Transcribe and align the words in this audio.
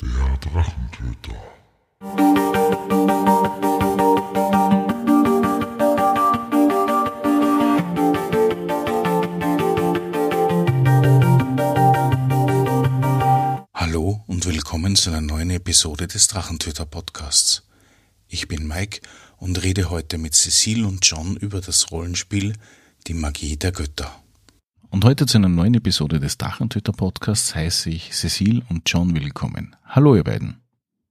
Der 0.00 0.38
Drachentöter. 0.38 1.34
Hallo 13.74 14.22
und 14.28 14.46
willkommen 14.46 14.94
zu 14.94 15.10
einer 15.10 15.20
neuen 15.20 15.50
Episode 15.50 16.06
des 16.06 16.28
Drachentöter 16.28 16.86
Podcasts. 16.86 17.64
Ich 18.28 18.46
bin 18.46 18.68
Mike 18.68 19.00
und 19.38 19.60
rede 19.64 19.90
heute 19.90 20.18
mit 20.18 20.36
Cecile 20.36 20.86
und 20.86 21.04
John 21.04 21.36
über 21.36 21.60
das 21.60 21.90
Rollenspiel 21.90 22.52
Die 23.08 23.14
Magie 23.14 23.56
der 23.56 23.72
Götter. 23.72 24.22
Und 24.90 25.04
heute 25.04 25.26
zu 25.26 25.36
einer 25.36 25.50
neuen 25.50 25.74
Episode 25.74 26.18
des 26.18 26.38
Drachentöter 26.38 26.92
Podcasts 26.92 27.54
heiße 27.54 27.90
ich 27.90 28.12
Cecile 28.12 28.62
und 28.70 28.88
John 28.88 29.14
willkommen. 29.14 29.76
Hallo 29.84 30.16
ihr 30.16 30.24
beiden. 30.24 30.62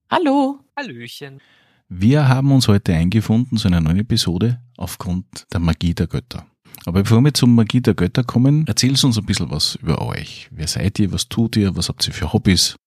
Hallo. 0.10 0.60
Hallöchen. 0.76 1.40
Wir 1.88 2.28
haben 2.28 2.52
uns 2.52 2.68
heute 2.68 2.96
eingefunden 2.96 3.58
zu 3.58 3.68
einer 3.68 3.80
neuen 3.80 4.00
Episode 4.00 4.60
aufgrund 4.78 5.46
der 5.54 5.60
Magie 5.60 5.94
der 5.94 6.08
Götter. 6.08 6.48
Aber 6.86 7.04
bevor 7.04 7.22
wir 7.22 7.36
zur 7.36 7.50
Magie 7.50 7.82
der 7.82 7.94
Götter 7.94 8.24
kommen, 8.24 8.66
erzählst 8.66 9.06
uns 9.06 9.18
ein 9.20 9.26
bisschen 9.28 9.52
was 9.52 9.76
über 9.76 10.02
euch. 10.02 10.50
Wer 10.52 10.68
seid 10.68 10.98
ihr? 10.98 11.12
Was 11.12 11.30
tut 11.30 11.56
ihr? 11.56 11.76
Was 11.76 11.88
habt 11.88 12.06
ihr 12.08 12.14
für 12.14 12.34
Hobbys? 12.34 12.78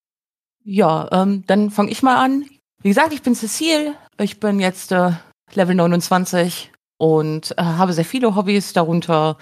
Ja, 0.65 1.09
ähm, 1.13 1.45
dann 1.47 1.71
fange 1.71 1.93
ich 1.93 2.03
mal 2.03 2.23
an. 2.23 2.45
Wie 2.83 2.89
gesagt, 2.89 3.13
ich 3.13 3.23
bin 3.23 3.37
Cecile. 3.37 3.95
Ich 4.19 4.41
bin 4.41 4.59
jetzt 4.59 4.91
äh, 4.91 5.13
Level 5.55 5.77
29 5.77 6.73
und 6.99 7.53
äh, 7.57 7.63
habe 7.63 7.93
sehr 7.93 8.05
viele 8.05 8.35
Hobbys, 8.35 8.73
darunter 8.73 9.39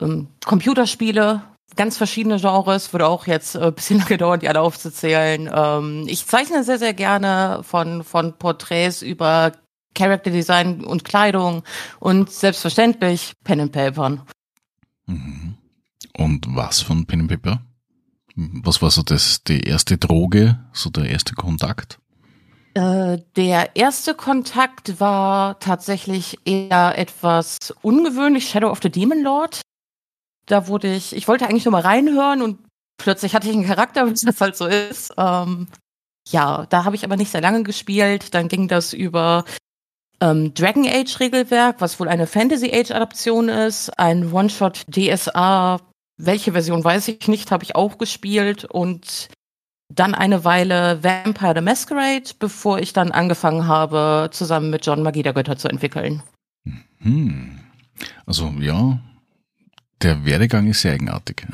ähm, 0.00 0.28
Computerspiele, 0.44 1.42
ganz 1.76 1.96
verschiedene 1.96 2.38
Genres. 2.38 2.92
Würde 2.92 3.06
auch 3.06 3.26
jetzt 3.26 3.54
äh, 3.54 3.66
ein 3.66 3.74
bisschen 3.74 3.98
lange 4.00 4.16
dauern, 4.16 4.40
die 4.40 4.48
alle 4.48 4.60
aufzuzählen. 4.60 5.50
Ähm, 5.52 6.04
ich 6.06 6.26
zeichne 6.26 6.64
sehr, 6.64 6.78
sehr 6.78 6.94
gerne 6.94 7.60
von, 7.62 8.04
von 8.04 8.34
Porträts 8.38 9.02
über 9.02 9.52
Character 9.94 10.30
Design 10.30 10.84
und 10.84 11.04
Kleidung 11.04 11.62
und 12.00 12.30
selbstverständlich 12.30 13.34
Pen 13.44 13.60
and 13.60 13.72
Papern. 13.72 14.22
Mhm. 15.06 15.54
Und 16.16 16.46
was 16.48 16.80
von 16.80 17.06
Pen 17.06 17.20
and 17.20 17.30
Paper? 17.30 17.60
Was 18.36 18.82
war 18.82 18.90
so 18.90 19.02
das, 19.02 19.44
die 19.44 19.60
erste 19.60 19.96
Droge, 19.96 20.58
so 20.72 20.90
der 20.90 21.06
erste 21.06 21.34
Kontakt? 21.34 21.98
Äh, 22.74 23.18
der 23.36 23.76
erste 23.76 24.14
Kontakt 24.14 24.98
war 24.98 25.60
tatsächlich 25.60 26.38
eher 26.44 26.98
etwas 26.98 27.72
ungewöhnlich, 27.82 28.48
Shadow 28.48 28.70
of 28.70 28.80
the 28.82 28.90
Demon 28.90 29.22
Lord. 29.22 29.60
Da 30.46 30.68
wurde 30.68 30.94
ich, 30.94 31.14
ich 31.14 31.28
wollte 31.28 31.46
eigentlich 31.46 31.64
nur 31.64 31.72
mal 31.72 31.82
reinhören 31.82 32.42
und 32.42 32.58
plötzlich 32.98 33.34
hatte 33.34 33.48
ich 33.48 33.54
einen 33.54 33.66
Charakter, 33.66 34.06
wie 34.08 34.14
das 34.14 34.40
halt 34.40 34.56
so 34.56 34.66
ist. 34.66 35.12
Ähm, 35.16 35.68
ja, 36.28 36.66
da 36.66 36.84
habe 36.84 36.96
ich 36.96 37.04
aber 37.04 37.16
nicht 37.16 37.30
sehr 37.30 37.40
lange 37.40 37.62
gespielt. 37.62 38.34
Dann 38.34 38.48
ging 38.48 38.68
das 38.68 38.92
über 38.92 39.44
ähm, 40.20 40.54
Dragon 40.54 40.86
Age 40.86 41.20
Regelwerk, 41.20 41.80
was 41.80 42.00
wohl 42.00 42.08
eine 42.08 42.26
Fantasy 42.26 42.72
Age 42.72 42.92
Adaption 42.92 43.48
ist, 43.48 43.90
ein 43.98 44.32
One-Shot 44.32 44.84
DSA, 44.88 45.80
welche 46.16 46.52
Version 46.52 46.84
weiß 46.84 47.08
ich 47.08 47.28
nicht, 47.28 47.50
habe 47.50 47.64
ich 47.64 47.74
auch 47.76 47.98
gespielt 47.98 48.64
und 48.64 49.28
dann 49.92 50.14
eine 50.14 50.44
Weile 50.44 51.02
Vampire 51.02 51.54
the 51.56 51.60
Masquerade, 51.60 52.30
bevor 52.38 52.78
ich 52.78 52.92
dann 52.92 53.12
angefangen 53.12 53.66
habe, 53.66 54.30
zusammen 54.32 54.70
mit 54.70 54.86
John 54.86 55.02
Magie 55.02 55.22
Götter 55.22 55.56
zu 55.56 55.68
entwickeln. 55.68 56.22
Hm. 56.98 57.60
Also 58.26 58.48
ja, 58.60 58.98
der 60.02 60.24
Werdegang 60.24 60.68
ist 60.68 60.82
sehr 60.82 60.92
eigenartig. 60.92 61.46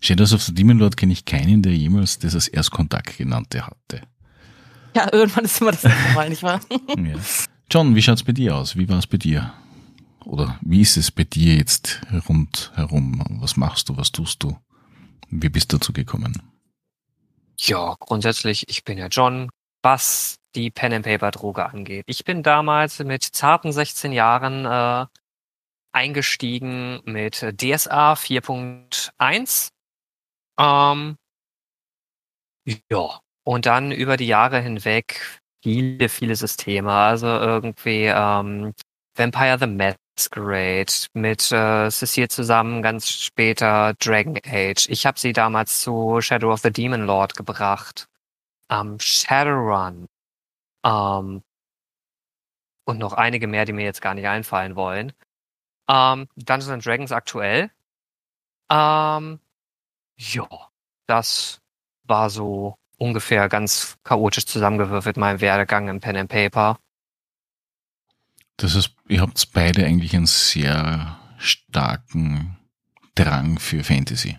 Shadows 0.00 0.32
of 0.32 0.42
the 0.42 0.54
Demon 0.54 0.78
Lord 0.78 0.96
kenne 0.96 1.12
ich 1.12 1.24
keinen, 1.24 1.62
der 1.62 1.74
jemals 1.74 2.18
das 2.18 2.34
als 2.34 2.48
Erstkontakt 2.48 3.16
genannte 3.18 3.66
hatte. 3.66 4.02
Ja, 4.94 5.12
irgendwann 5.12 5.44
ist 5.44 5.60
immer 5.60 5.70
das 5.70 5.84
erste 5.84 6.12
Mal, 6.14 6.28
nicht 6.28 6.42
wahr? 6.42 6.60
Ja. 6.96 7.16
John, 7.70 7.94
wie 7.94 8.02
schaut's 8.02 8.24
bei 8.24 8.32
dir 8.32 8.56
aus? 8.56 8.76
Wie 8.76 8.88
war 8.88 8.98
es 8.98 9.06
bei 9.06 9.16
dir? 9.16 9.52
Oder 10.24 10.58
wie 10.62 10.80
ist 10.80 10.96
es 10.96 11.12
bei 11.12 11.22
dir 11.24 11.54
jetzt 11.54 12.00
rundherum? 12.28 13.22
Was 13.40 13.56
machst 13.56 13.88
du? 13.88 13.96
Was 13.96 14.10
tust 14.10 14.42
du? 14.42 14.56
Wie 15.28 15.48
bist 15.48 15.72
du 15.72 15.78
dazu 15.78 15.92
gekommen? 15.92 16.42
Ja, 17.56 17.94
grundsätzlich, 18.00 18.68
ich 18.68 18.84
bin 18.84 18.98
ja 18.98 19.06
John, 19.06 19.50
was 19.82 20.38
die 20.56 20.70
Pen 20.70 20.92
and 20.92 21.04
Paper 21.04 21.30
Droge 21.30 21.64
angeht. 21.68 22.04
Ich 22.06 22.24
bin 22.24 22.42
damals 22.42 22.98
mit 22.98 23.22
zarten 23.22 23.70
16 23.70 24.12
Jahren 24.12 24.64
äh, 24.64 25.06
eingestiegen 25.92 27.00
mit 27.04 27.36
DSA 27.36 28.14
4.1. 28.14 29.70
Ähm, 30.58 31.16
ja, 32.90 33.20
und 33.44 33.66
dann 33.66 33.90
über 33.92 34.16
die 34.16 34.26
Jahre 34.26 34.60
hinweg 34.60 35.40
viele, 35.62 36.08
viele 36.08 36.36
Systeme. 36.36 36.92
Also 36.92 37.26
irgendwie 37.26 38.04
ähm, 38.06 38.74
Vampire 39.16 39.58
the 39.58 39.66
Masquerade 39.66 40.92
mit 41.14 41.50
äh, 41.52 41.90
Cecile 41.90 42.28
zusammen 42.28 42.82
ganz 42.82 43.10
später 43.10 43.94
Dragon 43.98 44.38
Age. 44.46 44.88
Ich 44.88 45.06
habe 45.06 45.18
sie 45.18 45.32
damals 45.32 45.80
zu 45.82 46.20
Shadow 46.20 46.52
of 46.52 46.60
the 46.60 46.70
Demon 46.72 47.06
Lord 47.06 47.34
gebracht. 47.36 48.06
Ähm, 48.70 48.98
Shadowrun. 49.00 50.06
Ähm, 50.84 51.42
und 52.86 52.98
noch 52.98 53.12
einige 53.12 53.46
mehr, 53.46 53.64
die 53.64 53.72
mir 53.72 53.84
jetzt 53.84 54.02
gar 54.02 54.14
nicht 54.14 54.26
einfallen 54.26 54.76
wollen. 54.76 55.12
Ähm, 55.90 56.28
Dungeons 56.36 56.68
and 56.68 56.86
Dragons 56.86 57.10
aktuell. 57.10 57.70
Ähm, 58.70 59.40
ja, 60.16 60.48
das 61.06 61.60
war 62.04 62.30
so 62.30 62.76
ungefähr 62.96 63.48
ganz 63.48 63.98
chaotisch 64.04 64.46
zusammengewürfelt 64.46 65.16
mein 65.16 65.40
Werdegang 65.40 65.88
im 65.88 66.00
Pen 66.00 66.16
and 66.16 66.30
Paper. 66.30 66.78
Das 68.56 68.74
ist, 68.74 68.94
ihr 69.08 69.22
habt 69.22 69.52
beide 69.52 69.84
eigentlich 69.84 70.14
einen 70.14 70.26
sehr 70.26 71.18
starken 71.38 72.58
Drang 73.14 73.58
für 73.58 73.82
Fantasy. 73.82 74.38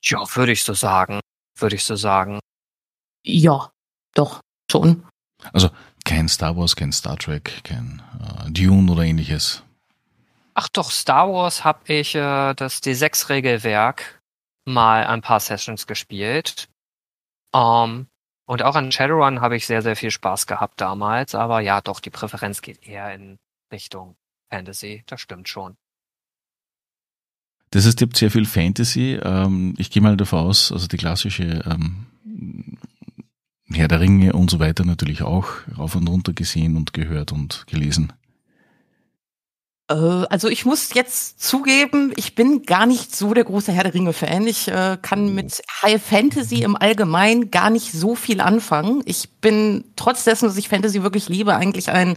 Ja, 0.00 0.24
würde 0.34 0.52
ich 0.52 0.62
so 0.62 0.72
sagen. 0.72 1.20
Würde 1.56 1.76
ich 1.76 1.84
so 1.84 1.96
sagen. 1.96 2.40
Ja, 3.24 3.72
doch, 4.14 4.40
schon. 4.70 5.04
Also 5.52 5.70
kein 6.04 6.28
Star 6.28 6.56
Wars, 6.56 6.76
kein 6.76 6.92
Star 6.92 7.16
Trek, 7.16 7.62
kein 7.64 8.02
äh, 8.20 8.50
Dune 8.50 8.90
oder 8.90 9.02
ähnliches. 9.02 9.62
Ach 10.54 10.68
doch, 10.68 10.90
Star 10.90 11.32
Wars 11.32 11.64
habe 11.64 11.80
ich 11.92 12.14
äh, 12.14 12.54
das 12.54 12.82
D6-Regelwerk 12.82 14.22
mal 14.64 15.06
ein 15.06 15.22
paar 15.22 15.40
Sessions 15.40 15.86
gespielt. 15.86 16.68
Um, 17.52 18.06
und 18.46 18.62
auch 18.62 18.74
an 18.74 18.92
Shadowrun 18.92 19.40
habe 19.40 19.56
ich 19.56 19.66
sehr, 19.66 19.82
sehr 19.82 19.96
viel 19.96 20.10
Spaß 20.10 20.46
gehabt 20.46 20.80
damals. 20.80 21.34
Aber 21.34 21.60
ja, 21.60 21.80
doch, 21.80 22.00
die 22.00 22.10
Präferenz 22.10 22.62
geht 22.62 22.86
eher 22.86 23.14
in 23.14 23.38
Richtung 23.72 24.16
Fantasy. 24.50 25.04
Das 25.06 25.20
stimmt 25.20 25.48
schon. 25.48 25.76
Das 27.70 27.86
heißt, 27.86 28.00
ihr 28.00 28.06
habt 28.06 28.16
sehr 28.16 28.30
viel 28.30 28.44
Fantasy. 28.44 29.18
Ähm, 29.22 29.74
ich 29.78 29.90
gehe 29.90 30.02
mal 30.02 30.16
davon 30.16 30.40
aus, 30.40 30.70
also 30.70 30.86
die 30.86 30.98
klassische 30.98 31.64
ähm, 31.66 32.06
Herr 33.74 33.88
der 33.88 34.00
Ringe 34.00 34.32
und 34.32 34.50
so 34.50 34.58
weiter 34.58 34.84
natürlich 34.84 35.22
auch 35.22 35.48
rauf 35.78 35.94
und 35.94 36.08
runter 36.08 36.32
gesehen 36.32 36.76
und 36.76 36.92
gehört 36.92 37.32
und 37.32 37.64
gelesen. 37.66 38.12
Äh, 39.88 39.94
also 39.94 40.48
ich 40.48 40.64
muss 40.64 40.94
jetzt 40.94 41.40
zugeben, 41.40 42.12
ich 42.16 42.34
bin 42.34 42.62
gar 42.62 42.86
nicht 42.86 43.14
so 43.14 43.34
der 43.34 43.44
große 43.44 43.72
Herr 43.72 43.84
der 43.84 43.94
Ringe-Fan. 43.94 44.46
Ich 44.46 44.68
äh, 44.68 44.98
kann 45.00 45.34
mit 45.34 45.62
High 45.82 46.02
Fantasy 46.02 46.62
im 46.62 46.76
Allgemeinen 46.76 47.50
gar 47.50 47.70
nicht 47.70 47.92
so 47.92 48.14
viel 48.14 48.40
anfangen. 48.40 49.02
Ich 49.04 49.30
bin 49.40 49.84
trotz 49.96 50.24
dessen, 50.24 50.46
dass 50.46 50.56
ich 50.56 50.68
Fantasy 50.68 51.02
wirklich 51.02 51.28
liebe, 51.28 51.54
eigentlich 51.54 51.90
ein 51.90 52.16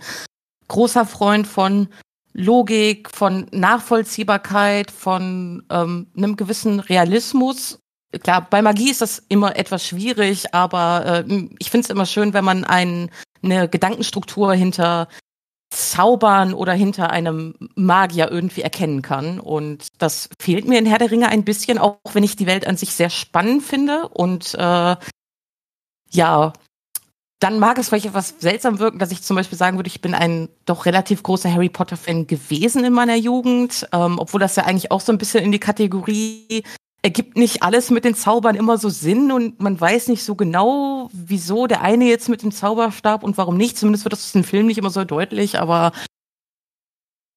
großer 0.68 1.06
Freund 1.06 1.48
von 1.48 1.90
Logik, 2.34 3.10
von 3.10 3.48
Nachvollziehbarkeit, 3.52 4.92
von 4.92 5.64
ähm, 5.70 6.08
einem 6.18 6.36
gewissen 6.36 6.80
Realismus. 6.82 7.80
Klar, 8.22 8.48
bei 8.50 8.62
Magie 8.62 8.92
ist 8.92 9.02
das 9.02 9.24
immer 9.30 9.56
etwas 9.56 9.86
schwierig, 9.86 10.54
aber 10.54 11.26
äh, 11.28 11.48
ich 11.60 11.70
finde 11.70 11.86
es 11.86 11.90
immer 11.90 12.06
schön, 12.06 12.34
wenn 12.34 12.46
man 12.46 12.64
ein, 12.64 13.10
eine 13.44 13.68
Gedankenstruktur 13.68 14.54
hinter 14.54 15.08
Zaubern 15.70 16.54
oder 16.54 16.74
hinter 16.74 17.10
einem 17.10 17.56
Magier 17.76 18.32
irgendwie 18.32 18.62
erkennen 18.62 19.02
kann. 19.02 19.40
Und 19.40 19.88
das 19.98 20.30
fehlt 20.40 20.68
mir 20.68 20.80
in 20.80 20.86
Herr 20.86 21.00
der 21.00 21.12
Ringe 21.12 21.30
ein 21.30 21.44
bisschen, 21.44 21.78
auch 21.78 22.00
wenn 22.14 22.24
ich 22.24 22.36
die 22.36 22.48
Welt 22.48 22.66
an 22.66 22.78
sich 22.78 22.94
sehr 22.94 23.10
spannend 23.10 23.64
finde. 23.64 24.08
Und 24.10 24.54
äh, 24.56 24.96
ja, 26.12 26.54
dann 27.40 27.60
mag 27.60 27.78
es 27.78 27.90
vielleicht 27.90 28.06
etwas 28.06 28.36
seltsam 28.40 28.80
wirken, 28.80 29.00
dass 29.00 29.12
ich 29.12 29.22
zum 29.22 29.36
Beispiel 29.36 29.58
sagen 29.58 29.78
würde, 29.78 29.90
ich 29.90 30.02
bin 30.02 30.16
ein 30.16 30.48
doch 30.66 30.86
relativ 30.86 31.22
großer 31.22 31.52
Harry 31.52 31.70
Potter-Fan 31.70 32.28
gewesen 32.28 32.86
in 32.86 32.94
meiner 32.94 33.16
Jugend, 33.16 33.88
ähm, 33.92 34.18
obwohl 34.20 34.40
das 34.40 34.56
ja 34.56 34.64
eigentlich 34.64 34.92
auch 34.92 35.02
so 35.02 35.12
ein 35.12 35.18
bisschen 35.18 35.44
in 35.44 35.52
die 35.52 35.60
Kategorie 35.60 36.64
ergibt 37.06 37.38
nicht 37.38 37.62
alles 37.62 37.92
mit 37.92 38.04
den 38.04 38.16
Zaubern 38.16 38.56
immer 38.56 38.80
so 38.80 38.90
Sinn 38.90 39.32
und 39.32 39.62
man 39.62 39.80
weiß 39.80 40.08
nicht 40.08 40.24
so 40.24 40.34
genau, 40.34 41.08
wieso 41.14 41.68
der 41.68 41.82
eine 41.82 42.06
jetzt 42.06 42.30
mit 42.30 42.42
dem 42.42 42.52
Zauberstab 42.52 43.24
und 43.24 43.38
warum 43.38 43.58
nicht. 43.58 43.78
Zumindest 43.78 44.06
wird 44.06 44.14
das 44.14 44.34
im 44.34 44.44
Film 44.44 44.66
nicht 44.66 44.80
immer 44.80 44.90
so 44.90 45.04
deutlich, 45.04 45.60
aber 45.60 45.92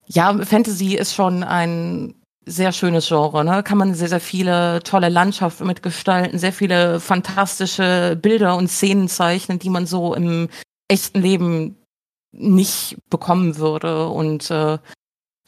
ja, 0.06 0.42
Fantasy 0.42 0.94
ist 0.94 1.14
schon 1.14 1.42
ein 1.42 2.14
sehr 2.46 2.72
schönes 2.72 3.08
Genre, 3.08 3.44
ne? 3.44 3.62
Kann 3.62 3.76
man 3.76 3.92
sehr, 3.92 4.08
sehr 4.08 4.20
viele 4.20 4.82
tolle 4.84 5.10
Landschaften 5.10 5.66
mitgestalten, 5.66 6.38
sehr 6.38 6.54
viele 6.54 6.98
fantastische 6.98 8.18
Bilder 8.18 8.56
und 8.56 8.68
Szenen 8.68 9.06
zeichnen, 9.06 9.58
die 9.58 9.68
man 9.68 9.84
so 9.84 10.14
im 10.14 10.48
echten 10.88 11.20
Leben 11.20 11.76
nicht 12.32 12.96
bekommen 13.10 13.58
würde. 13.58 14.08
Und 14.08 14.50
äh, 14.50 14.78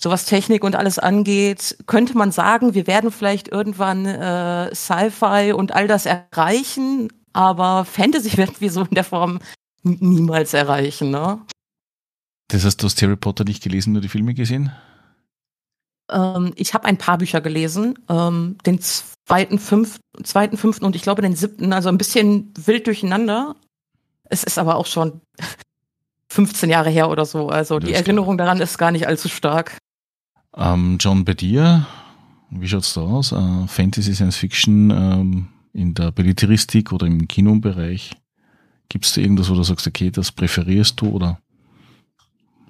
so 0.02 0.11
was 0.11 0.25
Technik 0.25 0.64
und 0.64 0.76
alles 0.76 0.99
angeht, 0.99 1.76
könnte 1.87 2.17
man 2.17 2.32
sagen, 2.32 2.75
wir 2.75 2.87
werden 2.87 3.12
vielleicht 3.12 3.49
irgendwann 3.49 4.06
äh, 4.06 4.75
Sci-Fi 4.75 5.52
und 5.52 5.73
all 5.73 5.88
das 5.88 6.06
erreichen, 6.06 7.12
aber 7.35 7.85
Fantasy 7.85 8.37
werden 8.38 8.56
wir 8.61 8.73
so 8.73 8.82
in 8.82 8.94
der 8.94 9.05
Form 9.05 9.41
niemals 9.82 10.55
erreichen, 10.55 11.11
ne? 11.11 11.41
Das 12.49 12.64
heißt, 12.64 12.82
du 12.82 12.87
hast 12.87 13.00
Harry 13.02 13.17
Potter 13.17 13.44
nicht 13.44 13.62
gelesen, 13.62 13.93
nur 13.93 14.02
die 14.02 14.08
Filme 14.08 14.35
gesehen? 14.35 14.73
Ähm, 16.11 16.52
ich 16.56 16.75
habe 16.75 16.87
ein 16.87 16.99
paar 16.99 17.19
Bücher 17.19 17.41
gelesen, 17.41 17.99
ähm, 18.08 18.56
den 18.67 18.81
zweiten, 18.81 19.58
fünften, 19.58 20.25
zweiten, 20.25 20.56
fünften 20.56 20.85
und 20.87 20.97
ich 20.97 21.02
glaube 21.02 21.23
den 21.23 21.37
siebten, 21.37 21.73
also 21.73 21.91
ein 21.91 21.99
bisschen 21.99 22.52
wild 22.56 22.87
durcheinander. 22.87 23.55
Es 24.25 24.44
ist 24.44 24.58
aber 24.58 24.76
auch 24.76 24.87
schon 24.87 25.20
15 26.32 26.70
Jahre 26.70 26.91
her 26.91 27.11
oder 27.11 27.26
so, 27.26 27.49
also 27.49 27.79
das 27.79 27.88
die 27.88 27.94
Erinnerung 27.94 28.37
klar. 28.37 28.47
daran 28.47 28.62
ist 28.62 28.79
gar 28.79 28.93
nicht 28.93 29.06
allzu 29.06 29.29
stark. 29.29 29.76
Ähm, 30.56 30.99
John, 31.00 31.25
bei 31.25 31.35
dir, 31.35 31.87
wie 32.50 32.69
schaut's 32.69 32.94
da 32.94 33.02
aus? 33.02 33.32
Äh, 33.32 33.67
Fantasy, 33.67 34.14
Science 34.14 34.37
Fiction 34.37 34.91
ähm, 34.91 35.49
in 35.73 35.94
der 35.94 36.11
Belletristik 36.11 36.93
oder 36.93 37.06
im 37.06 37.29
Kinobereich? 37.29 38.12
Gibt 38.88 39.05
es 39.05 39.14
da 39.14 39.20
irgendwas, 39.20 39.49
wo 39.50 39.55
du 39.55 39.62
sagst, 39.62 39.87
okay, 39.87 40.11
das 40.11 40.32
präferierst 40.32 41.00
du 41.00 41.11
oder 41.11 41.41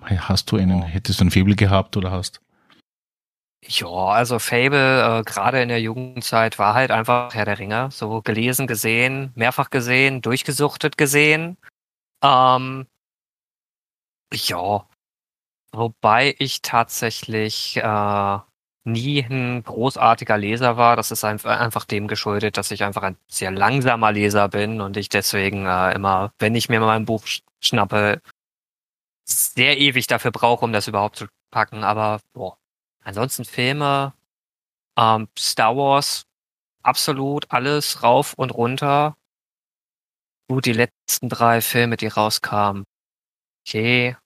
hast 0.03 0.51
du 0.51 0.57
einen, 0.57 0.83
hättest 0.83 1.21
du 1.21 1.25
ein 1.25 1.31
Faible 1.31 1.57
gehabt 1.57 1.97
oder 1.97 2.11
hast? 2.11 2.41
Ja, 3.63 3.89
also 3.89 4.39
Fable, 4.39 5.21
äh, 5.21 5.23
gerade 5.23 5.63
in 5.63 5.69
der 5.69 5.81
Jugendzeit, 5.81 6.59
war 6.59 6.75
halt 6.75 6.91
einfach 6.91 7.35
Herr 7.35 7.45
der 7.45 7.59
Ringe. 7.59 7.91
So 7.91 8.23
gelesen, 8.23 8.67
gesehen, 8.67 9.33
mehrfach 9.35 9.71
gesehen, 9.71 10.23
durchgesuchtet 10.23 10.97
gesehen. 10.97 11.57
Ähm, 12.23 12.87
ja. 14.33 14.87
Wobei 15.73 16.35
ich 16.39 16.63
tatsächlich 16.63 17.77
äh, 17.77 18.39
nie 18.85 19.21
ein 19.23 19.63
großartiger 19.63 20.37
Leser 20.37 20.77
war. 20.77 20.97
Das 20.97 21.11
ist 21.11 21.25
einfach 21.25 21.85
dem 21.85 22.09
geschuldet, 22.09 22.57
dass 22.57 22.71
ich 22.73 22.83
einfach 22.83 23.03
ein 23.03 23.17
sehr 23.29 23.51
langsamer 23.53 24.11
Leser 24.13 24.49
bin 24.49 24.81
und 24.81 24.97
ich 24.97 25.09
deswegen 25.09 25.67
äh, 25.67 25.93
immer, 25.95 26.33
wenn 26.39 26.55
ich 26.55 26.69
mir 26.69 26.81
mal 26.81 26.97
ein 26.97 27.05
Buch 27.05 27.25
schnappe, 27.61 28.21
sehr 29.25 29.79
ewig 29.79 30.07
dafür 30.07 30.31
brauche, 30.33 30.65
um 30.65 30.73
das 30.73 30.89
überhaupt 30.89 31.17
zu 31.17 31.27
packen. 31.51 31.85
Aber 31.85 32.21
boah, 32.33 32.57
Ansonsten 33.03 33.45
Filme, 33.45 34.15
ähm, 34.99 35.29
Star 35.39 35.77
Wars, 35.77 36.27
absolut 36.83 37.51
alles 37.51 38.03
rauf 38.03 38.35
und 38.35 38.51
runter. 38.51 39.17
Gut, 40.49 40.67
die 40.67 40.73
letzten 40.75 41.29
drei 41.31 41.61
Filme, 41.63 41.97
die 41.97 42.09
rauskamen, 42.09 42.85
okay. 43.67 44.17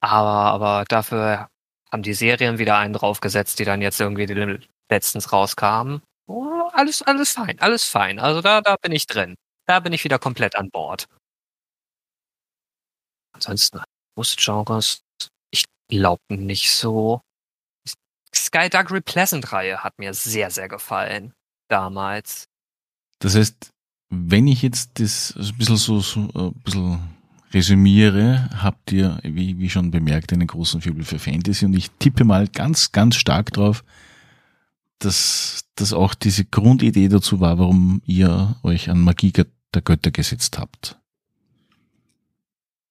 Aber, 0.00 0.52
aber 0.52 0.84
dafür 0.88 1.48
haben 1.90 2.02
die 2.02 2.14
Serien 2.14 2.58
wieder 2.58 2.76
einen 2.76 2.92
draufgesetzt, 2.92 3.58
die 3.58 3.64
dann 3.64 3.82
jetzt 3.82 4.00
irgendwie 4.00 4.60
letztens 4.90 5.32
rauskamen. 5.32 6.02
Oh, 6.28 6.68
alles, 6.72 7.02
alles 7.02 7.32
fein, 7.32 7.58
alles 7.60 7.84
fein. 7.84 8.18
Also 8.18 8.42
da, 8.42 8.60
da 8.60 8.76
bin 8.76 8.92
ich 8.92 9.06
drin. 9.06 9.36
Da 9.66 9.80
bin 9.80 9.92
ich 9.92 10.04
wieder 10.04 10.18
komplett 10.18 10.56
an 10.56 10.70
Bord. 10.70 11.06
Ansonsten, 13.32 13.80
Brustgenres, 14.14 15.00
ich 15.50 15.64
glaube 15.88 16.22
nicht 16.30 16.70
so. 16.72 17.20
Sky 18.34 18.68
Dark 18.68 18.90
Repleasant 18.90 19.52
Reihe 19.52 19.82
hat 19.82 19.98
mir 19.98 20.14
sehr, 20.14 20.50
sehr 20.50 20.68
gefallen. 20.68 21.32
Damals. 21.68 22.46
Das 23.18 23.34
heißt, 23.34 23.70
wenn 24.10 24.46
ich 24.46 24.62
jetzt 24.62 25.00
das 25.00 25.34
ein 25.36 25.56
bisschen 25.56 25.76
so, 25.76 26.00
so 26.00 26.20
ein 26.20 26.54
bisschen 26.62 27.15
resümiere, 27.56 28.50
habt 28.54 28.92
ihr, 28.92 29.18
wie, 29.22 29.58
wie 29.58 29.70
schon 29.70 29.90
bemerkt, 29.90 30.30
einen 30.32 30.46
großen 30.46 30.82
Fibel 30.82 31.04
für 31.04 31.18
Fantasy 31.18 31.64
und 31.64 31.74
ich 31.74 31.90
tippe 31.98 32.24
mal 32.24 32.48
ganz, 32.48 32.92
ganz 32.92 33.16
stark 33.16 33.50
drauf, 33.54 33.82
dass 34.98 35.64
das 35.74 35.94
auch 35.94 36.14
diese 36.14 36.44
Grundidee 36.44 37.08
dazu 37.08 37.40
war, 37.40 37.58
warum 37.58 38.02
ihr 38.04 38.56
euch 38.62 38.90
an 38.90 39.00
Magie 39.00 39.32
der 39.32 39.82
Götter 39.82 40.10
gesetzt 40.10 40.58
habt. 40.58 40.98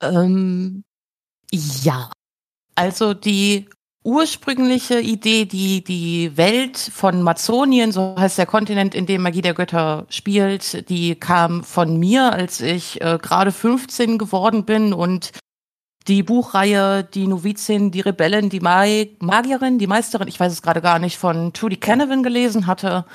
Ähm, 0.01 0.83
ja. 1.51 2.09
Also 2.73 3.13
die 3.13 3.69
ursprüngliche 4.05 5.01
Idee, 5.01 5.45
die 5.45 5.83
die 5.83 6.37
Welt 6.37 6.77
von 6.77 7.23
Mazonien, 7.23 7.91
so 7.91 8.15
heißt 8.17 8.37
der 8.37 8.45
Kontinent, 8.45 8.93
in 8.93 9.07
dem 9.07 9.23
Magie 9.23 9.41
der 9.41 9.55
Götter 9.55 10.05
spielt, 10.09 10.87
die 10.89 11.15
kam 11.15 11.63
von 11.63 11.97
mir, 11.97 12.31
als 12.31 12.61
ich 12.61 13.01
äh, 13.01 13.17
gerade 13.19 13.51
15 13.51 14.17
geworden 14.19 14.63
bin 14.63 14.93
und 14.93 15.31
die 16.07 16.21
Buchreihe 16.21 17.03
Die 17.03 17.25
Novizin, 17.25 17.89
die 17.89 18.01
Rebellen, 18.01 18.49
die 18.49 18.59
Mag 18.59 19.07
Magierin, 19.21 19.79
die 19.79 19.87
Meisterin, 19.87 20.27
ich 20.27 20.39
weiß 20.39 20.53
es 20.53 20.61
gerade 20.61 20.81
gar 20.81 20.99
nicht, 20.99 21.17
von 21.17 21.51
Trudy 21.53 21.77
Canavan 21.77 22.21
gelesen 22.21 22.67
hatte 22.67 23.05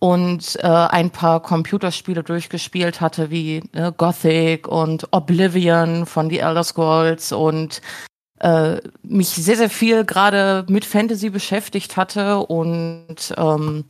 und 0.00 0.56
äh, 0.62 0.66
ein 0.66 1.10
paar 1.10 1.40
Computerspiele 1.40 2.22
durchgespielt 2.22 3.00
hatte, 3.00 3.30
wie 3.30 3.62
äh, 3.72 3.90
Gothic 3.96 4.68
und 4.68 5.08
Oblivion 5.12 6.04
von 6.04 6.28
The 6.28 6.40
Elder 6.40 6.64
Scrolls 6.64 7.32
und 7.32 7.80
äh, 8.40 8.80
mich 9.02 9.28
sehr, 9.28 9.56
sehr 9.56 9.70
viel 9.70 10.04
gerade 10.04 10.66
mit 10.68 10.84
Fantasy 10.84 11.30
beschäftigt 11.30 11.96
hatte 11.96 12.38
und 12.38 13.34
ähm, 13.36 13.84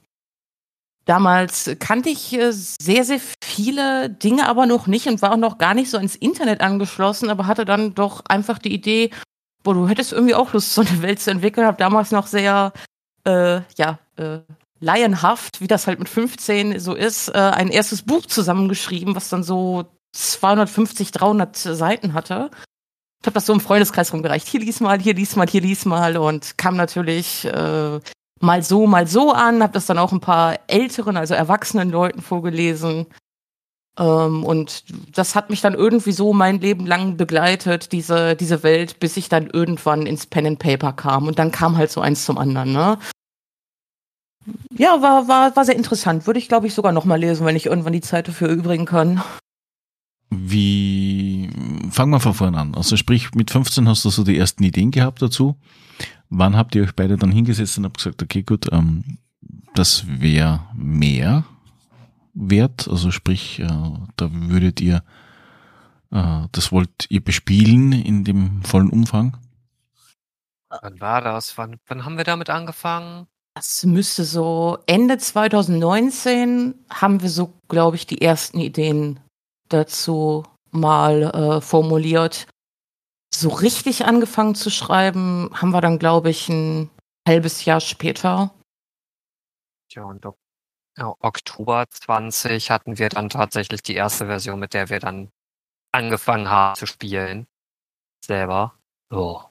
damals 1.05 1.71
kannte 1.79 2.11
ich 2.11 2.33
äh, 2.33 2.53
sehr, 2.53 3.05
sehr 3.05 3.21
viele 3.43 4.11
Dinge 4.11 4.49
aber 4.49 4.67
noch 4.67 4.87
nicht 4.87 5.07
und 5.07 5.23
war 5.23 5.33
auch 5.33 5.37
noch 5.37 5.59
gar 5.59 5.75
nicht 5.75 5.91
so 5.91 5.99
ins 5.99 6.17
Internet 6.17 6.61
angeschlossen, 6.61 7.31
aber 7.31 7.47
hatte 7.47 7.65
dann 7.65 7.95
doch 7.95 8.23
einfach 8.27 8.59
die 8.59 8.73
Idee, 8.73 9.11
boah, 9.63 9.75
du 9.75 9.89
hättest 9.89 10.13
irgendwie 10.13 10.35
auch 10.35 10.53
Lust, 10.53 10.75
so 10.75 10.83
eine 10.83 11.03
Welt 11.03 11.21
zu 11.21 11.31
entwickeln. 11.31 11.67
Hab 11.67 11.79
damals 11.79 12.11
noch 12.11 12.27
sehr, 12.27 12.73
äh, 13.25 13.61
ja, 13.77 13.99
äh, 14.17 14.39
laienhaft, 14.81 15.61
wie 15.61 15.67
das 15.67 15.87
halt 15.87 15.99
mit 15.99 16.09
15 16.09 16.81
so 16.81 16.95
ist, 16.95 17.29
äh, 17.29 17.39
ein 17.39 17.69
erstes 17.69 18.03
Buch 18.03 18.27
zusammengeschrieben, 18.27 19.15
was 19.15 19.29
dann 19.29 19.43
so 19.43 19.85
250, 20.13 21.13
300 21.13 21.57
Seiten 21.57 22.15
hatte. 22.15 22.51
Ich 23.21 23.27
habe 23.27 23.35
das 23.35 23.47
so 23.47 23.53
im 23.53 23.61
Freundeskreis 23.61 24.13
rumgereicht. 24.13 24.49
Hier 24.49 24.61
lies 24.61 24.81
mal, 24.81 24.99
hier 24.99 25.15
lies 25.15 25.37
mal, 25.37 25.47
hier 25.47 25.61
lies 25.61 25.85
mal 25.85 26.17
und 26.17 26.57
kam 26.57 26.77
natürlich 26.77 27.45
äh, 27.45 28.01
mal 28.41 28.63
so, 28.63 28.87
mal 28.87 29.07
so 29.07 29.33
an. 29.33 29.63
Habe 29.63 29.75
das 29.75 29.85
dann 29.85 29.99
auch 29.99 30.13
ein 30.13 30.21
paar 30.21 30.59
älteren, 30.69 31.19
also 31.19 31.35
erwachsenen 31.35 31.91
Leuten 31.91 32.23
vorgelesen. 32.23 33.07
Ähm, 33.99 34.45
und 34.45 34.85
das 35.15 35.35
hat 35.35 35.51
mich 35.51 35.61
dann 35.61 35.75
irgendwie 35.75 36.13
so 36.13 36.33
mein 36.33 36.61
Leben 36.61 36.87
lang 36.87 37.19
begleitet, 37.19 37.93
diese, 37.93 38.37
diese 38.37 38.63
Welt, 38.63 38.99
bis 39.01 39.19
ich 39.19 39.29
dann 39.29 39.49
irgendwann 39.49 40.07
ins 40.07 40.27
Pen 40.27 40.47
and 40.47 40.59
Paper 40.59 40.95
kam. 40.95 41.27
Und 41.27 41.39
dann 41.39 41.53
kam 41.53 41.77
halt 41.77 41.91
so 41.91 42.01
eins 42.01 42.25
zum 42.25 42.39
anderen, 42.39 42.73
ne? 42.73 42.99
Ja, 44.71 45.03
war, 45.03 45.29
war, 45.29 45.55
war 45.55 45.65
sehr 45.67 45.77
interessant. 45.77 46.27
Würde 46.27 46.39
ich, 46.39 46.49
glaube 46.49 46.67
ich, 46.67 46.73
sogar 46.73 46.93
nochmal 46.93 47.21
lesen, 47.21 47.45
wenn 47.45 47.57
ich 47.57 47.67
irgendwann 47.67 47.93
die 47.93 48.01
Zeit 48.01 48.29
dafür 48.29 48.49
übrigen 48.49 48.87
kann. 48.87 49.23
Wie, 50.31 51.51
fangen 51.91 52.13
wir 52.13 52.21
von 52.21 52.35
vorne 52.35 52.59
an. 52.59 52.75
Also 52.77 52.97
sprich, 52.97 53.35
mit 53.35 53.51
15 53.51 53.89
hast 53.89 54.05
du 54.05 54.11
so 54.11 54.23
die 54.23 54.39
ersten 54.39 54.63
Ideen 54.63 54.93
gehabt 54.93 55.21
dazu. 55.21 55.57
Wann 56.29 56.57
habt 56.57 56.77
ihr 56.77 56.85
euch 56.85 56.95
beide 56.95 57.17
dann 57.17 57.33
hingesetzt 57.33 57.77
und 57.79 57.85
habt 57.85 57.97
gesagt, 57.97 58.23
okay, 58.23 58.45
gut, 58.45 58.69
ähm, 58.71 59.19
das 59.75 60.05
wäre 60.07 60.61
mehr 60.75 61.45
wert? 62.35 62.87
Also 62.89 63.11
sprich, 63.11 63.59
äh, 63.59 63.67
da 63.67 64.31
würdet 64.31 64.81
ihr, 64.81 65.03
äh, 66.13 66.43
das 66.53 66.71
wollt 66.71 67.07
ihr 67.09 67.25
bespielen 67.25 67.93
in 67.93 68.23
dem 68.23 68.63
vollen 68.63 68.91
Umfang? 68.91 69.37
Wann 70.69 71.01
war 71.01 71.21
das? 71.23 71.59
Wann, 71.59 71.79
wann 71.89 72.05
haben 72.05 72.17
wir 72.17 72.25
damit 72.25 72.51
angefangen? 72.51 73.27
Das 73.55 73.85
müsste 73.85 74.23
so 74.23 74.79
Ende 74.87 75.19
2019 75.19 76.75
haben 76.89 77.21
wir 77.21 77.29
so, 77.29 77.53
glaube 77.67 77.97
ich, 77.97 78.07
die 78.07 78.23
ersten 78.23 78.61
Ideen 78.61 79.19
dazu 79.71 80.45
mal 80.71 81.23
äh, 81.23 81.61
formuliert. 81.61 82.47
So 83.33 83.49
richtig 83.49 84.05
angefangen 84.05 84.55
zu 84.55 84.71
schreiben, 84.71 85.51
haben 85.55 85.71
wir 85.71 85.81
dann, 85.81 85.99
glaube 85.99 86.31
ich, 86.31 86.49
ein 86.49 86.91
halbes 87.27 87.65
Jahr 87.65 87.81
später. 87.81 88.53
Ja, 89.93 90.05
und 90.05 90.27
Oktober 91.21 91.87
20 91.89 92.71
hatten 92.71 92.99
wir 92.99 93.09
dann 93.09 93.29
tatsächlich 93.29 93.83
die 93.83 93.95
erste 93.95 94.27
Version, 94.27 94.59
mit 94.59 94.75
der 94.75 94.91
wir 94.91 95.01
dann 95.01 95.31
angefangen 95.93 96.51
haben 96.51 96.75
zu 96.77 96.87
spielen. 96.87 97.47
Selber. 98.25 98.75
Oh. 99.11 99.43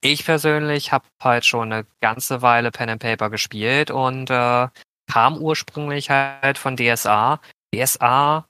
Ich 0.00 0.24
persönlich 0.24 0.92
habe 0.92 1.06
halt 1.20 1.44
schon 1.44 1.72
eine 1.72 1.86
ganze 2.00 2.42
Weile 2.42 2.70
Pen 2.70 2.90
and 2.90 3.02
Paper 3.02 3.30
gespielt 3.30 3.90
und 3.90 4.30
äh, 4.30 4.68
kam 5.10 5.38
ursprünglich 5.38 6.10
halt 6.10 6.58
von 6.58 6.76
DSA. 6.76 7.40
DSA 7.74 8.46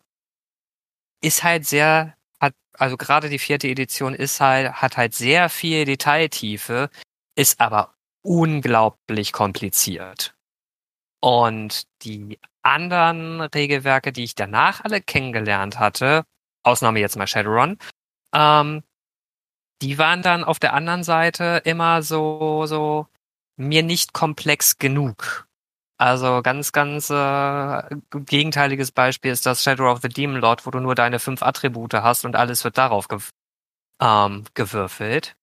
ist 1.23 1.43
halt 1.43 1.67
sehr, 1.67 2.14
hat, 2.41 2.55
also 2.75 2.97
gerade 2.97 3.31
die 3.31 3.38
vierte 3.38 3.69
Edition 3.69 4.14
ist 4.14 4.41
halt, 4.41 4.75
hat 4.75 4.97
halt 4.97 5.14
sehr 5.14 5.49
viel 5.49 5.85
Detailtiefe, 5.85 6.91
ist 7.35 7.61
aber 7.61 7.95
unglaublich 8.23 9.33
kompliziert. 9.33 10.35
Und 11.21 11.85
die 12.02 12.38
anderen 12.62 13.41
Regelwerke, 13.41 14.12
die 14.12 14.25
ich 14.25 14.35
danach 14.35 14.85
alle 14.85 15.00
kennengelernt 15.00 15.79
hatte, 15.79 16.25
Ausnahme 16.64 17.00
jetzt 17.00 17.17
mal 17.17 17.26
Shadowrun, 17.26 17.79
ähm, 18.35 18.83
die 19.83 19.99
waren 19.99 20.23
dann 20.23 20.45
auf 20.45 20.59
der 20.59 20.75
anderen 20.75 21.05
Seite 21.05 21.62
immer 21.64 22.02
so, 22.02 22.67
so 22.67 23.07
mir 23.57 23.83
nicht 23.83 24.12
komplex 24.12 24.79
genug. 24.79 25.49
Also 26.03 26.43
ganz, 26.43 26.73
ganz 26.73 27.11
äh, 27.11 27.83
gegenteiliges 28.27 28.91
Beispiel 28.91 29.31
ist 29.31 29.47
das 29.47 29.63
Shadow 29.63 29.89
of 29.89 30.01
the 30.03 30.09
Demon 30.09 30.41
Lord, 30.41 30.67
wo 30.67 30.73
du 30.73 30.81
nur 30.81 30.97
deine 30.97 31.21
fünf 31.21 31.45
Attribute 31.45 31.95
hast 31.95 32.25
und 32.25 32.35
alles 32.35 32.65
wird 32.65 32.77
darauf 32.77 33.07
ge 33.07 33.21
ähm, 34.01 34.43
gewürfelt. 34.55 35.37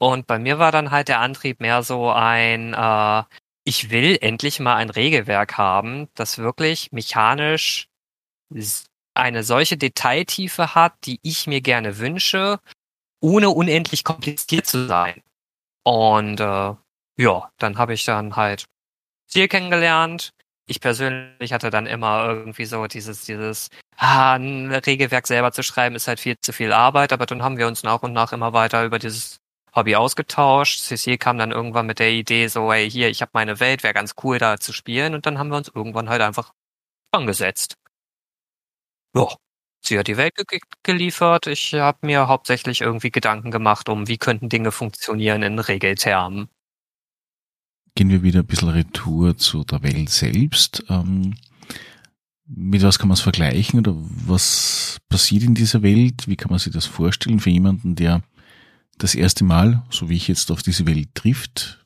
Und 0.00 0.26
bei 0.26 0.40
mir 0.40 0.58
war 0.58 0.72
dann 0.72 0.90
halt 0.90 1.06
der 1.06 1.20
Antrieb 1.20 1.60
mehr 1.60 1.84
so 1.84 2.10
ein, 2.10 2.74
äh, 2.74 3.22
ich 3.62 3.90
will 3.90 4.18
endlich 4.20 4.58
mal 4.58 4.74
ein 4.74 4.90
Regelwerk 4.90 5.56
haben, 5.56 6.08
das 6.14 6.38
wirklich 6.38 6.90
mechanisch 6.90 7.86
eine 9.14 9.44
solche 9.44 9.76
Detailtiefe 9.76 10.74
hat, 10.74 10.94
die 11.04 11.20
ich 11.22 11.46
mir 11.46 11.60
gerne 11.60 11.98
wünsche, 11.98 12.58
ohne 13.20 13.50
unendlich 13.50 14.02
kompliziert 14.02 14.66
zu 14.66 14.88
sein. 14.88 15.22
Und 15.84 16.40
äh, 16.40 16.74
ja, 17.16 17.52
dann 17.58 17.78
habe 17.78 17.94
ich 17.94 18.04
dann 18.04 18.34
halt 18.34 18.66
Stil 19.30 19.48
kennengelernt. 19.48 20.32
Ich 20.66 20.80
persönlich 20.80 21.52
hatte 21.52 21.70
dann 21.70 21.86
immer 21.86 22.26
irgendwie 22.28 22.64
so 22.64 22.86
dieses, 22.86 23.24
dieses, 23.24 23.68
ah, 23.96 24.34
ein 24.34 24.70
Regelwerk 24.72 25.26
selber 25.26 25.52
zu 25.52 25.62
schreiben 25.62 25.94
ist 25.96 26.08
halt 26.08 26.20
viel 26.20 26.36
zu 26.40 26.52
viel 26.52 26.72
Arbeit, 26.72 27.12
aber 27.12 27.26
dann 27.26 27.42
haben 27.42 27.56
wir 27.58 27.66
uns 27.68 27.82
nach 27.82 28.02
und 28.02 28.12
nach 28.12 28.32
immer 28.32 28.52
weiter 28.52 28.84
über 28.84 28.98
dieses 28.98 29.38
Hobby 29.74 29.94
ausgetauscht. 29.96 30.80
Cecil 30.80 31.16
kam 31.18 31.38
dann 31.38 31.52
irgendwann 31.52 31.86
mit 31.86 31.98
der 32.00 32.10
Idee 32.10 32.48
so, 32.48 32.72
hey, 32.72 32.90
hier, 32.90 33.08
ich 33.08 33.22
habe 33.22 33.30
meine 33.34 33.60
Welt, 33.60 33.82
wäre 33.84 33.94
ganz 33.94 34.14
cool 34.24 34.38
da 34.38 34.58
zu 34.58 34.72
spielen 34.72 35.14
und 35.14 35.26
dann 35.26 35.38
haben 35.38 35.50
wir 35.50 35.56
uns 35.58 35.68
irgendwann 35.74 36.08
halt 36.08 36.22
einfach 36.22 36.52
angesetzt. 37.12 37.76
Ja, 39.14 39.28
sie 39.84 39.98
hat 40.00 40.08
die 40.08 40.16
Welt 40.16 40.34
ge 40.48 40.58
geliefert. 40.82 41.46
Ich 41.46 41.74
habe 41.74 42.04
mir 42.06 42.26
hauptsächlich 42.28 42.80
irgendwie 42.80 43.10
Gedanken 43.12 43.50
gemacht, 43.52 43.88
um 43.88 44.08
wie 44.08 44.18
könnten 44.18 44.48
Dinge 44.48 44.72
funktionieren 44.72 45.42
in 45.44 45.58
Regeltermen. 45.60 46.48
Gehen 47.94 48.08
wir 48.08 48.22
wieder 48.22 48.40
ein 48.40 48.46
bisschen 48.46 48.68
retour 48.68 49.36
zu 49.36 49.64
der 49.64 49.82
Welt 49.82 50.10
selbst. 50.10 50.84
Ähm, 50.88 51.34
mit 52.46 52.82
was 52.82 52.98
kann 52.98 53.08
man 53.08 53.14
es 53.14 53.20
vergleichen 53.20 53.78
oder 53.78 53.94
was 53.96 54.98
passiert 55.08 55.44
in 55.44 55.54
dieser 55.54 55.82
Welt? 55.82 56.26
Wie 56.26 56.36
kann 56.36 56.50
man 56.50 56.58
sich 56.58 56.72
das 56.72 56.86
vorstellen 56.86 57.40
für 57.40 57.50
jemanden, 57.50 57.94
der 57.94 58.22
das 58.98 59.14
erste 59.14 59.44
Mal, 59.44 59.82
so 59.90 60.08
wie 60.08 60.16
ich 60.16 60.28
jetzt 60.28 60.50
auf 60.50 60.62
diese 60.62 60.86
Welt 60.86 61.14
trifft? 61.14 61.82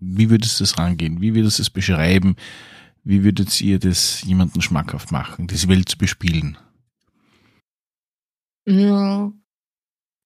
Wie 0.00 0.30
würdest 0.30 0.58
du 0.58 0.64
das 0.64 0.78
rangehen? 0.78 1.20
Wie 1.20 1.34
würdest 1.34 1.58
du 1.58 1.62
es 1.62 1.70
beschreiben? 1.70 2.36
Wie 3.04 3.22
würdet 3.22 3.60
ihr 3.60 3.78
das 3.78 4.22
jemanden 4.22 4.60
schmackhaft 4.62 5.12
machen, 5.12 5.46
diese 5.46 5.68
Welt 5.68 5.88
zu 5.88 5.98
bespielen? 5.98 6.58
Mm, 8.66 9.28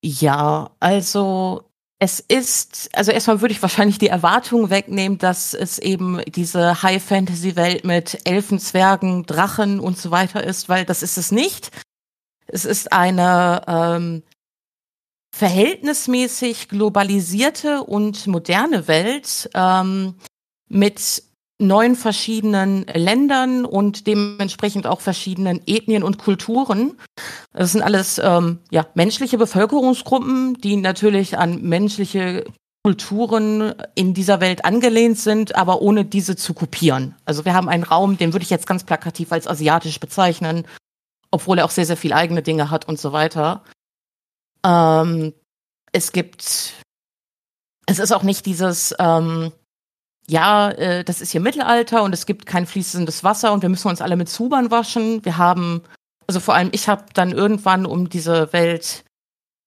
ja, 0.03 0.71
also 0.81 1.71
es 1.99 2.21
ist, 2.21 2.91
also 2.95 3.13
erstmal 3.13 3.41
würde 3.41 3.53
ich 3.53 3.63
wahrscheinlich 3.63 3.99
die 3.99 4.09
Erwartung 4.09 4.69
wegnehmen, 4.71 5.19
dass 5.19 5.55
es 5.55 5.79
eben 5.79 6.21
diese 6.27 6.83
High-Fantasy-Welt 6.83 7.85
mit 7.85 8.19
Elfen, 8.29 8.59
Zwergen, 8.59 9.25
Drachen 9.27 9.81
und 9.81 9.97
so 9.97 10.11
weiter 10.11 10.43
ist, 10.43 10.69
weil 10.69 10.85
das 10.85 11.03
ist 11.03 11.17
es 11.17 11.31
nicht. 11.31 11.71
Es 12.47 12.65
ist 12.65 12.93
eine 12.93 13.63
ähm, 13.67 14.23
verhältnismäßig 15.35 16.69
globalisierte 16.69 17.83
und 17.83 18.27
moderne 18.27 18.87
Welt 18.87 19.51
ähm, 19.55 20.15
mit 20.69 21.23
neun 21.61 21.95
verschiedenen 21.95 22.85
Ländern 22.87 23.65
und 23.65 24.07
dementsprechend 24.07 24.87
auch 24.87 25.01
verschiedenen 25.01 25.61
Ethnien 25.67 26.03
und 26.03 26.19
Kulturen. 26.19 26.99
Das 27.53 27.73
sind 27.73 27.83
alles 27.83 28.21
ähm, 28.23 28.59
ja, 28.71 28.87
menschliche 28.95 29.39
Bevölkerungsgruppen, 29.39 30.55
die 30.55 30.77
natürlich 30.77 31.39
an 31.39 31.63
menschliche 31.63 32.45
Kulturen 32.85 33.75
in 33.95 34.13
dieser 34.13 34.41
Welt 34.41 34.65
angelehnt 34.65 35.19
sind, 35.19 35.55
aber 35.57 35.81
ohne 35.81 36.05
diese 36.05 36.37
zu 36.37 36.53
kopieren. 36.53 37.15
Also 37.25 37.45
wir 37.45 37.55
haben 37.55 37.69
einen 37.69 37.85
Raum, 37.85 38.19
den 38.19 38.35
würde 38.35 38.45
ich 38.45 38.51
jetzt 38.51 38.67
ganz 38.67 38.85
plakativ 38.85 39.33
als 39.33 39.47
asiatisch 39.47 40.01
bezeichnen, 40.01 40.67
obwohl 41.31 41.59
er 41.59 41.65
auch 41.65 41.71
sehr, 41.71 41.87
sehr 41.87 41.97
viele 41.97 42.17
eigene 42.17 42.43
Dinge 42.43 42.71
hat 42.71 42.87
und 42.87 43.01
so 43.01 43.13
weiter. 43.13 43.65
Ähm, 44.67 45.33
es 45.93 46.13
gibt, 46.13 46.75
es 47.87 47.99
ist 47.99 48.13
auch 48.13 48.23
nicht 48.23 48.45
dieses, 48.45 48.95
ähm, 48.99 49.53
ja, 50.29 50.71
äh, 50.71 51.05
das 51.05 51.21
ist 51.21 51.33
hier 51.33 51.41
Mittelalter 51.41 52.03
und 52.03 52.13
es 52.13 52.27
gibt 52.27 52.47
kein 52.47 52.67
fließendes 52.67 53.25
Wasser 53.25 53.53
und 53.53 53.63
wir 53.63 53.69
müssen 53.69 53.89
uns 53.89 54.01
alle 54.01 54.17
mit 54.17 54.29
Zubern 54.29 54.71
waschen. 54.71 55.25
Wir 55.25 55.37
haben, 55.37 55.83
also 56.27 56.41
vor 56.41 56.55
allem 56.55 56.71
ich 56.73 56.89
habe 56.89 57.05
dann 57.13 57.33
irgendwann, 57.33 57.85
um 57.87 58.09
diese 58.09 58.53
Welt 58.53 59.05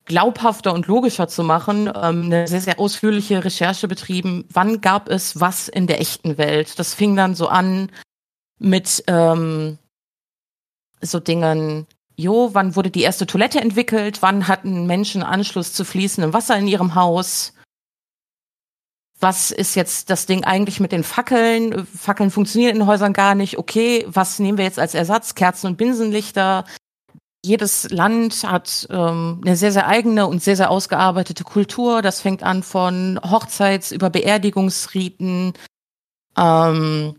glaubhafter 0.06 0.74
und 0.74 0.88
logischer 0.88 1.28
zu 1.28 1.44
machen, 1.44 1.88
ähm, 1.88 2.24
eine 2.26 2.48
sehr, 2.48 2.62
sehr 2.62 2.80
ausführliche 2.80 3.44
Recherche 3.44 3.88
betrieben. 3.88 4.46
Wann 4.52 4.82
gab 4.82 5.10
es 5.10 5.40
was 5.40 5.68
in 5.68 5.86
der 5.86 6.02
echten 6.02 6.38
Welt? 6.38 6.80
Das 6.80 6.94
fing 6.94 7.16
dann 7.16 7.36
so 7.36 7.50
an 7.50 7.92
mit 8.58 9.04
ähm, 9.08 9.78
so 11.02 11.20
Dingen, 11.20 11.86
jo, 12.16 12.50
wann 12.54 12.76
wurde 12.76 12.90
die 12.90 13.04
erste 13.04 13.28
Toilette 13.28 13.62
entwickelt? 13.62 14.22
Wann 14.22 14.48
hatten 14.48 14.88
Menschen 14.88 15.22
Anschluss 15.22 15.74
zu 15.74 15.86
fließendem 15.86 16.34
Wasser 16.34 16.58
in 16.58 16.68
ihrem 16.68 16.96
Haus? 16.96 17.54
Was 19.20 19.52
ist 19.52 19.76
jetzt 19.76 20.10
das 20.10 20.26
Ding 20.26 20.44
eigentlich 20.44 20.80
mit 20.80 20.92
den 20.92 21.04
Fackeln? 21.04 21.86
Fackeln 21.88 22.30
funktionieren 22.30 22.76
in 22.76 22.86
Häusern 22.86 23.14
gar 23.14 23.36
nicht. 23.36 23.58
Okay, 23.58 24.06
was 24.08 24.40
nehmen 24.40 24.58
wir 24.58 24.66
jetzt 24.66 24.80
als 24.80 24.94
Ersatz? 24.94 25.34
Kerzen 25.36 25.68
und 25.68 25.78
Binsenlichter. 25.78 26.66
Jedes 27.44 27.90
Land 27.90 28.44
hat 28.44 28.88
ähm, 28.92 29.42
eine 29.44 29.56
sehr, 29.56 29.72
sehr 29.72 29.88
eigene 29.88 30.28
und 30.28 30.44
sehr, 30.44 30.56
sehr 30.56 30.70
ausgearbeitete 30.70 31.44
Kultur. 31.44 32.02
Das 32.02 32.22
fängt 32.22 32.44
an 32.44 32.62
von 32.62 33.20
Hochzeits- 33.20 33.92
über 33.92 34.10
Beerdigungsriten, 34.10 35.54
ähm, 36.38 37.16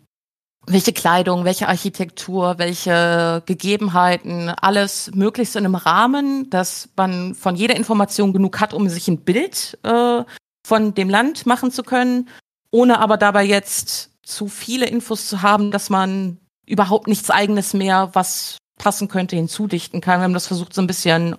welche 0.66 0.92
Kleidung, 0.92 1.44
welche 1.44 1.68
Architektur, 1.68 2.58
welche 2.58 3.42
Gegebenheiten, 3.46 4.50
alles 4.50 5.10
möglichst 5.14 5.56
in 5.56 5.64
einem 5.64 5.74
Rahmen, 5.76 6.50
dass 6.50 6.90
man 6.96 7.34
von 7.34 7.56
jeder 7.56 7.74
Information 7.74 8.32
genug 8.32 8.60
hat, 8.60 8.74
um 8.74 8.88
sich 8.88 9.08
ein 9.08 9.24
Bild 9.24 9.78
äh, 9.82 10.24
von 10.68 10.92
dem 10.94 11.08
Land 11.08 11.46
machen 11.46 11.70
zu 11.70 11.82
können, 11.82 12.28
ohne 12.70 12.98
aber 13.00 13.16
dabei 13.16 13.44
jetzt 13.44 14.10
zu 14.22 14.48
viele 14.48 14.86
Infos 14.86 15.26
zu 15.26 15.40
haben, 15.40 15.70
dass 15.70 15.88
man 15.88 16.38
überhaupt 16.66 17.06
nichts 17.06 17.30
eigenes 17.30 17.72
mehr, 17.72 18.10
was 18.12 18.58
passen 18.78 19.08
könnte, 19.08 19.34
hinzudichten 19.34 20.02
kann. 20.02 20.20
Wir 20.20 20.24
haben 20.24 20.34
das 20.34 20.46
versucht, 20.46 20.74
so 20.74 20.82
ein 20.82 20.86
bisschen 20.86 21.36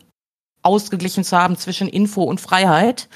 ausgeglichen 0.64 1.24
zu 1.24 1.38
haben 1.38 1.58
zwischen 1.58 1.88
Info 1.88 2.24
und 2.24 2.42
Freiheit. 2.42 3.08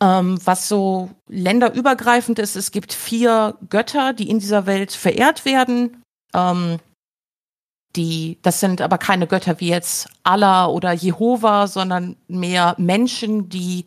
Ähm, 0.00 0.38
was 0.42 0.68
so 0.68 1.10
länderübergreifend 1.28 2.38
ist, 2.38 2.56
es 2.56 2.70
gibt 2.72 2.94
vier 2.94 3.58
Götter, 3.68 4.14
die 4.14 4.30
in 4.30 4.38
dieser 4.38 4.64
Welt 4.64 4.92
verehrt 4.92 5.44
werden. 5.44 6.02
Ähm, 6.34 6.78
die, 7.94 8.38
das 8.40 8.60
sind 8.60 8.80
aber 8.80 8.96
keine 8.96 9.26
Götter 9.26 9.60
wie 9.60 9.68
jetzt 9.68 10.08
Allah 10.22 10.66
oder 10.66 10.92
Jehova, 10.92 11.66
sondern 11.66 12.16
mehr 12.26 12.74
Menschen, 12.78 13.50
die 13.50 13.84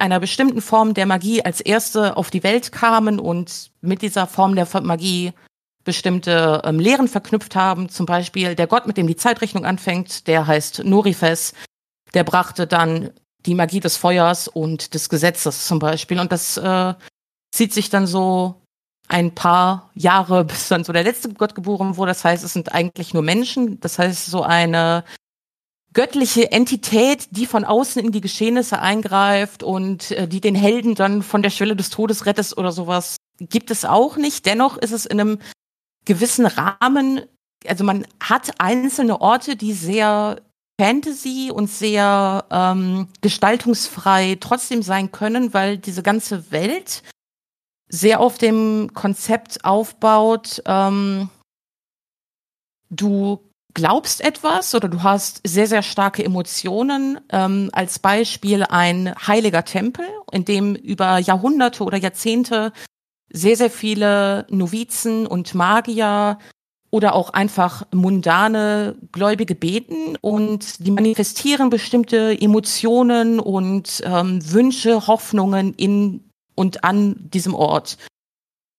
einer 0.00 0.20
bestimmten 0.20 0.60
Form 0.60 0.94
der 0.94 1.06
Magie 1.06 1.42
als 1.42 1.60
erste 1.60 2.16
auf 2.16 2.30
die 2.30 2.42
Welt 2.42 2.72
kamen 2.72 3.18
und 3.18 3.70
mit 3.80 4.02
dieser 4.02 4.26
Form 4.26 4.54
der 4.54 4.68
Magie 4.82 5.32
bestimmte 5.84 6.60
ähm, 6.64 6.78
Lehren 6.78 7.08
verknüpft 7.08 7.56
haben. 7.56 7.88
Zum 7.88 8.04
Beispiel 8.04 8.54
der 8.54 8.66
Gott, 8.66 8.86
mit 8.86 8.96
dem 8.96 9.06
die 9.06 9.16
Zeitrechnung 9.16 9.64
anfängt, 9.64 10.26
der 10.26 10.46
heißt 10.46 10.84
Norifes. 10.84 11.54
Der 12.12 12.24
brachte 12.24 12.66
dann 12.66 13.10
die 13.46 13.54
Magie 13.54 13.80
des 13.80 13.96
Feuers 13.96 14.48
und 14.48 14.94
des 14.94 15.08
Gesetzes 15.08 15.66
zum 15.66 15.78
Beispiel. 15.78 16.18
Und 16.18 16.32
das 16.32 16.56
äh, 16.56 16.94
zieht 17.52 17.72
sich 17.72 17.88
dann 17.88 18.06
so 18.06 18.60
ein 19.08 19.34
paar 19.34 19.90
Jahre, 19.94 20.44
bis 20.46 20.68
dann 20.68 20.84
so 20.84 20.92
der 20.92 21.04
letzte 21.04 21.32
Gott 21.32 21.54
geboren 21.54 21.96
wurde. 21.96 22.10
Das 22.10 22.24
heißt, 22.24 22.44
es 22.44 22.52
sind 22.52 22.72
eigentlich 22.72 23.14
nur 23.14 23.22
Menschen. 23.22 23.80
Das 23.80 23.98
heißt, 23.98 24.26
so 24.26 24.42
eine 24.42 25.04
göttliche 25.96 26.52
Entität, 26.52 27.26
die 27.30 27.46
von 27.46 27.64
außen 27.64 28.04
in 28.04 28.12
die 28.12 28.20
Geschehnisse 28.20 28.80
eingreift 28.80 29.62
und 29.62 30.10
äh, 30.10 30.28
die 30.28 30.42
den 30.42 30.54
Helden 30.54 30.94
dann 30.94 31.22
von 31.22 31.42
der 31.42 31.48
Schwelle 31.48 31.74
des 31.74 31.88
Todes 31.88 32.26
rettet 32.26 32.52
oder 32.58 32.70
sowas, 32.70 33.16
gibt 33.40 33.70
es 33.70 33.86
auch 33.86 34.18
nicht. 34.18 34.44
Dennoch 34.44 34.76
ist 34.76 34.92
es 34.92 35.06
in 35.06 35.18
einem 35.18 35.38
gewissen 36.04 36.44
Rahmen, 36.44 37.22
also 37.66 37.82
man 37.82 38.06
hat 38.20 38.60
einzelne 38.60 39.22
Orte, 39.22 39.56
die 39.56 39.72
sehr 39.72 40.42
Fantasy 40.78 41.50
und 41.50 41.70
sehr 41.70 42.44
ähm, 42.50 43.08
gestaltungsfrei 43.22 44.36
trotzdem 44.38 44.82
sein 44.82 45.12
können, 45.12 45.54
weil 45.54 45.78
diese 45.78 46.02
ganze 46.02 46.50
Welt 46.50 47.04
sehr 47.88 48.20
auf 48.20 48.36
dem 48.36 48.90
Konzept 48.92 49.64
aufbaut, 49.64 50.62
ähm, 50.66 51.30
du 52.90 53.45
glaubst 53.76 54.22
etwas 54.22 54.74
oder 54.74 54.88
du 54.88 55.02
hast 55.02 55.42
sehr, 55.46 55.66
sehr 55.66 55.82
starke 55.82 56.24
Emotionen. 56.24 57.20
Ähm, 57.30 57.68
als 57.74 57.98
Beispiel 57.98 58.62
ein 58.62 59.14
heiliger 59.14 59.66
Tempel, 59.66 60.06
in 60.32 60.46
dem 60.46 60.74
über 60.74 61.18
Jahrhunderte 61.18 61.84
oder 61.84 61.98
Jahrzehnte 61.98 62.72
sehr, 63.30 63.54
sehr 63.54 63.70
viele 63.70 64.46
Novizen 64.48 65.26
und 65.26 65.54
Magier 65.54 66.38
oder 66.90 67.14
auch 67.14 67.30
einfach 67.30 67.86
mundane 67.92 68.96
Gläubige 69.12 69.54
beten 69.54 70.16
und 70.22 70.86
die 70.86 70.90
manifestieren 70.90 71.68
bestimmte 71.68 72.34
Emotionen 72.40 73.38
und 73.38 74.02
ähm, 74.06 74.40
Wünsche, 74.52 75.06
Hoffnungen 75.06 75.74
in 75.74 76.30
und 76.54 76.82
an 76.82 77.28
diesem 77.28 77.54
Ort. 77.54 77.98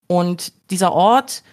Und 0.07 0.53
dieser 0.71 0.91
Ort 0.93 1.43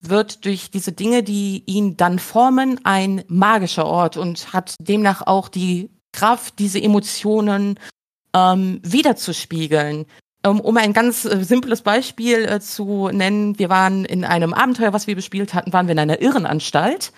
wird 0.00 0.44
durch 0.44 0.70
diese 0.70 0.92
Dinge, 0.92 1.22
die 1.22 1.62
ihn 1.66 1.96
dann 1.96 2.18
formen, 2.18 2.80
ein 2.84 3.24
magischer 3.28 3.86
Ort 3.86 4.16
und 4.16 4.52
hat 4.52 4.74
demnach 4.80 5.26
auch 5.26 5.48
die 5.48 5.90
Kraft, 6.12 6.58
diese 6.58 6.80
Emotionen 6.80 7.78
ähm, 8.34 8.80
wiederzuspiegeln. 8.82 10.06
Um, 10.46 10.60
um 10.60 10.76
ein 10.78 10.94
ganz 10.94 11.26
äh, 11.26 11.44
simples 11.44 11.82
Beispiel 11.82 12.46
äh, 12.46 12.60
zu 12.60 13.10
nennen, 13.12 13.58
wir 13.58 13.68
waren 13.68 14.06
in 14.06 14.24
einem 14.24 14.54
Abenteuer, 14.54 14.94
was 14.94 15.06
wir 15.06 15.14
bespielt 15.14 15.52
hatten, 15.52 15.72
waren 15.74 15.86
wir 15.86 15.92
in 15.92 15.98
einer 15.98 16.22
Irrenanstalt. 16.22 17.12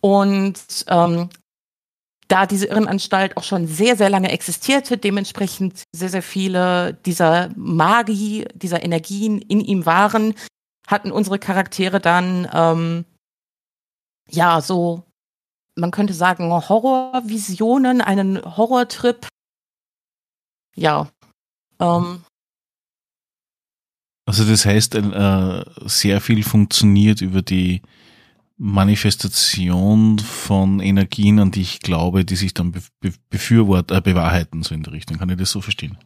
Und 0.00 0.56
ähm, 0.88 1.28
da 2.28 2.46
diese 2.46 2.66
Irrenanstalt 2.66 3.36
auch 3.36 3.44
schon 3.44 3.66
sehr, 3.66 3.94
sehr 3.96 4.08
lange 4.08 4.32
existierte, 4.32 4.96
dementsprechend 4.96 5.82
sehr, 5.92 6.08
sehr 6.08 6.22
viele 6.22 6.94
dieser 7.04 7.50
Magie, 7.56 8.46
dieser 8.54 8.82
Energien 8.82 9.42
in 9.42 9.60
ihm 9.60 9.84
waren, 9.84 10.34
hatten 10.92 11.10
unsere 11.10 11.38
Charaktere 11.38 11.98
dann 11.98 12.48
ähm, 12.52 13.04
ja 14.28 14.60
so, 14.60 15.04
man 15.74 15.90
könnte 15.90 16.14
sagen, 16.14 16.50
Horrorvisionen, 16.50 18.00
einen 18.00 18.40
Horrortrip. 18.56 19.26
Ja. 20.76 21.10
Ähm, 21.80 22.22
also 24.26 24.44
das 24.44 24.64
heißt, 24.64 24.94
äh, 24.94 25.64
sehr 25.84 26.20
viel 26.20 26.42
funktioniert 26.42 27.20
über 27.20 27.42
die 27.42 27.82
Manifestation 28.56 30.20
von 30.20 30.78
Energien, 30.78 31.40
an 31.40 31.50
die 31.50 31.62
ich 31.62 31.80
glaube, 31.80 32.24
die 32.24 32.36
sich 32.36 32.54
dann 32.54 32.70
be 32.70 32.80
be 33.00 33.12
befürwort, 33.28 33.90
äh, 33.90 34.00
bewahrheiten, 34.00 34.62
so 34.62 34.74
in 34.74 34.84
der 34.84 34.92
Richtung. 34.92 35.18
Kann 35.18 35.30
ich 35.30 35.36
das 35.36 35.50
so 35.50 35.60
verstehen? 35.60 35.98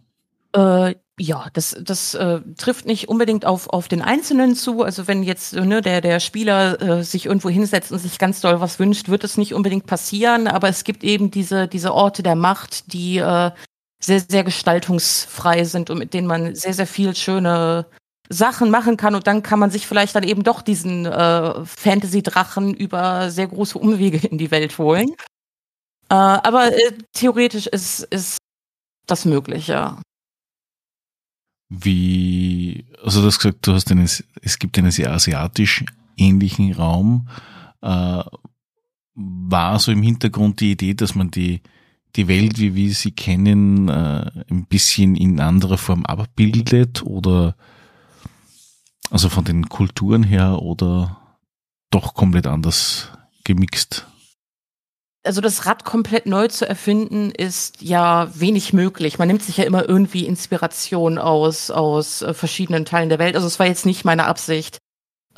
Äh, 0.55 0.95
ja, 1.19 1.47
das, 1.55 1.77
das 1.81 2.15
äh, 2.15 2.41
trifft 2.59 2.85
nicht 2.85 3.09
unbedingt 3.09 3.47
auf, 3.47 3.69
auf 3.71 3.89
den 3.89 4.03
Einzelnen 4.03 4.55
zu. 4.55 4.83
Also 4.83 5.09
wenn 5.09 5.23
jetzt 5.23 5.55
ne, 5.55 5.81
der, 5.81 6.03
der 6.03 6.21
Spieler 6.21 6.81
äh, 6.81 7.05
sich 7.05 7.27
irgendwo 7.27 7.49
hinsetzt 7.49 7.91
und 7.91 7.99
sich 7.99 8.19
ganz 8.19 8.43
doll 8.43 8.61
was 8.61 8.79
wünscht, 8.79 9.09
wird 9.09 9.25
es 9.25 9.39
nicht 9.39 9.55
unbedingt 9.55 9.87
passieren. 9.87 10.47
Aber 10.47 10.69
es 10.69 10.85
gibt 10.85 11.05
eben 11.05 11.31
diese, 11.31 11.69
diese 11.69 11.95
Orte 11.95 12.23
der 12.23 12.35
Macht, 12.35 12.93
die 12.93 13.17
äh, 13.17 13.51
sehr, 13.99 14.21
sehr 14.21 14.45
gestaltungsfrei 14.45 15.65
sind 15.65 15.89
und 15.89 15.99
mit 15.99 16.13
denen 16.13 16.27
man 16.27 16.55
sehr, 16.55 16.75
sehr 16.75 16.87
viel 16.87 17.17
schöne 17.17 17.87
Sachen 18.29 18.71
machen 18.71 18.97
kann 18.97 19.15
und 19.15 19.27
dann 19.27 19.43
kann 19.43 19.59
man 19.59 19.71
sich 19.71 19.87
vielleicht 19.87 20.17
dann 20.17 20.25
eben 20.25 20.43
doch 20.43 20.61
diesen 20.61 21.07
äh, 21.07 21.65
Fantasy-Drachen 21.65 22.75
über 22.75 23.31
sehr 23.31 23.47
große 23.47 23.79
Umwege 23.79 24.27
in 24.27 24.37
die 24.37 24.51
Welt 24.51 24.77
holen. 24.79 25.11
Äh, 26.09 26.15
aber 26.15 26.73
äh, 26.73 26.93
theoretisch 27.13 27.67
ist, 27.69 28.01
ist 28.11 28.39
das 29.07 29.25
möglich, 29.25 29.69
ja. 29.69 30.01
Wie, 31.69 32.87
also 33.03 33.21
du 33.21 33.27
hast 33.27 33.39
gesagt, 33.39 33.67
du 33.67 33.73
hast 33.73 33.91
einen, 33.91 34.09
es 34.43 34.59
gibt 34.59 34.79
einen 34.79 34.91
sehr 34.91 35.13
asiatisch 35.13 35.85
ähnlichen 36.17 36.73
Raum. 36.73 37.29
Äh, 37.83 38.23
war 39.15 39.79
so 39.79 39.91
im 39.91 40.03
Hintergrund 40.03 40.61
die 40.61 40.73
Idee, 40.73 40.95
dass 40.95 41.15
man 41.15 41.31
die, 41.31 41.63
die 42.15 42.29
Welt, 42.29 42.59
wie 42.59 42.75
wir 42.75 42.93
sie 42.93 43.13
kennen, 43.13 43.89
äh, 43.89 44.31
ein 44.51 44.67
bisschen 44.67 45.17
in 45.17 45.41
anderer 45.41 45.79
Form 45.79 46.05
abbildet 46.05 47.03
oder 47.03 47.57
also 49.11 49.29
von 49.29 49.45
den 49.45 49.69
Kulturen 49.69 50.23
her 50.23 50.63
oder 50.63 51.39
doch 51.91 52.15
komplett 52.15 52.47
anders 52.47 53.11
gemixt? 53.45 54.07
Also 55.27 55.41
das 55.41 55.67
Rad 55.67 55.85
komplett 55.85 56.27
neu 56.27 56.49
zu 56.49 56.69
erfinden 56.69 57.31
ist 57.31 57.83
ja 57.83 58.29
wenig 58.35 58.73
möglich. 58.73 59.19
Man 59.19 59.29
nimmt 59.29 59.43
sich 59.43 59.57
ja 59.57 59.65
immer 59.65 59.89
irgendwie 59.89 60.27
Inspiration 60.27 61.19
aus 61.19 61.71
aus 61.71 62.23
äh, 62.23 62.35
verschiedenen 62.35 62.85
Teilen 62.85 63.09
der 63.09 63.19
Welt. 63.19 63.35
Also 63.35 63.47
es 63.47 63.59
war 63.59 63.67
jetzt 63.67 63.87
nicht 63.87 64.05
meine 64.05 64.27
Absicht, 64.27 64.79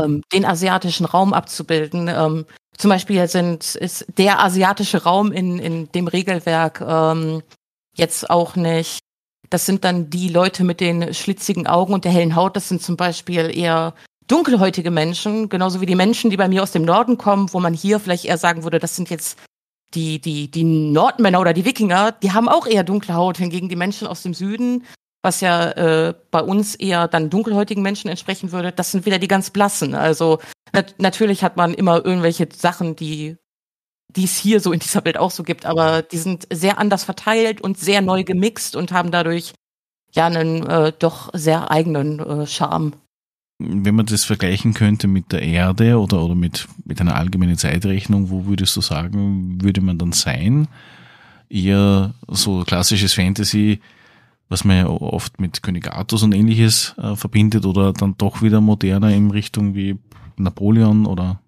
ähm, 0.01 0.23
den 0.33 0.45
asiatischen 0.45 1.07
Raum 1.07 1.33
abzubilden. 1.33 2.09
Ähm, 2.09 2.47
zum 2.77 2.91
Beispiel 2.91 3.27
sind 3.29 3.75
ist 3.75 4.07
der 4.17 4.43
asiatische 4.43 5.03
Raum 5.03 5.33
in 5.33 5.59
in 5.59 5.91
dem 5.93 6.09
Regelwerk 6.09 6.81
ähm, 6.81 7.43
jetzt 7.97 8.31
auch 8.31 8.57
nicht 8.57 9.01
das 9.51 9.67
sind 9.67 9.85
dann 9.85 10.11
die 10.11 10.29
Leute 10.29 10.65
mit 10.65 10.81
den 10.81 11.15
schlitzigen 11.15 11.67
Augen 11.67 11.95
und 11.95 12.05
der 12.05 12.13
hellen 12.13 12.37
Haut. 12.37 12.57
Das 12.57 12.69
sind 12.69 12.83
zum 12.83 12.97
Beispiel 12.97 13.57
eher 13.57 13.95
dunkelhäutige 14.27 14.91
Menschen, 14.91 15.49
genauso 15.49 15.81
wie 15.81 15.87
die 15.87 15.95
Menschen, 15.95 16.31
die 16.31 16.37
bei 16.37 16.49
mir 16.49 16.63
aus 16.63 16.73
dem 16.73 16.85
Norden 16.85 17.17
kommen, 17.17 17.53
wo 17.53 17.61
man 17.61 17.73
hier 17.73 17.99
vielleicht 17.99 18.27
eher 18.27 18.39
sagen 18.39 18.63
würde, 18.63 18.79
das 18.79 18.95
sind 18.95 19.09
jetzt 19.11 19.39
die, 19.95 20.21
die, 20.21 20.51
die 20.51 20.65
Nordmänner 20.65 21.41
oder 21.41 21.53
die 21.53 21.65
Wikinger, 21.65 22.13
die 22.13 22.33
haben 22.33 22.49
auch 22.49 22.67
eher 22.67 22.85
dunkle 22.85 23.15
Haut. 23.15 23.39
Hingegen 23.39 23.69
die 23.69 23.77
Menschen 23.77 24.07
aus 24.07 24.23
dem 24.23 24.35
Süden, 24.35 24.85
was 25.23 25.41
ja 25.41 25.71
äh, 25.73 26.15
bei 26.31 26.41
uns 26.41 26.75
eher 26.75 27.09
dann 27.09 27.31
dunkelhäutigen 27.31 27.83
Menschen 27.83 28.09
entsprechen 28.09 28.53
würde, 28.53 28.73
das 28.73 28.93
sind 28.93 29.07
wieder 29.07 29.19
die 29.19 29.29
ganz 29.29 29.51
blassen. 29.51 29.95
Also 29.95 30.39
nat 30.73 30.95
natürlich 30.99 31.43
hat 31.43 31.57
man 31.57 31.75
immer 31.75 32.05
irgendwelche 32.05 32.49
Sachen, 32.53 32.97
die 32.97 33.37
die 34.17 34.25
es 34.25 34.37
hier 34.37 34.61
so 34.61 34.73
in 34.73 34.81
dieser 34.81 35.05
Welt 35.05 35.19
auch 35.19 35.31
so 35.31 35.43
gibt, 35.43 35.67
aber 35.67 36.03
die 36.03 36.17
sind 36.17 36.47
sehr 36.51 36.79
anders 36.79 37.05
verteilt 37.05 37.61
und 37.61 37.79
sehr 37.79 38.01
neu 38.01 38.25
gemixt 38.25 38.75
und 38.75 38.91
haben 38.91 39.11
dadurch 39.11 39.53
ja 40.13 40.27
einen 40.27 40.67
äh, 40.67 40.93
doch 40.99 41.29
sehr 41.35 41.71
eigenen 41.71 42.19
äh, 42.19 42.47
Charme. 42.47 42.95
Wenn 43.59 43.95
man 43.97 44.07
das 44.07 44.25
vergleichen 44.25 44.73
könnte 44.73 45.09
mit 45.09 45.33
der 45.33 45.43
Erde 45.43 45.99
oder, 45.99 46.23
oder 46.23 46.37
mit, 46.37 46.69
mit 46.85 47.01
einer 47.01 47.17
allgemeinen 47.17 47.59
Zeitrechnung, 47.59 48.31
wo 48.31 48.47
würdest 48.47 48.77
du 48.77 48.81
sagen, 48.81 49.61
würde 49.61 49.81
man 49.81 49.99
dann 49.99 50.13
sein? 50.13 50.69
Eher 51.51 52.15
so 52.29 52.63
klassisches 52.65 53.15
Fantasy, 53.15 53.81
was 54.49 54.65
man 54.65 54.77
ja 54.77 54.87
oft 54.87 55.41
mit 55.41 55.63
König 55.63 55.91
Artus 55.91 56.23
und 56.23 56.33
ähnliches 56.33 56.95
äh, 56.99 57.17
verbindet 57.17 57.67
oder 57.67 57.93
dann 57.93 58.17
doch 58.17 58.43
wieder 58.43 58.61
moderner 58.61 59.11
in 59.11 59.31
Richtung 59.31 59.75
wie 59.75 59.99
Napoleon 60.37 61.07
oder 61.07 61.41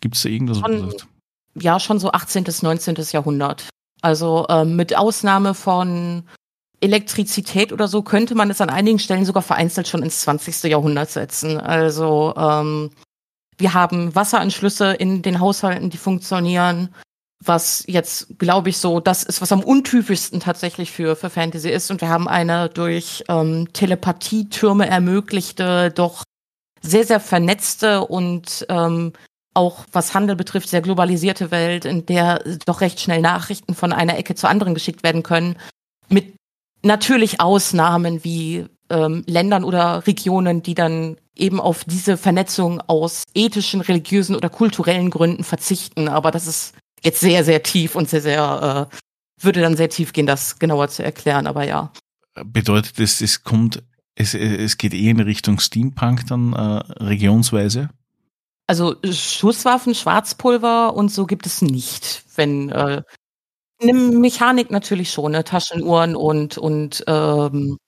gibt 0.00 0.16
es 0.16 0.22
da 0.22 0.28
irgendwas? 0.30 0.58
Von, 0.58 0.94
ja 1.54 1.78
schon 1.78 1.98
so 1.98 2.12
18. 2.12 2.44
bis 2.44 2.62
19. 2.62 2.96
Jahrhundert. 3.12 3.68
Also 4.02 4.46
ähm, 4.48 4.76
mit 4.76 4.96
Ausnahme 4.96 5.54
von 5.54 6.24
Elektrizität 6.80 7.72
oder 7.72 7.88
so 7.88 8.02
könnte 8.02 8.34
man 8.34 8.50
es 8.50 8.60
an 8.60 8.70
einigen 8.70 8.98
Stellen 8.98 9.24
sogar 9.24 9.42
vereinzelt 9.42 9.88
schon 9.88 10.02
ins 10.02 10.20
20. 10.20 10.64
Jahrhundert 10.64 11.10
setzen. 11.10 11.58
Also 11.58 12.34
ähm, 12.36 12.90
wir 13.58 13.74
haben 13.74 14.14
Wasseranschlüsse 14.14 14.92
in 14.92 15.22
den 15.22 15.40
Haushalten, 15.40 15.90
die 15.90 15.98
funktionieren, 15.98 16.94
was 17.44 17.84
jetzt, 17.86 18.38
glaube 18.38 18.70
ich, 18.70 18.78
so 18.78 19.00
das 19.00 19.22
ist, 19.22 19.40
was 19.42 19.52
am 19.52 19.62
untypischsten 19.62 20.40
tatsächlich 20.40 20.90
für, 20.90 21.16
für 21.16 21.30
Fantasy 21.30 21.70
ist. 21.70 21.90
Und 21.90 22.00
wir 22.00 22.08
haben 22.08 22.28
eine 22.28 22.68
durch 22.68 23.24
ähm, 23.28 23.72
Telepathietürme 23.72 24.88
ermöglichte, 24.88 25.90
doch 25.90 26.24
sehr, 26.82 27.04
sehr 27.04 27.20
vernetzte 27.20 28.06
und 28.06 28.66
ähm, 28.70 29.12
auch 29.52 29.84
was 29.92 30.14
Handel 30.14 30.36
betrifft, 30.36 30.68
sehr 30.68 30.80
globalisierte 30.80 31.50
Welt, 31.50 31.84
in 31.84 32.06
der 32.06 32.42
doch 32.66 32.80
recht 32.80 33.00
schnell 33.00 33.20
Nachrichten 33.20 33.74
von 33.74 33.92
einer 33.92 34.16
Ecke 34.16 34.34
zur 34.34 34.48
anderen 34.48 34.74
geschickt 34.74 35.02
werden 35.02 35.22
können, 35.22 35.56
mit 36.08 36.34
natürlich 36.82 37.40
Ausnahmen 37.40 38.24
wie 38.24 38.66
ähm, 38.90 39.24
Ländern 39.26 39.64
oder 39.64 40.06
Regionen, 40.06 40.62
die 40.62 40.74
dann 40.74 41.16
eben 41.36 41.60
auf 41.60 41.84
diese 41.84 42.16
Vernetzung 42.16 42.80
aus 42.82 43.24
ethischen, 43.34 43.80
religiösen 43.80 44.36
oder 44.36 44.50
kulturellen 44.50 45.10
Gründen 45.10 45.44
verzichten. 45.44 46.08
Aber 46.08 46.30
das 46.30 46.46
ist 46.46 46.74
jetzt 47.02 47.20
sehr, 47.20 47.44
sehr 47.44 47.62
tief 47.62 47.94
und 47.94 48.08
sehr, 48.08 48.20
sehr, 48.20 48.88
äh, 48.90 48.96
würde 49.42 49.60
dann 49.60 49.76
sehr 49.76 49.88
tief 49.88 50.12
gehen, 50.12 50.26
das 50.26 50.58
genauer 50.58 50.88
zu 50.88 51.02
erklären, 51.02 51.46
aber 51.46 51.64
ja. 51.64 51.92
Bedeutet 52.44 53.00
es, 53.00 53.20
es 53.20 53.42
kommt, 53.42 53.82
es, 54.14 54.34
es 54.34 54.76
geht 54.76 54.92
eher 54.92 55.10
in 55.10 55.20
Richtung 55.20 55.58
Steampunk 55.58 56.26
dann 56.26 56.52
äh, 56.52 56.58
regionsweise? 57.02 57.88
Also 58.66 58.96
Schusswaffen, 59.10 59.94
Schwarzpulver 59.94 60.94
und 60.94 61.10
so 61.10 61.26
gibt 61.26 61.46
es 61.46 61.60
nicht. 61.60 62.22
Wenn 62.36 62.68
äh, 62.68 63.02
eine 63.80 63.92
Mechanik 63.92 64.70
natürlich 64.70 65.10
schon, 65.12 65.32
ne? 65.32 65.44
Taschenuhren 65.44 66.16
und 66.16 66.58
und 66.58 67.04
ähm, 67.06 67.78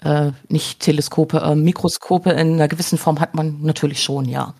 äh, 0.00 0.32
nicht 0.48 0.80
Teleskope, 0.80 1.38
äh, 1.40 1.54
Mikroskope 1.54 2.30
in 2.30 2.54
einer 2.54 2.68
gewissen 2.68 2.98
Form 2.98 3.20
hat 3.20 3.34
man 3.34 3.62
natürlich 3.62 4.02
schon, 4.02 4.26
ja. 4.26 4.54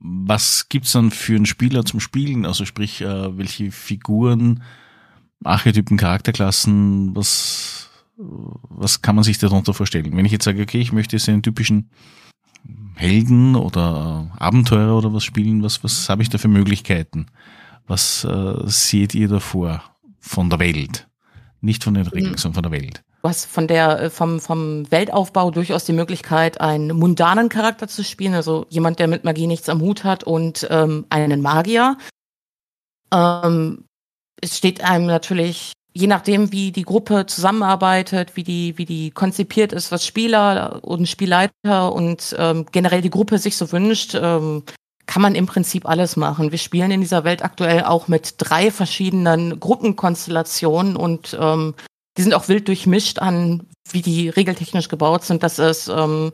Was 0.00 0.68
gibt's 0.68 0.92
dann 0.92 1.10
für 1.10 1.34
einen 1.36 1.46
Spieler 1.46 1.84
zum 1.84 2.00
Spielen? 2.00 2.46
Also 2.46 2.64
sprich, 2.64 3.00
äh, 3.00 3.36
welche 3.36 3.72
Figuren, 3.72 4.62
Archetypen, 5.44 5.96
Charakterklassen, 5.96 7.14
was 7.16 7.90
was 8.20 9.00
kann 9.00 9.14
man 9.14 9.22
sich 9.24 9.38
darunter 9.38 9.74
vorstellen? 9.74 10.16
Wenn 10.16 10.24
ich 10.24 10.32
jetzt 10.32 10.44
sage, 10.44 10.62
okay, 10.62 10.80
ich 10.80 10.92
möchte 10.92 11.16
jetzt 11.16 11.28
einen 11.28 11.42
typischen 11.42 11.90
Helden 12.96 13.54
oder 13.54 14.32
Abenteurer 14.38 14.96
oder 14.96 15.14
was 15.14 15.24
spielen? 15.24 15.62
Was, 15.62 15.84
was 15.84 16.08
habe 16.08 16.22
ich 16.22 16.28
da 16.28 16.38
für 16.38 16.48
Möglichkeiten? 16.48 17.26
Was 17.88 18.24
äh, 18.24 18.54
seht 18.66 19.14
ihr 19.14 19.28
davor 19.28 19.82
von 20.20 20.50
der 20.50 20.60
Welt? 20.60 21.08
Nicht 21.60 21.82
von 21.82 21.94
den 21.94 22.06
Regeln, 22.06 22.32
mhm. 22.32 22.38
sondern 22.38 22.62
von 22.62 22.70
der 22.70 22.80
Welt. 22.80 23.02
Hast 23.24 23.46
von 23.46 23.66
der, 23.66 24.00
äh, 24.00 24.10
vom, 24.10 24.40
vom 24.40 24.90
Weltaufbau 24.90 25.50
durchaus 25.50 25.84
die 25.84 25.92
Möglichkeit, 25.92 26.60
einen 26.60 26.96
mundanen 26.96 27.48
Charakter 27.48 27.88
zu 27.88 28.04
spielen, 28.04 28.34
also 28.34 28.66
jemand, 28.68 28.98
der 29.00 29.08
mit 29.08 29.24
Magie 29.24 29.46
nichts 29.46 29.68
am 29.68 29.80
Hut 29.80 30.04
hat 30.04 30.22
und 30.22 30.66
ähm, 30.70 31.06
einen 31.08 31.40
Magier. 31.40 31.96
Ähm, 33.12 33.84
es 34.40 34.56
steht 34.56 34.84
einem 34.84 35.06
natürlich, 35.06 35.72
je 35.94 36.06
nachdem, 36.06 36.52
wie 36.52 36.70
die 36.70 36.84
Gruppe 36.84 37.26
zusammenarbeitet, 37.26 38.36
wie 38.36 38.44
die, 38.44 38.78
wie 38.78 38.84
die 38.84 39.10
konzipiert 39.10 39.72
ist, 39.72 39.90
was 39.90 40.06
Spieler 40.06 40.84
und 40.84 41.08
Spielleiter 41.08 41.92
und 41.92 42.36
ähm, 42.38 42.66
generell 42.70 43.00
die 43.00 43.10
Gruppe 43.10 43.38
sich 43.38 43.56
so 43.56 43.72
wünscht, 43.72 44.14
ähm, 44.14 44.62
kann 45.08 45.22
man 45.22 45.34
im 45.34 45.46
Prinzip 45.46 45.88
alles 45.88 46.16
machen. 46.16 46.52
Wir 46.52 46.58
spielen 46.58 46.90
in 46.90 47.00
dieser 47.00 47.24
Welt 47.24 47.42
aktuell 47.42 47.82
auch 47.82 48.08
mit 48.08 48.34
drei 48.36 48.70
verschiedenen 48.70 49.58
Gruppenkonstellationen 49.58 50.96
und 50.96 51.36
ähm, 51.40 51.74
die 52.16 52.22
sind 52.22 52.34
auch 52.34 52.48
wild 52.48 52.68
durchmischt 52.68 53.18
an, 53.18 53.66
wie 53.90 54.02
die 54.02 54.28
regeltechnisch 54.28 54.88
gebaut 54.88 55.24
sind. 55.24 55.42
Das 55.42 55.58
ist 55.58 55.88
ähm, 55.88 56.32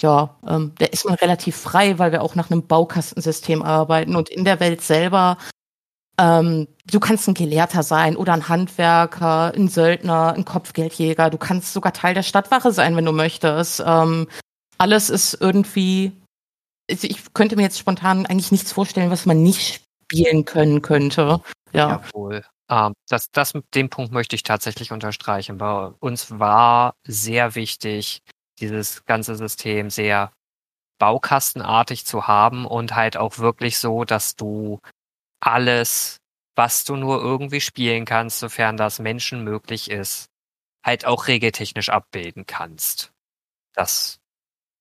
ja, 0.00 0.36
ähm, 0.46 0.72
da 0.78 0.86
ist 0.86 1.04
man 1.04 1.14
relativ 1.14 1.56
frei, 1.56 1.98
weil 1.98 2.12
wir 2.12 2.22
auch 2.22 2.36
nach 2.36 2.50
einem 2.50 2.66
Baukastensystem 2.66 3.62
arbeiten 3.62 4.14
und 4.14 4.28
in 4.28 4.44
der 4.44 4.60
Welt 4.60 4.80
selber 4.80 5.36
ähm, 6.16 6.68
du 6.84 7.00
kannst 7.00 7.28
ein 7.28 7.34
Gelehrter 7.34 7.82
sein 7.82 8.16
oder 8.16 8.34
ein 8.34 8.48
Handwerker, 8.48 9.52
ein 9.54 9.68
Söldner, 9.68 10.32
ein 10.34 10.44
Kopfgeldjäger. 10.44 11.30
Du 11.30 11.38
kannst 11.38 11.72
sogar 11.72 11.92
Teil 11.92 12.14
der 12.14 12.22
Stadtwache 12.22 12.72
sein, 12.72 12.96
wenn 12.96 13.04
du 13.04 13.12
möchtest. 13.12 13.82
Ähm, 13.84 14.28
alles 14.78 15.10
ist 15.10 15.38
irgendwie. 15.40 16.12
Ich 16.88 17.32
könnte 17.34 17.56
mir 17.56 17.62
jetzt 17.62 17.78
spontan 17.78 18.26
eigentlich 18.26 18.50
nichts 18.50 18.72
vorstellen, 18.72 19.10
was 19.10 19.26
man 19.26 19.42
nicht 19.42 19.82
spielen 20.04 20.44
können 20.44 20.82
könnte. 20.82 21.40
Ja. 21.72 22.02
Jawohl. 22.14 22.44
Ähm, 22.70 22.94
das, 23.08 23.30
das, 23.30 23.52
den 23.74 23.90
Punkt 23.90 24.12
möchte 24.12 24.36
ich 24.36 24.42
tatsächlich 24.42 24.92
unterstreichen. 24.92 25.58
Bei 25.58 25.86
uns 26.00 26.38
war 26.38 26.94
sehr 27.06 27.54
wichtig, 27.54 28.22
dieses 28.60 29.04
ganze 29.04 29.36
System 29.36 29.90
sehr 29.90 30.32
baukastenartig 30.98 32.04
zu 32.04 32.26
haben 32.26 32.66
und 32.66 32.96
halt 32.96 33.16
auch 33.16 33.38
wirklich 33.38 33.78
so, 33.78 34.04
dass 34.04 34.34
du 34.34 34.80
alles, 35.40 36.18
was 36.56 36.84
du 36.84 36.96
nur 36.96 37.20
irgendwie 37.20 37.60
spielen 37.60 38.04
kannst, 38.04 38.40
sofern 38.40 38.76
das 38.76 38.98
Menschen 38.98 39.44
möglich 39.44 39.90
ist, 39.90 40.26
halt 40.84 41.04
auch 41.06 41.28
regeltechnisch 41.28 41.88
abbilden 41.88 42.46
kannst. 42.46 43.12
Das 43.74 44.18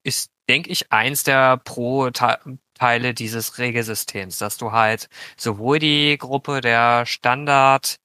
ist, 0.03 0.29
denke 0.49 0.69
ich, 0.69 0.91
eins 0.91 1.23
der 1.23 1.57
Pro-Teile 1.57 3.13
dieses 3.13 3.57
Regelsystems, 3.57 4.37
dass 4.37 4.57
du 4.57 4.71
halt 4.71 5.09
sowohl 5.37 5.79
die 5.79 6.17
Gruppe 6.17 6.61
der 6.61 7.05
Standard 7.05 7.97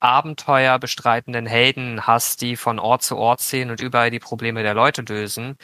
Abenteuer 0.00 0.78
bestreitenden 0.78 1.46
Helden 1.46 2.06
hast, 2.06 2.40
die 2.40 2.56
von 2.56 2.78
Ort 2.78 3.02
zu 3.02 3.16
Ort 3.16 3.40
ziehen 3.40 3.70
und 3.70 3.80
überall 3.80 4.10
die 4.10 4.20
Probleme 4.20 4.62
der 4.62 4.74
Leute 4.74 5.02
lösen. 5.02 5.56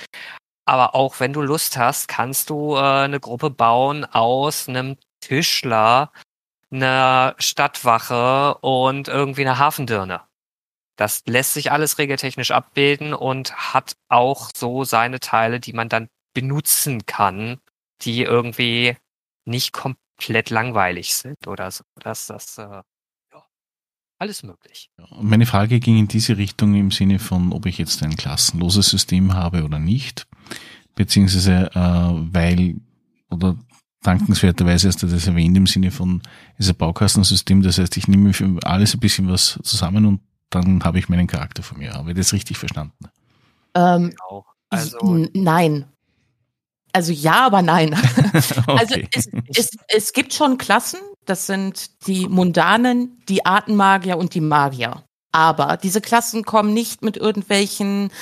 Aber 0.66 0.94
auch 0.94 1.20
wenn 1.20 1.32
du 1.32 1.42
Lust 1.42 1.76
hast, 1.76 2.08
kannst 2.08 2.50
du 2.50 2.74
äh, 2.74 2.80
eine 2.80 3.20
Gruppe 3.20 3.50
bauen 3.50 4.04
aus 4.04 4.68
einem 4.68 4.96
Tischler, 5.20 6.10
eine 6.70 7.34
Stadtwache 7.38 8.56
und 8.60 9.08
irgendwie 9.08 9.42
eine 9.42 9.58
Hafendirne. 9.58 10.22
Das 10.96 11.22
lässt 11.26 11.54
sich 11.54 11.72
alles 11.72 11.98
regeltechnisch 11.98 12.50
abbilden 12.50 13.14
und 13.14 13.54
hat 13.74 13.94
auch 14.08 14.50
so 14.54 14.84
seine 14.84 15.20
Teile, 15.20 15.60
die 15.60 15.72
man 15.72 15.88
dann 15.88 16.08
benutzen 16.34 17.06
kann, 17.06 17.58
die 18.02 18.22
irgendwie 18.22 18.96
nicht 19.44 19.72
komplett 19.72 20.50
langweilig 20.50 21.14
sind 21.14 21.46
oder 21.46 21.70
so. 21.70 21.84
Das, 21.96 22.26
das, 22.26 22.58
äh, 22.58 22.62
ja, 22.62 23.44
alles 24.18 24.42
möglich. 24.42 24.90
Meine 25.20 25.46
Frage 25.46 25.80
ging 25.80 25.98
in 25.98 26.08
diese 26.08 26.36
Richtung 26.36 26.74
im 26.74 26.90
Sinne 26.90 27.18
von, 27.18 27.52
ob 27.52 27.66
ich 27.66 27.78
jetzt 27.78 28.02
ein 28.02 28.16
klassenloses 28.16 28.88
System 28.88 29.34
habe 29.34 29.64
oder 29.64 29.78
nicht, 29.78 30.26
beziehungsweise 30.94 31.70
äh, 31.74 32.34
weil 32.34 32.76
oder 33.30 33.56
dankenswerterweise 34.02 34.88
hast 34.88 35.02
du 35.02 35.06
das 35.06 35.26
erwähnt 35.26 35.56
im 35.56 35.66
Sinne 35.66 35.90
von, 35.90 36.22
ist 36.58 36.68
ein 36.68 36.76
Baukastensystem, 36.76 37.62
das 37.62 37.78
heißt, 37.78 37.96
ich 37.96 38.06
nehme 38.06 38.32
für 38.32 38.58
alles 38.62 38.94
ein 38.94 39.00
bisschen 39.00 39.28
was 39.28 39.58
zusammen 39.62 40.04
und 40.04 40.20
dann 40.50 40.84
habe 40.84 40.98
ich 40.98 41.08
meinen 41.08 41.26
Charakter 41.26 41.62
von 41.62 41.78
mir. 41.78 41.94
Habe 41.94 42.10
ich 42.10 42.16
das 42.16 42.32
richtig 42.32 42.58
verstanden? 42.58 43.08
Ähm, 43.74 44.10
genau. 44.10 44.46
also, 44.70 45.28
nein. 45.32 45.86
Also 46.94 47.12
ja, 47.12 47.44
aber 47.44 47.60
nein. 47.60 47.94
Also 48.32 48.60
okay. 48.68 48.78
Also 48.78 48.94
es, 49.12 49.28
es, 49.56 49.70
es 49.88 50.12
gibt 50.12 50.32
schon 50.32 50.58
Klassen, 50.58 51.00
das 51.24 51.46
sind 51.46 52.06
die 52.06 52.28
Mundanen, 52.28 53.20
die 53.28 53.44
Artenmagier 53.44 54.16
und 54.16 54.34
die 54.34 54.40
Magier. 54.40 55.02
Aber 55.32 55.76
diese 55.76 56.00
Klassen 56.00 56.44
kommen 56.44 56.72
nicht 56.72 57.02
mit 57.02 57.16
irgendwelchen 57.16 58.12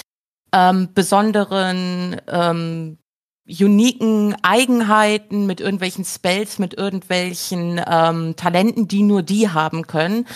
ähm, 0.55 0.89
besonderen 0.95 2.19
ähm, 2.27 2.99
uniken 3.47 4.35
Eigenheiten, 4.43 5.45
mit 5.45 5.61
irgendwelchen 5.61 6.07
Spells, 6.07 6.59
mit 6.59 6.73
irgendwelchen 6.73 7.79
ähm, 7.87 8.37
Talenten, 8.37 8.89
die 8.89 9.03
nur 9.03 9.23
die 9.23 9.51
haben 9.51 9.87
können. 9.87 10.27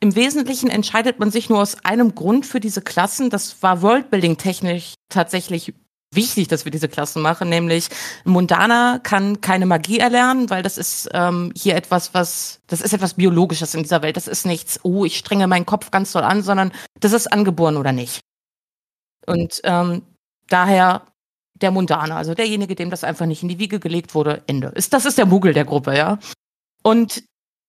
Im 0.00 0.14
Wesentlichen 0.14 0.68
entscheidet 0.68 1.18
man 1.18 1.30
sich 1.30 1.48
nur 1.48 1.60
aus 1.62 1.82
einem 1.84 2.14
Grund 2.14 2.44
für 2.44 2.60
diese 2.60 2.82
Klassen. 2.82 3.30
Das 3.30 3.62
war 3.62 3.80
Worldbuilding-technisch 3.80 4.92
tatsächlich 5.08 5.72
wichtig, 6.16 6.48
dass 6.48 6.64
wir 6.64 6.72
diese 6.72 6.88
Klassen 6.88 7.22
machen, 7.22 7.48
nämlich 7.48 7.88
Mundana 8.24 8.98
kann 9.02 9.40
keine 9.40 9.66
Magie 9.66 9.98
erlernen, 9.98 10.50
weil 10.50 10.62
das 10.62 10.78
ist 10.78 11.08
ähm, 11.12 11.52
hier 11.56 11.76
etwas, 11.76 12.14
was, 12.14 12.60
das 12.66 12.80
ist 12.80 12.92
etwas 12.92 13.14
Biologisches 13.14 13.74
in 13.74 13.82
dieser 13.82 14.02
Welt. 14.02 14.16
Das 14.16 14.26
ist 14.26 14.46
nichts, 14.46 14.80
oh, 14.82 15.04
ich 15.04 15.18
strenge 15.18 15.46
meinen 15.46 15.66
Kopf 15.66 15.90
ganz 15.90 16.12
doll 16.12 16.24
an, 16.24 16.42
sondern 16.42 16.72
das 16.98 17.12
ist 17.12 17.32
angeboren 17.32 17.76
oder 17.76 17.92
nicht. 17.92 18.20
Und 19.26 19.60
ähm, 19.64 20.02
daher 20.48 21.02
der 21.60 21.70
Mundane, 21.70 22.14
also 22.14 22.34
derjenige, 22.34 22.74
dem 22.74 22.90
das 22.90 23.04
einfach 23.04 23.26
nicht 23.26 23.42
in 23.42 23.48
die 23.48 23.58
Wiege 23.58 23.80
gelegt 23.80 24.14
wurde, 24.14 24.42
Ende. 24.46 24.68
Ist, 24.68 24.92
das 24.92 25.06
ist 25.06 25.18
der 25.18 25.26
Muggel 25.26 25.52
der 25.52 25.64
Gruppe, 25.64 25.96
ja. 25.96 26.18
Und 26.82 27.24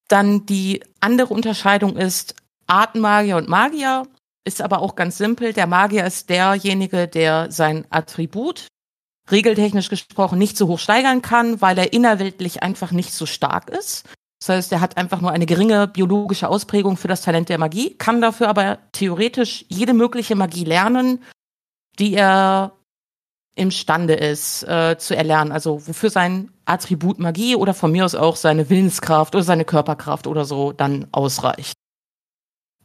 dann 0.07 0.45
die 0.45 0.83
andere 0.99 1.33
Unterscheidung 1.33 1.97
ist 1.97 2.35
Artenmagier 2.67 3.37
und 3.37 3.49
Magier, 3.49 4.03
ist 4.47 4.61
aber 4.61 4.81
auch 4.81 4.95
ganz 4.95 5.17
simpel. 5.17 5.53
Der 5.53 5.67
Magier 5.67 6.05
ist 6.05 6.29
derjenige, 6.29 7.07
der 7.07 7.51
sein 7.51 7.85
Attribut 7.89 8.67
regeltechnisch 9.29 9.89
gesprochen 9.89 10.39
nicht 10.39 10.57
so 10.57 10.67
hoch 10.67 10.79
steigern 10.79 11.21
kann, 11.21 11.61
weil 11.61 11.77
er 11.77 11.91
innerweltlich 11.91 12.63
einfach 12.63 12.91
nicht 12.91 13.13
so 13.13 13.25
stark 13.25 13.69
ist. 13.69 14.05
Das 14.39 14.49
heißt, 14.49 14.71
er 14.71 14.81
hat 14.81 14.97
einfach 14.97 15.19
nur 15.19 15.31
eine 15.31 15.45
geringe 15.45 15.87
biologische 15.87 16.47
Ausprägung 16.47 16.95
für 16.95 17.09
das 17.09 17.23
Talent 17.23 17.49
der 17.49 17.57
Magie, 17.57 17.95
kann 17.95 18.21
dafür 18.21 18.47
aber 18.47 18.79
theoretisch 18.93 19.65
jede 19.67 19.93
mögliche 19.93 20.35
Magie 20.35 20.63
lernen, 20.63 21.23
die 21.99 22.13
er 22.13 22.73
imstande 23.55 24.13
ist 24.13 24.63
äh, 24.63 24.97
zu 24.97 25.15
erlernen. 25.15 25.51
Also 25.51 25.87
wofür 25.87 26.09
sein 26.11 26.51
Attribut 26.65 27.19
Magie 27.19 27.55
oder 27.55 27.73
von 27.73 27.91
mir 27.91 28.05
aus 28.05 28.15
auch 28.15 28.35
seine 28.35 28.69
Willenskraft 28.69 29.35
oder 29.35 29.43
seine 29.43 29.65
Körperkraft 29.65 30.27
oder 30.27 30.45
so 30.45 30.71
dann 30.71 31.07
ausreicht. 31.11 31.73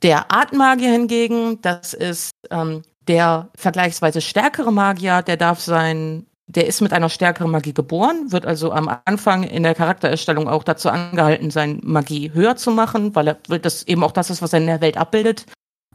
Der 0.03 0.33
Artmagier 0.33 0.91
hingegen, 0.91 1.61
das 1.63 1.95
ist 1.95 2.33
ähm, 2.51 2.83
der 3.07 3.51
vergleichsweise 3.55 4.21
stärkere 4.21 4.73
Magier, 4.73 5.23
der 5.23 5.37
darf 5.37 5.61
sein, 5.61 6.27
der 6.47 6.67
ist 6.67 6.81
mit 6.81 6.93
einer 6.93 7.09
stärkeren 7.09 7.51
Magie 7.51 7.73
geboren, 7.73 8.33
wird 8.33 8.45
also 8.45 8.73
am 8.73 8.91
Anfang 9.05 9.45
in 9.45 9.63
der 9.63 9.77
Charaktererstellung 9.77 10.49
auch 10.49 10.65
dazu 10.65 10.91
angehalten, 10.91 11.51
seine 11.51 11.79
Magie 11.83 12.33
höher 12.33 12.57
zu 12.57 12.73
machen, 12.73 13.15
weil 13.15 13.29
er 13.29 13.39
weil 13.47 13.61
das 13.61 13.85
eben 13.85 14.03
auch 14.03 14.13
das 14.13 14.31
ist, 14.31 14.43
was 14.43 14.53
er 14.53 14.61
in 14.61 14.67
der 14.67 14.81
Welt 14.81 14.97
abbildet. 14.97 15.47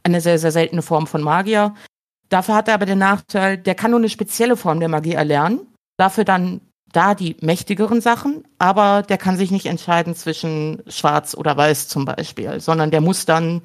Eine 0.04 0.22
sehr, 0.22 0.40
sehr 0.40 0.52
seltene 0.52 0.82
Form 0.82 1.06
von 1.06 1.22
Magier. 1.22 1.74
Dafür 2.30 2.56
hat 2.56 2.70
er 2.70 2.76
aber 2.76 2.86
den 2.86 3.00
Nachteil, 3.00 3.58
der 3.58 3.76
kann 3.76 3.92
nur 3.92 4.00
eine 4.00 4.10
spezielle 4.10 4.56
Form 4.56 4.80
der 4.80 4.90
Magie 4.90 5.14
erlernen. 5.14 5.68
Dafür 5.98 6.24
dann 6.24 6.62
da 6.94 7.14
die 7.14 7.36
mächtigeren 7.42 8.00
Sachen, 8.00 8.46
aber 8.58 9.02
der 9.02 9.18
kann 9.18 9.36
sich 9.36 9.52
nicht 9.52 9.66
entscheiden 9.66 10.16
zwischen 10.16 10.82
schwarz 10.88 11.36
oder 11.36 11.58
weiß 11.58 11.90
zum 11.90 12.06
Beispiel, 12.06 12.62
sondern 12.62 12.92
der 12.92 13.02
muss 13.02 13.26
dann 13.26 13.62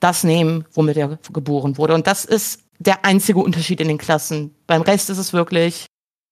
das 0.00 0.24
nehmen, 0.24 0.64
womit 0.72 0.96
er 0.96 1.18
geboren 1.32 1.76
wurde. 1.76 1.94
Und 1.94 2.06
das 2.06 2.24
ist 2.24 2.64
der 2.78 3.04
einzige 3.04 3.40
Unterschied 3.40 3.80
in 3.80 3.88
den 3.88 3.98
Klassen. 3.98 4.54
Beim 4.66 4.82
Rest 4.82 5.10
ist 5.10 5.18
es 5.18 5.32
wirklich 5.32 5.86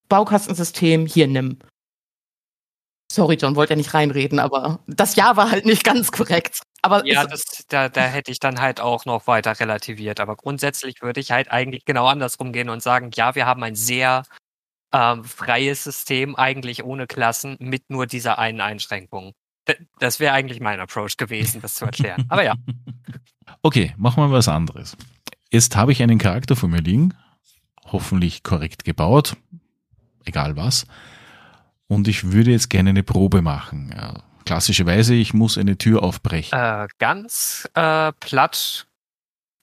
Baukastensystem, 0.08 1.06
hier 1.06 1.26
nimm. 1.26 1.58
Sorry, 3.10 3.36
John, 3.36 3.56
wollte 3.56 3.72
ja 3.72 3.76
nicht 3.76 3.94
reinreden, 3.94 4.38
aber 4.38 4.80
das 4.86 5.16
Ja 5.16 5.36
war 5.36 5.50
halt 5.50 5.64
nicht 5.64 5.84
ganz 5.84 6.10
korrekt. 6.10 6.60
Aber 6.82 7.04
ja, 7.06 7.24
das, 7.24 7.64
da, 7.68 7.88
da 7.88 8.02
hätte 8.02 8.30
ich 8.30 8.38
dann 8.38 8.60
halt 8.60 8.80
auch 8.80 9.04
noch 9.06 9.26
weiter 9.26 9.58
relativiert. 9.58 10.20
Aber 10.20 10.36
grundsätzlich 10.36 11.02
würde 11.02 11.20
ich 11.20 11.30
halt 11.30 11.50
eigentlich 11.50 11.84
genau 11.84 12.06
andersrum 12.06 12.52
gehen 12.52 12.68
und 12.68 12.82
sagen, 12.82 13.10
ja, 13.14 13.34
wir 13.34 13.46
haben 13.46 13.62
ein 13.62 13.74
sehr 13.74 14.24
ähm, 14.92 15.24
freies 15.24 15.84
System, 15.84 16.36
eigentlich 16.36 16.84
ohne 16.84 17.06
Klassen, 17.06 17.56
mit 17.58 17.90
nur 17.90 18.06
dieser 18.06 18.38
einen 18.38 18.60
Einschränkung. 18.60 19.32
Das 19.98 20.20
wäre 20.20 20.32
eigentlich 20.32 20.60
mein 20.60 20.78
Approach 20.78 21.16
gewesen, 21.16 21.60
das 21.60 21.74
zu 21.74 21.86
erklären. 21.86 22.24
Aber 22.28 22.44
ja. 22.44 22.54
Okay, 23.66 23.92
machen 23.96 24.22
wir 24.22 24.30
was 24.30 24.46
anderes. 24.46 24.96
Jetzt 25.50 25.74
habe 25.74 25.90
ich 25.90 26.00
einen 26.00 26.18
Charakter 26.18 26.54
vor 26.54 26.68
mir 26.68 26.82
liegen, 26.82 27.14
hoffentlich 27.84 28.44
korrekt 28.44 28.84
gebaut, 28.84 29.36
egal 30.24 30.54
was. 30.54 30.86
Und 31.88 32.06
ich 32.06 32.30
würde 32.30 32.52
jetzt 32.52 32.70
gerne 32.70 32.90
eine 32.90 33.02
Probe 33.02 33.42
machen. 33.42 33.92
Klassischerweise, 34.44 35.16
ich 35.16 35.34
muss 35.34 35.58
eine 35.58 35.76
Tür 35.76 36.04
aufbrechen. 36.04 36.56
Äh, 36.56 36.86
ganz 37.00 37.68
äh, 37.74 38.12
platt 38.20 38.86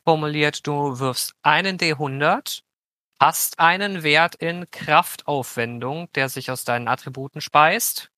formuliert, 0.03 0.67
du 0.67 0.99
wirfst 0.99 1.33
einen 1.41 1.77
D100, 1.77 2.59
hast 3.21 3.59
einen 3.59 4.03
Wert 4.03 4.35
in 4.35 4.69
Kraftaufwendung, 4.69 6.11
der 6.11 6.27
sich 6.27 6.51
aus 6.51 6.65
deinen 6.65 6.89
Attributen 6.89 7.39
speist 7.39 8.11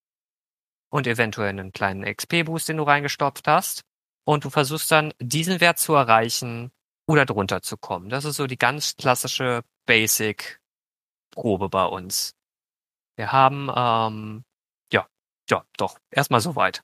und 0.90 1.06
eventuell 1.06 1.50
einen 1.50 1.74
kleinen 1.74 2.12
XP-Boost, 2.12 2.70
den 2.70 2.78
du 2.78 2.84
reingestopft 2.84 3.48
hast. 3.48 3.84
Und 4.26 4.44
du 4.44 4.50
versuchst 4.50 4.92
dann, 4.92 5.14
diesen 5.20 5.62
Wert 5.62 5.80
zu 5.80 5.94
erreichen 5.94 6.72
oder 7.08 7.26
drunter 7.26 7.62
zu 7.62 7.78
kommen. 7.78 8.10
Das 8.10 8.26
ist 8.26 8.38
so 8.38 8.48
die 8.48 8.58
ganz 8.58 8.96
klassische 8.98 9.64
Basic-Probe 9.86 11.70
bei 11.70 11.86
uns. 11.86 12.36
Wir 13.16 13.32
haben, 13.32 13.70
ähm, 13.76 14.44
ja, 14.92 15.08
ja, 15.50 15.64
doch, 15.78 16.00
erstmal 16.10 16.42
soweit. 16.42 16.84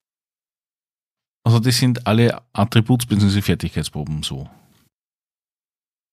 Also 1.44 1.60
das 1.60 1.78
sind 1.78 2.06
alle 2.06 2.44
Attributs- 2.54 3.08
bzw. 3.08 3.42
Fertigkeitsproben 3.42 4.22
so. 4.22 4.48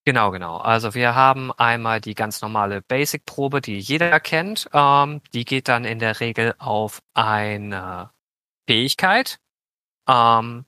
Genau, 0.06 0.30
genau. 0.30 0.56
Also 0.56 0.94
wir 0.94 1.14
haben 1.14 1.52
einmal 1.52 2.00
die 2.00 2.14
ganz 2.14 2.40
normale 2.40 2.80
Basic-Probe, 2.80 3.60
die 3.60 3.78
jeder 3.78 4.18
kennt. 4.20 4.70
Ähm, 4.72 5.20
die 5.34 5.44
geht 5.44 5.68
dann 5.68 5.84
in 5.84 5.98
der 5.98 6.20
Regel 6.20 6.54
auf 6.56 7.02
eine 7.12 8.10
Fähigkeit. 8.66 9.38
Ähm, 10.08 10.64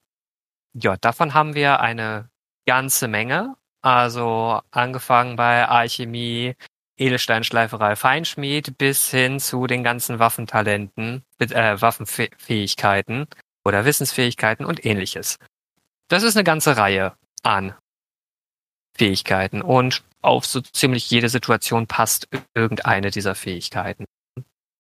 ja, 0.75 0.97
davon 0.97 1.35
haben 1.35 1.55
wir 1.55 1.81
eine 1.81 2.31
ganze 2.67 3.09
Menge. 3.09 3.57
Also 3.83 4.61
angefangen 4.71 5.37
bei 5.37 5.67
Alchemie, 5.67 6.55
Edelsteinschleiferei, 6.99 7.97
Feinschmied 7.97 8.77
bis 8.77 9.11
hin 9.11 9.41
zu 9.41 9.67
den 9.67 9.83
ganzen 9.83 10.19
Waffentalenten, 10.19 11.25
äh, 11.39 11.81
Waffenfähigkeiten 11.81 13.27
oder 13.65 13.85
Wissensfähigkeiten 13.85 14.67
und 14.67 14.85
ähnliches. 14.85 15.39
Das 16.09 16.23
ist 16.23 16.37
eine 16.37 16.45
ganze 16.45 16.77
Reihe 16.77 17.15
an 17.43 17.75
Fähigkeiten 18.97 19.63
und 19.63 20.03
auf 20.21 20.45
so 20.45 20.61
ziemlich 20.61 21.09
jede 21.11 21.31
Situation 21.31 21.87
passt 21.87 22.29
irgendeine 22.55 23.11
dieser 23.11 23.35
Fähigkeiten. 23.35 24.05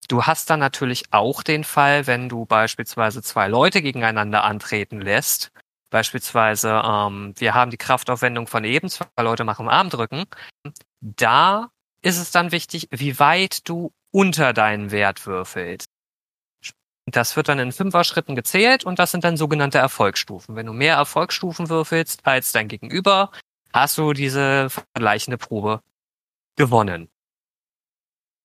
Du 0.08 0.24
hast 0.24 0.50
dann 0.50 0.60
natürlich 0.60 1.04
auch 1.12 1.42
den 1.42 1.64
Fall, 1.64 2.06
wenn 2.06 2.28
du 2.28 2.44
beispielsweise 2.44 3.22
zwei 3.22 3.48
Leute 3.48 3.80
gegeneinander 3.80 4.44
antreten 4.44 5.00
lässt. 5.00 5.52
Beispielsweise, 5.90 6.82
ähm, 6.84 7.34
wir 7.36 7.54
haben 7.54 7.70
die 7.70 7.76
Kraftaufwendung 7.76 8.46
von 8.46 8.64
eben, 8.64 8.88
zwei 8.88 9.06
Leute 9.18 9.44
machen 9.44 9.68
Armdrücken. 9.68 10.24
Da 11.00 11.70
ist 12.02 12.18
es 12.18 12.30
dann 12.30 12.52
wichtig, 12.52 12.88
wie 12.90 13.18
weit 13.18 13.68
du 13.68 13.92
unter 14.12 14.52
deinen 14.52 14.90
Wert 14.90 15.26
würfelst. 15.26 15.88
Das 17.06 17.36
wird 17.36 17.48
dann 17.48 17.58
in 17.58 17.72
Fünfer-Schritten 17.72 18.36
gezählt 18.36 18.84
und 18.84 18.98
das 18.98 19.10
sind 19.10 19.24
dann 19.24 19.36
sogenannte 19.36 19.78
Erfolgsstufen. 19.78 20.54
Wenn 20.54 20.66
du 20.66 20.72
mehr 20.72 20.94
Erfolgsstufen 20.94 21.68
würfelst 21.68 22.24
als 22.24 22.52
dein 22.52 22.68
Gegenüber, 22.68 23.32
hast 23.72 23.98
du 23.98 24.12
diese 24.12 24.70
vergleichende 24.70 25.38
Probe 25.38 25.82
gewonnen. 26.56 27.08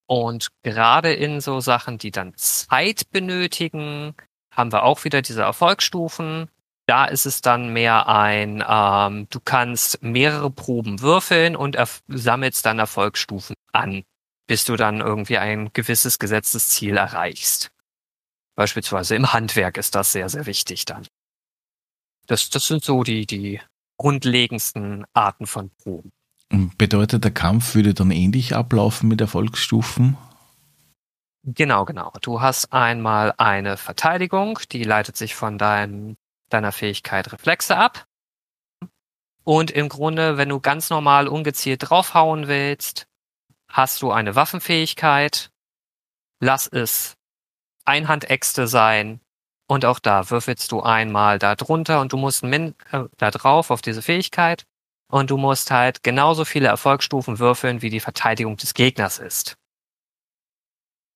Und 0.08 0.50
gerade 0.64 1.14
in 1.14 1.42
so 1.42 1.60
Sachen, 1.60 1.98
die 1.98 2.12
dann 2.12 2.36
Zeit 2.36 3.10
benötigen, 3.12 4.16
haben 4.52 4.72
wir 4.72 4.84
auch 4.84 5.04
wieder 5.04 5.22
diese 5.22 5.42
Erfolgsstufen. 5.42 6.50
Da 6.88 7.06
ist 7.06 7.26
es 7.26 7.42
dann 7.42 7.74
mehr 7.74 8.08
ein, 8.08 8.64
ähm, 8.68 9.28
du 9.30 9.40
kannst 9.40 10.04
mehrere 10.04 10.52
Proben 10.52 11.02
würfeln 11.02 11.56
und 11.56 11.78
sammelst 12.08 12.66
dann 12.66 12.80
Erfolgsstufen 12.80 13.56
an, 13.72 14.04
bis 14.48 14.66
du 14.66 14.76
dann 14.76 15.02
irgendwie 15.02 15.38
ein 15.38 15.72
gewisses 15.74 16.20
gesetztes 16.20 16.70
Ziel 16.70 16.98
erreichst. 16.98 17.72
Beispielsweise 18.56 19.16
im 19.16 19.34
Handwerk 19.34 19.78
ist 19.78 19.96
das 19.96 20.12
sehr, 20.12 20.30
sehr 20.30 20.46
wichtig 20.46 20.86
dann. 20.86 21.08
Das, 22.28 22.50
das 22.50 22.66
sind 22.66 22.84
so 22.84 23.04
die, 23.04 23.26
die 23.26 23.60
grundlegendsten 23.98 25.06
Arten 25.14 25.48
von 25.48 25.72
Proben. 25.82 26.12
Bedeutet, 26.78 27.24
der 27.24 27.32
Kampf 27.32 27.76
würde 27.76 27.94
dann 27.94 28.12
ähnlich 28.12 28.56
ablaufen 28.56 29.10
mit 29.10 29.20
Erfolgsstufen? 29.20 30.18
Genau, 31.44 31.86
genau. 31.86 32.12
Du 32.22 32.42
hast 32.42 32.72
einmal 32.72 33.34
eine 33.38 33.78
Verteidigung, 33.78 34.60
die 34.72 34.84
leitet 34.84 35.18
sich 35.18 35.36
von 35.36 35.58
deinem, 35.58 36.18
deiner 36.50 36.72
Fähigkeit 36.72 37.32
Reflexe 37.32 37.78
ab. 37.78 38.06
Und 39.44 39.72
im 39.72 39.90
Grunde, 39.90 40.38
wenn 40.38 40.50
du 40.50 40.60
ganz 40.60 40.90
normal 40.90 41.28
ungezielt 41.28 41.90
draufhauen 41.90 42.48
willst, 42.48 43.08
hast 43.70 44.02
du 44.02 44.12
eine 44.12 44.36
Waffenfähigkeit. 44.36 45.52
Lass 46.40 46.68
es 46.68 47.16
Einhandäxte 47.86 48.68
sein, 48.68 49.22
und 49.68 49.86
auch 49.86 50.00
da 50.00 50.30
würfelst 50.30 50.72
du 50.72 50.82
einmal 50.82 51.40
da 51.40 51.56
drunter 51.56 52.00
und 52.02 52.14
du 52.14 52.18
musst 52.18 52.44
min 52.44 52.76
äh, 52.92 53.06
da 53.18 53.32
drauf 53.32 53.72
auf 53.72 53.82
diese 53.82 54.02
Fähigkeit 54.02 54.66
und 55.08 55.32
du 55.32 55.38
musst 55.38 55.72
halt 55.72 56.04
genauso 56.04 56.46
viele 56.46 56.68
Erfolgsstufen 56.68 57.40
würfeln, 57.40 57.82
wie 57.82 57.90
die 57.90 58.00
Verteidigung 58.00 58.58
des 58.58 58.74
Gegners 58.74 59.18
ist. 59.18 59.58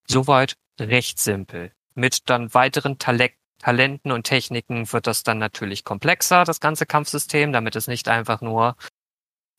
Soweit 0.06 0.56
recht 0.80 1.18
simpel. 1.20 1.72
Mit 1.94 2.28
dann 2.28 2.52
weiteren 2.54 2.98
Tale 2.98 3.30
Talenten 3.60 4.10
und 4.10 4.24
Techniken 4.24 4.90
wird 4.92 5.06
das 5.06 5.22
dann 5.22 5.38
natürlich 5.38 5.84
komplexer, 5.84 6.44
das 6.44 6.60
ganze 6.60 6.86
Kampfsystem, 6.86 7.52
damit 7.52 7.76
es 7.76 7.86
nicht 7.86 8.08
einfach 8.08 8.40
nur 8.40 8.76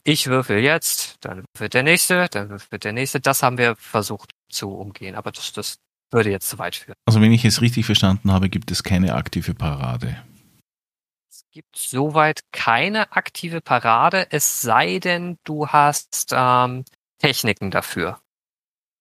ich 0.04 0.28
würfel 0.28 0.60
jetzt, 0.60 1.18
dann 1.22 1.46
wird 1.58 1.74
der 1.74 1.84
nächste, 1.84 2.28
dann 2.30 2.60
wird 2.70 2.84
der 2.84 2.94
nächste. 2.94 3.20
Das 3.20 3.44
haben 3.44 3.58
wir 3.58 3.76
versucht 3.76 4.32
zu 4.50 4.72
umgehen, 4.72 5.16
aber 5.16 5.32
das, 5.32 5.54
das 5.54 5.78
würde 6.12 6.32
jetzt 6.32 6.50
zu 6.50 6.58
weit 6.58 6.76
führen. 6.76 6.96
Also 7.06 7.22
wenn 7.22 7.32
ich 7.32 7.46
es 7.46 7.62
richtig 7.62 7.86
verstanden 7.86 8.32
habe, 8.32 8.50
gibt 8.50 8.72
es 8.72 8.84
keine 8.84 9.14
aktive 9.14 9.54
Parade. 9.54 10.18
Es 11.30 11.46
gibt 11.52 11.76
soweit 11.78 12.42
keine 12.52 13.12
aktive 13.12 13.62
Parade, 13.62 14.28
es 14.32 14.62
sei 14.62 15.00
denn, 15.00 15.38
du 15.44 15.68
hast 15.68 16.32
ähm, 16.34 16.84
Techniken 17.20 17.72
dafür. 17.72 18.20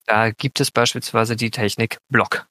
Da 0.06 0.30
gibt 0.30 0.60
es 0.60 0.70
beispielsweise 0.70 1.36
die 1.36 1.50
Technik 1.50 1.98
Block. 2.08 2.49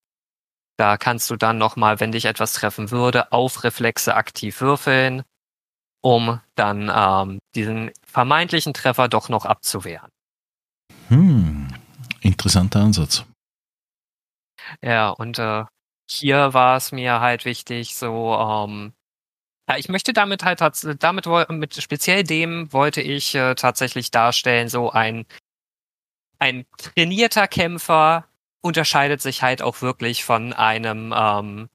Da 0.80 0.96
kannst 0.96 1.30
du 1.30 1.36
dann 1.36 1.58
nochmal, 1.58 2.00
wenn 2.00 2.14
dich 2.14 2.24
etwas 2.24 2.54
treffen 2.54 2.90
würde, 2.90 3.34
auf 3.34 3.66
Reflexe 3.66 4.16
aktiv 4.16 4.62
würfeln, 4.62 5.24
um 6.00 6.40
dann 6.56 6.90
ähm, 6.90 7.40
diesen 7.54 7.92
vermeintlichen 8.06 8.74
Treffer 8.74 9.10
doch 9.10 9.28
noch 9.28 9.44
abzuwehren. 9.44 10.10
Hm, 11.10 11.68
interessanter 12.22 12.80
Ansatz. 12.80 13.26
Ja, 14.82 15.10
und 15.10 15.38
äh, 15.38 15.66
hier 16.10 16.54
war 16.54 16.78
es 16.78 16.94
mir 16.94 17.20
halt 17.20 17.44
wichtig, 17.44 17.98
so, 17.98 18.34
ähm, 18.36 18.94
ja, 19.70 19.76
ich 19.76 19.90
möchte 19.90 20.14
damit 20.14 20.46
halt 20.46 20.62
damit 21.04 21.26
mit 21.50 21.76
speziell 21.76 22.24
dem 22.24 22.72
wollte 22.72 23.02
ich 23.02 23.36
äh, 23.36 23.54
tatsächlich 23.56 24.12
darstellen, 24.12 24.70
so 24.70 24.92
ein 24.92 25.26
ein 26.40 26.66
trainierter 26.78 27.50
Kämpfer 27.50 28.29
unterscheidet 28.62 29.22
sich 29.22 29.42
halt 29.42 29.62
auch 29.62 29.82
wirklich 29.82 30.24
von 30.24 30.54
einem 30.54 31.14
ähm, 31.16 31.70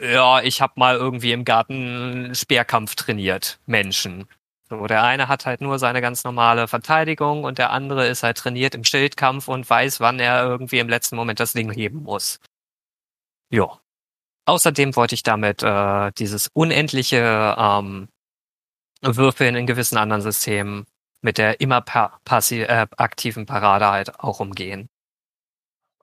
ja, 0.00 0.42
ich 0.42 0.60
habe 0.60 0.74
mal 0.76 0.96
irgendwie 0.96 1.32
im 1.32 1.44
Garten 1.44 2.34
Speerkampf 2.34 2.94
trainiert, 2.94 3.58
Menschen. 3.66 4.28
So, 4.70 4.86
der 4.86 5.02
eine 5.02 5.28
hat 5.28 5.46
halt 5.46 5.60
nur 5.60 5.78
seine 5.78 6.00
ganz 6.00 6.24
normale 6.24 6.68
Verteidigung 6.68 7.44
und 7.44 7.58
der 7.58 7.70
andere 7.70 8.06
ist 8.06 8.22
halt 8.22 8.36
trainiert 8.36 8.74
im 8.74 8.84
Schildkampf 8.84 9.48
und 9.48 9.68
weiß, 9.68 10.00
wann 10.00 10.20
er 10.20 10.44
irgendwie 10.44 10.78
im 10.78 10.88
letzten 10.88 11.16
Moment 11.16 11.40
das 11.40 11.54
Ding 11.54 11.72
heben 11.72 12.02
muss. 12.02 12.38
Ja. 13.50 13.80
Außerdem 14.44 14.94
wollte 14.96 15.14
ich 15.14 15.22
damit 15.22 15.62
äh, 15.62 16.12
dieses 16.12 16.48
unendliche 16.48 17.56
ähm, 17.58 18.08
Würfeln 19.02 19.56
in 19.56 19.66
gewissen 19.66 19.98
anderen 19.98 20.22
Systemen 20.22 20.86
mit 21.22 21.38
der 21.38 21.60
immer 21.60 21.80
pa 21.80 22.20
äh, 22.50 22.86
aktiven 22.96 23.46
Parade 23.46 23.88
halt 23.88 24.20
auch 24.20 24.40
umgehen. 24.40 24.88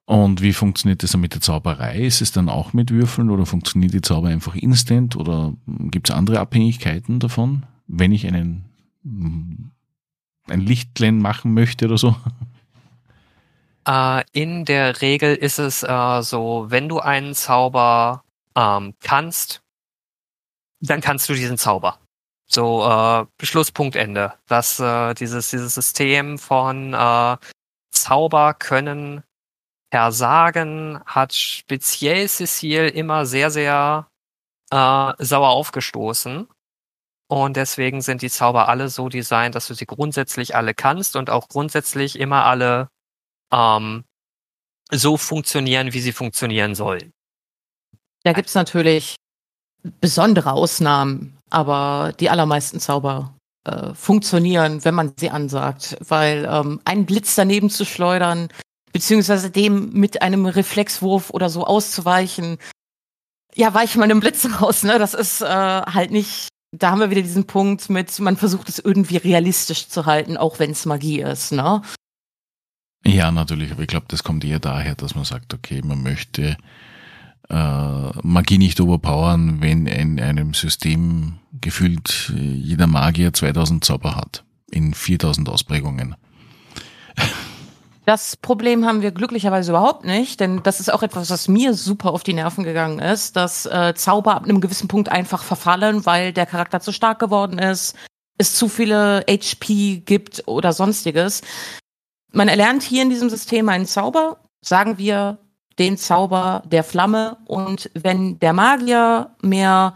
Und 0.05 0.41
wie 0.41 0.53
funktioniert 0.53 1.01
das 1.01 1.11
dann 1.11 1.21
mit 1.21 1.33
der 1.33 1.41
Zauberei? 1.41 2.01
Ist 2.01 2.21
es 2.21 2.31
dann 2.31 2.47
auch 2.47 2.73
mit 2.73 2.91
Würfeln 2.91 3.31
oder 3.31 3.45
funktioniert 3.45 3.93
die 3.93 4.01
Zauber 4.01 4.27
einfach 4.27 4.55
instant 4.55 5.15
oder 5.15 5.53
gibt 5.65 6.09
es 6.09 6.15
andere 6.15 6.39
Abhängigkeiten 6.39 7.19
davon? 7.19 7.65
wenn 7.87 8.11
ich 8.11 8.25
einen 8.27 8.65
ein 10.47 10.59
Lichtlein 10.61 11.19
machen 11.19 11.53
möchte 11.53 11.85
oder 11.85 11.97
so? 11.97 12.15
Äh, 13.87 14.23
in 14.31 14.65
der 14.65 15.01
Regel 15.01 15.35
ist 15.35 15.59
es 15.59 15.83
äh, 15.83 16.21
so, 16.21 16.65
wenn 16.69 16.89
du 16.89 16.99
einen 16.99 17.35
Zauber 17.35 18.23
ähm, 18.55 18.95
kannst, 19.01 19.61
dann 20.81 21.01
kannst 21.01 21.29
du 21.29 21.33
diesen 21.33 21.57
Zauber. 21.57 21.99
So 22.47 22.83
äh, 22.87 23.45
Schlusspunkt 23.45 23.95
Ende. 23.95 24.33
Das 24.47 24.79
äh, 24.79 25.13
dieses 25.13 25.49
dieses 25.49 25.73
System 25.73 26.37
von 26.37 26.95
Zauber 27.91 28.53
können 28.53 29.23
versagen 29.95 30.99
hat 31.05 31.33
speziell 31.33 32.27
Cecile 32.27 32.89
immer 32.89 33.25
sehr 33.25 33.49
sehr 33.49 34.09
äh, 34.69 35.13
sauer 35.19 35.49
aufgestoßen 35.51 36.49
und 37.27 37.55
deswegen 37.55 38.01
sind 38.01 38.21
die 38.21 38.29
Zauber 38.29 38.67
alle 38.67 38.89
so 38.89 39.07
designt, 39.07 39.55
dass 39.55 39.67
du 39.67 39.73
sie 39.73 39.85
grundsätzlich 39.85 40.53
alle 40.53 40.73
kannst 40.73 41.15
und 41.15 41.29
auch 41.29 41.47
grundsätzlich 41.47 42.19
immer 42.19 42.43
alle 42.43 42.89
ähm, 43.53 44.03
so 44.91 45.15
funktionieren, 45.15 45.93
wie 45.93 46.01
sie 46.01 46.11
funktionieren 46.11 46.75
sollen. 46.75 47.13
Da 48.23 48.33
gibt's 48.33 48.53
natürlich 48.53 49.15
besondere 50.01 50.51
Ausnahmen, 50.51 51.37
aber 51.49 52.11
die 52.19 52.29
allermeisten 52.29 52.81
Zauber 52.81 53.33
äh, 53.63 53.93
funktionieren, 53.93 54.83
wenn 54.83 54.93
man 54.93 55.13
sie 55.17 55.29
ansagt. 55.29 55.97
Weil 56.01 56.45
ähm, 56.51 56.81
einen 56.83 57.05
Blitz 57.05 57.35
daneben 57.35 57.69
zu 57.69 57.85
schleudern, 57.85 58.49
beziehungsweise 58.95 59.51
dem 59.51 59.91
mit 59.91 60.21
einem 60.21 60.45
Reflexwurf 60.45 61.29
oder 61.31 61.49
so 61.49 61.65
auszuweichen, 61.65 62.59
ja, 63.53 63.73
weich 63.73 63.97
mal 63.97 64.05
einem 64.05 64.21
Blitz 64.21 64.47
raus, 64.61 64.83
ne? 64.83 64.97
Das 64.99 65.13
ist 65.13 65.41
äh, 65.41 65.45
halt 65.47 66.11
nicht. 66.11 66.47
Da 66.71 66.91
haben 66.91 67.01
wir 67.01 67.09
wieder 67.09 67.21
diesen 67.21 67.45
Punkt 67.45 67.89
mit, 67.89 68.17
man 68.21 68.37
versucht 68.37 68.69
es 68.69 68.79
irgendwie 68.79 69.17
realistisch 69.17 69.89
zu 69.89 70.05
halten, 70.05 70.37
auch 70.37 70.59
wenn 70.59 70.71
es 70.71 70.85
Magie 70.85 71.19
ist, 71.19 71.51
ne? 71.51 71.81
Ja, 73.05 73.33
natürlich, 73.33 73.73
aber 73.73 73.81
ich 73.81 73.89
glaube, 73.89 74.05
das 74.07 74.23
kommt 74.23 74.45
eher 74.45 74.59
daher, 74.59 74.95
dass 74.95 75.13
man 75.13 75.25
sagt, 75.25 75.53
okay, 75.53 75.81
man 75.83 76.01
möchte 76.01 76.55
äh, 77.49 78.09
Magie 78.23 78.57
nicht 78.57 78.79
overpowern, 78.79 79.59
wenn 79.59 79.87
in 79.87 80.21
einem 80.21 80.53
System 80.53 81.39
gefühlt 81.59 82.31
äh, 82.33 82.39
jeder 82.39 82.87
Magier 82.87 83.33
2000 83.33 83.83
Zauber 83.83 84.15
hat, 84.15 84.45
in 84.71 84.93
4000 84.93 85.49
Ausprägungen. 85.49 86.15
Das 88.05 88.37
Problem 88.37 88.85
haben 88.85 89.01
wir 89.01 89.11
glücklicherweise 89.11 89.71
überhaupt 89.71 90.05
nicht, 90.05 90.39
denn 90.39 90.61
das 90.61 90.79
ist 90.79 90.93
auch 90.93 91.01
etwas, 91.01 91.31
was 91.31 91.47
mir 91.47 91.73
super 91.73 92.11
auf 92.11 92.21
die 92.21 92.33
Nerven 92.33 92.63
gegangen 92.63 92.99
ist, 92.99 93.35
dass 93.35 93.65
äh, 93.65 93.95
Zauber 93.95 94.35
ab 94.35 94.43
einem 94.43 94.61
gewissen 94.61 94.87
Punkt 94.87 95.09
einfach 95.09 95.43
verfallen, 95.43 96.05
weil 96.05 96.31
der 96.31 96.45
Charakter 96.45 96.79
zu 96.79 96.91
stark 96.91 97.17
geworden 97.17 97.57
ist, 97.57 97.95
es 98.37 98.53
zu 98.53 98.67
viele 98.69 99.25
HP 99.27 100.03
gibt 100.05 100.47
oder 100.47 100.71
sonstiges. 100.71 101.41
Man 102.31 102.47
erlernt 102.47 102.83
hier 102.83 103.01
in 103.01 103.09
diesem 103.09 103.29
System 103.29 103.69
einen 103.69 103.87
Zauber, 103.87 104.37
sagen 104.61 104.99
wir 104.99 105.39
den 105.79 105.97
Zauber 105.97 106.61
der 106.65 106.83
Flamme 106.83 107.37
und 107.45 107.89
wenn 107.95 108.37
der 108.39 108.53
Magier 108.53 109.31
mehr, 109.41 109.95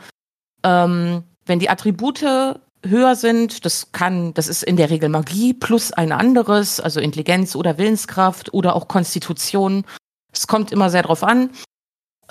ähm, 0.63 1.23
wenn 1.45 1.59
die 1.59 1.69
Attribute 1.69 2.59
höher 2.85 3.15
sind. 3.15 3.65
Das 3.65 3.91
kann, 3.91 4.33
das 4.33 4.47
ist 4.47 4.63
in 4.63 4.77
der 4.77 4.89
Regel 4.89 5.09
Magie 5.09 5.53
plus 5.53 5.91
ein 5.91 6.11
anderes, 6.11 6.79
also 6.79 6.99
Intelligenz 6.99 7.55
oder 7.55 7.77
Willenskraft 7.77 8.53
oder 8.53 8.75
auch 8.75 8.87
Konstitution. 8.87 9.85
Es 10.31 10.47
kommt 10.47 10.71
immer 10.71 10.89
sehr 10.89 11.03
drauf 11.03 11.23
an. 11.23 11.51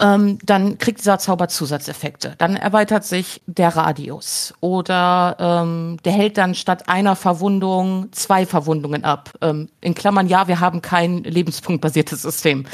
Ähm, 0.00 0.38
dann 0.44 0.78
kriegt 0.78 1.00
dieser 1.00 1.18
Zauber 1.18 1.48
Zusatzeffekte. 1.48 2.34
Dann 2.38 2.54
erweitert 2.56 3.04
sich 3.04 3.42
der 3.46 3.74
Radius 3.74 4.54
oder 4.60 5.36
ähm, 5.40 5.96
der 6.04 6.12
hält 6.12 6.38
dann 6.38 6.54
statt 6.54 6.88
einer 6.88 7.16
Verwundung 7.16 8.08
zwei 8.12 8.46
Verwundungen 8.46 9.04
ab. 9.04 9.32
Ähm, 9.40 9.68
in 9.80 9.94
Klammern 9.94 10.28
ja, 10.28 10.46
wir 10.46 10.60
haben 10.60 10.82
kein 10.82 11.24
lebenspunktbasiertes 11.24 12.22
System. 12.22 12.66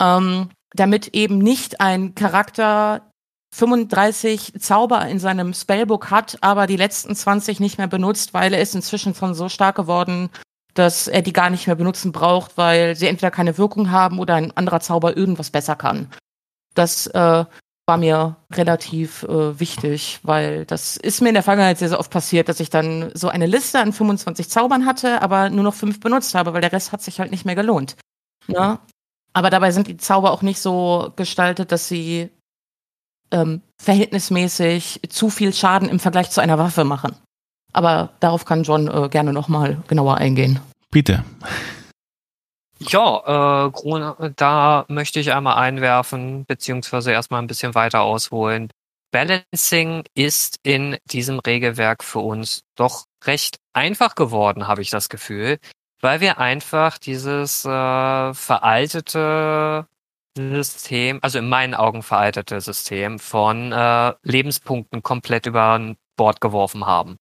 Ähm, 0.00 0.48
damit 0.72 1.08
eben 1.14 1.38
nicht 1.38 1.80
ein 1.80 2.14
Charakter 2.14 3.02
35 3.54 4.54
Zauber 4.58 5.06
in 5.06 5.18
seinem 5.18 5.54
Spellbook 5.54 6.10
hat, 6.10 6.38
aber 6.42 6.66
die 6.66 6.76
letzten 6.76 7.14
20 7.14 7.60
nicht 7.60 7.78
mehr 7.78 7.86
benutzt, 7.86 8.34
weil 8.34 8.52
er 8.52 8.60
ist 8.60 8.74
inzwischen 8.74 9.14
schon 9.14 9.34
so 9.34 9.48
stark 9.48 9.76
geworden, 9.76 10.30
dass 10.74 11.08
er 11.08 11.22
die 11.22 11.32
gar 11.32 11.50
nicht 11.50 11.66
mehr 11.66 11.76
benutzen 11.76 12.12
braucht, 12.12 12.56
weil 12.56 12.94
sie 12.94 13.06
entweder 13.06 13.30
keine 13.30 13.58
Wirkung 13.58 13.90
haben 13.90 14.18
oder 14.18 14.34
ein 14.34 14.56
anderer 14.56 14.80
Zauber 14.80 15.16
irgendwas 15.16 15.50
besser 15.50 15.76
kann. 15.76 16.10
Das 16.74 17.06
äh, 17.08 17.44
war 17.88 17.96
mir 17.96 18.36
relativ 18.52 19.22
äh, 19.24 19.58
wichtig, 19.58 20.20
weil 20.22 20.66
das 20.66 20.96
ist 20.98 21.22
mir 21.22 21.28
in 21.28 21.34
der 21.34 21.42
Vergangenheit 21.42 21.78
sehr, 21.78 21.88
sehr 21.88 21.98
oft 21.98 22.10
passiert, 22.10 22.48
dass 22.48 22.60
ich 22.60 22.70
dann 22.70 23.10
so 23.14 23.28
eine 23.28 23.46
Liste 23.46 23.80
an 23.80 23.92
25 23.92 24.50
Zaubern 24.50 24.86
hatte, 24.86 25.22
aber 25.22 25.48
nur 25.48 25.64
noch 25.64 25.74
fünf 25.74 25.98
benutzt 25.98 26.34
habe, 26.34 26.52
weil 26.52 26.60
der 26.60 26.72
Rest 26.72 26.92
hat 26.92 27.02
sich 27.02 27.18
halt 27.18 27.30
nicht 27.30 27.46
mehr 27.46 27.56
gelohnt. 27.56 27.96
Ne? 28.46 28.78
Aber 29.32 29.50
dabei 29.50 29.72
sind 29.72 29.88
die 29.88 29.96
Zauber 29.96 30.32
auch 30.32 30.42
nicht 30.42 30.60
so 30.60 31.12
gestaltet, 31.16 31.72
dass 31.72 31.88
sie 31.88 32.30
ähm, 33.30 33.62
verhältnismäßig 33.78 35.00
zu 35.08 35.30
viel 35.30 35.52
Schaden 35.52 35.88
im 35.88 36.00
Vergleich 36.00 36.30
zu 36.30 36.40
einer 36.40 36.58
Waffe 36.58 36.84
machen. 36.84 37.14
Aber 37.72 38.10
darauf 38.20 38.44
kann 38.44 38.62
John 38.62 38.88
äh, 38.88 39.08
gerne 39.08 39.32
nochmal 39.32 39.78
genauer 39.88 40.16
eingehen. 40.16 40.60
Bitte. 40.90 41.24
Ja, 42.78 43.66
äh, 43.66 44.30
da 44.36 44.84
möchte 44.88 45.20
ich 45.20 45.32
einmal 45.32 45.56
einwerfen, 45.56 46.44
beziehungsweise 46.46 47.12
erstmal 47.12 47.42
ein 47.42 47.48
bisschen 47.48 47.74
weiter 47.74 48.02
ausholen. 48.02 48.70
Balancing 49.10 50.04
ist 50.14 50.58
in 50.62 50.96
diesem 51.06 51.38
Regelwerk 51.40 52.04
für 52.04 52.20
uns 52.20 52.62
doch 52.76 53.06
recht 53.24 53.56
einfach 53.72 54.14
geworden, 54.14 54.68
habe 54.68 54.82
ich 54.82 54.90
das 54.90 55.08
Gefühl, 55.08 55.58
weil 56.00 56.20
wir 56.20 56.38
einfach 56.38 56.98
dieses 56.98 57.64
äh, 57.64 58.34
veraltete 58.34 59.86
System, 60.38 61.18
also 61.22 61.38
in 61.38 61.48
meinen 61.48 61.74
Augen 61.74 62.02
veraltete 62.02 62.60
System 62.60 63.18
von 63.18 63.72
äh, 63.72 64.14
Lebenspunkten 64.22 65.02
komplett 65.02 65.46
über 65.46 65.94
Bord 66.16 66.40
geworfen 66.40 66.86
haben. 66.86 67.16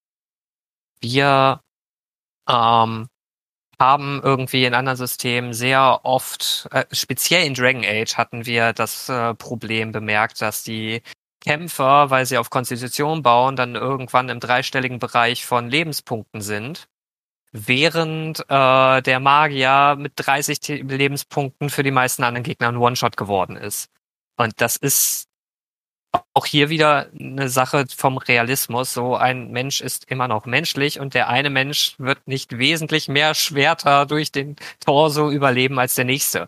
Wir 1.01 1.61
ähm, 2.49 3.07
haben 3.79 4.21
irgendwie 4.23 4.65
in 4.65 4.73
anderen 4.73 4.97
Systemen 4.97 5.53
sehr 5.53 6.01
oft, 6.03 6.67
äh, 6.71 6.85
speziell 6.91 7.45
in 7.45 7.53
Dragon 7.53 7.85
Age 7.85 8.15
hatten 8.17 8.45
wir 8.45 8.73
das 8.73 9.09
äh, 9.09 9.35
Problem 9.35 9.91
bemerkt, 9.91 10.41
dass 10.41 10.63
die 10.63 11.01
Kämpfer, 11.41 12.09
weil 12.09 12.25
sie 12.25 12.37
auf 12.37 12.49
Konstitution 12.49 13.21
bauen, 13.21 13.55
dann 13.55 13.75
irgendwann 13.75 14.29
im 14.29 14.39
dreistelligen 14.39 14.99
Bereich 14.99 15.45
von 15.45 15.69
Lebenspunkten 15.69 16.41
sind 16.41 16.87
während 17.65 18.39
äh, 18.49 19.01
der 19.01 19.19
Magier 19.19 19.95
mit 19.97 20.13
30 20.15 20.83
Lebenspunkten 20.83 21.69
für 21.69 21.83
die 21.83 21.91
meisten 21.91 22.23
anderen 22.23 22.43
Gegner 22.43 22.69
ein 22.69 22.77
One-Shot 22.77 23.17
geworden 23.17 23.55
ist. 23.55 23.89
Und 24.37 24.61
das 24.61 24.77
ist 24.77 25.27
auch 26.33 26.45
hier 26.45 26.69
wieder 26.69 27.09
eine 27.19 27.49
Sache 27.49 27.85
vom 27.95 28.17
Realismus. 28.17 28.93
So 28.93 29.15
ein 29.15 29.51
Mensch 29.51 29.81
ist 29.81 30.09
immer 30.09 30.27
noch 30.27 30.45
menschlich 30.45 30.99
und 30.99 31.13
der 31.13 31.29
eine 31.29 31.49
Mensch 31.49 31.95
wird 31.97 32.27
nicht 32.27 32.57
wesentlich 32.57 33.07
mehr 33.07 33.33
Schwerter 33.33 34.05
durch 34.05 34.31
den 34.31 34.55
Torso 34.79 35.31
überleben 35.31 35.79
als 35.79 35.95
der 35.95 36.05
nächste. 36.05 36.47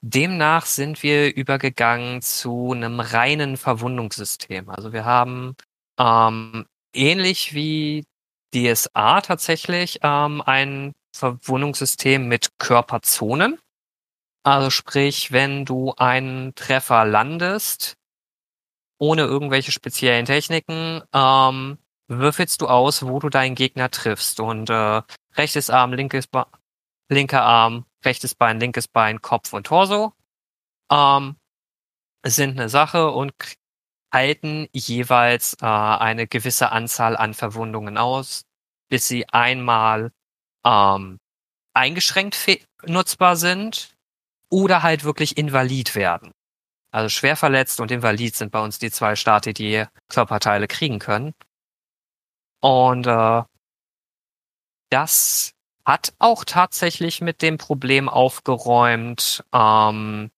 Demnach 0.00 0.66
sind 0.66 1.02
wir 1.02 1.34
übergegangen 1.34 2.22
zu 2.22 2.72
einem 2.72 2.98
reinen 3.00 3.56
Verwundungssystem. 3.56 4.68
Also 4.68 4.92
wir 4.92 5.04
haben 5.04 5.54
ähm, 5.98 6.66
ähnlich 6.92 7.54
wie 7.54 8.04
DSA 8.54 9.20
tatsächlich 9.20 10.00
ähm, 10.02 10.42
ein 10.44 10.92
Verwundungssystem 11.14 12.26
mit 12.26 12.58
Körperzonen. 12.58 13.58
Also 14.44 14.70
sprich, 14.70 15.32
wenn 15.32 15.64
du 15.64 15.94
einen 15.96 16.54
Treffer 16.54 17.04
landest, 17.04 17.94
ohne 18.98 19.22
irgendwelche 19.22 19.72
speziellen 19.72 20.26
Techniken, 20.26 21.02
ähm, 21.12 21.78
würfelst 22.08 22.60
du 22.60 22.68
aus, 22.68 23.06
wo 23.06 23.18
du 23.20 23.28
deinen 23.28 23.54
Gegner 23.54 23.90
triffst. 23.90 24.40
Und 24.40 24.70
äh, 24.70 25.02
rechtes 25.36 25.70
Arm, 25.70 25.92
linkes 25.92 26.26
Be 26.26 26.46
linker 27.08 27.42
Arm, 27.42 27.84
rechtes 28.04 28.34
Bein, 28.34 28.58
linkes 28.58 28.88
Bein, 28.88 29.20
Kopf 29.20 29.52
und 29.52 29.66
Torso 29.66 30.14
ähm, 30.92 31.36
sind 32.24 32.58
eine 32.58 32.68
Sache 32.68 33.10
und 33.10 33.32
halten 34.12 34.68
jeweils 34.72 35.56
äh, 35.60 35.66
eine 35.66 36.26
gewisse 36.26 36.70
Anzahl 36.70 37.16
an 37.16 37.34
Verwundungen 37.34 37.96
aus, 37.96 38.44
bis 38.88 39.08
sie 39.08 39.28
einmal 39.30 40.12
ähm, 40.64 41.18
eingeschränkt 41.74 42.36
nutzbar 42.84 43.36
sind 43.36 43.96
oder 44.50 44.82
halt 44.82 45.04
wirklich 45.04 45.38
invalid 45.38 45.94
werden. 45.94 46.32
Also 46.90 47.08
schwer 47.08 47.36
verletzt 47.36 47.80
und 47.80 47.90
invalid 47.90 48.36
sind 48.36 48.52
bei 48.52 48.60
uns 48.60 48.78
die 48.78 48.90
zwei 48.90 49.16
Stati, 49.16 49.54
die 49.54 49.86
Körperteile 50.08 50.68
kriegen 50.68 50.98
können. 50.98 51.32
Und 52.60 53.06
äh, 53.06 53.42
das 54.90 55.54
hat 55.86 56.12
auch 56.18 56.44
tatsächlich 56.44 57.22
mit 57.22 57.40
dem 57.40 57.56
Problem 57.56 58.10
aufgeräumt, 58.10 59.42
ähm, 59.54 60.30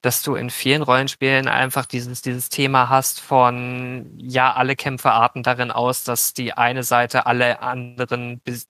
dass 0.00 0.22
du 0.22 0.36
in 0.36 0.50
vielen 0.50 0.82
Rollenspielen 0.82 1.48
einfach 1.48 1.86
dieses, 1.86 2.22
dieses 2.22 2.48
Thema 2.48 2.88
hast 2.88 3.20
von, 3.20 4.12
ja, 4.18 4.52
alle 4.52 4.76
Kämpfe 4.76 5.10
arten 5.10 5.42
darin 5.42 5.70
aus, 5.70 6.04
dass 6.04 6.34
die 6.34 6.52
eine 6.52 6.84
Seite 6.84 7.26
alle 7.26 7.60
anderen 7.60 8.40
bis 8.40 8.68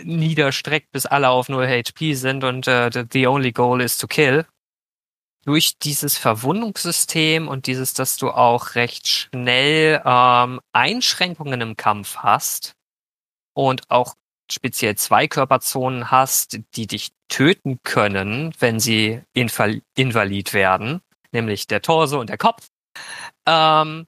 niederstreckt, 0.00 0.90
bis 0.92 1.06
alle 1.06 1.30
auf 1.30 1.48
0 1.48 1.66
HP 1.66 2.14
sind 2.14 2.44
und 2.44 2.68
uh, 2.68 2.88
the 3.10 3.26
only 3.26 3.52
goal 3.52 3.80
is 3.80 3.98
to 3.98 4.06
kill. 4.06 4.46
Durch 5.44 5.76
dieses 5.78 6.16
Verwundungssystem 6.18 7.48
und 7.48 7.66
dieses, 7.66 7.94
dass 7.94 8.16
du 8.16 8.30
auch 8.30 8.76
recht 8.76 9.08
schnell 9.08 10.00
ähm, 10.04 10.60
Einschränkungen 10.72 11.60
im 11.60 11.76
Kampf 11.76 12.18
hast 12.18 12.76
und 13.52 13.90
auch 13.90 14.14
speziell 14.50 14.96
zwei 14.96 15.28
Körperzonen 15.28 16.10
hast, 16.10 16.60
die 16.74 16.86
dich 16.86 17.12
töten 17.28 17.80
können, 17.82 18.54
wenn 18.58 18.80
sie 18.80 19.22
invalid 19.34 20.52
werden, 20.52 21.00
nämlich 21.32 21.66
der 21.66 21.82
Torso 21.82 22.20
und 22.20 22.28
der 22.28 22.38
Kopf, 22.38 22.68
ähm, 23.46 24.06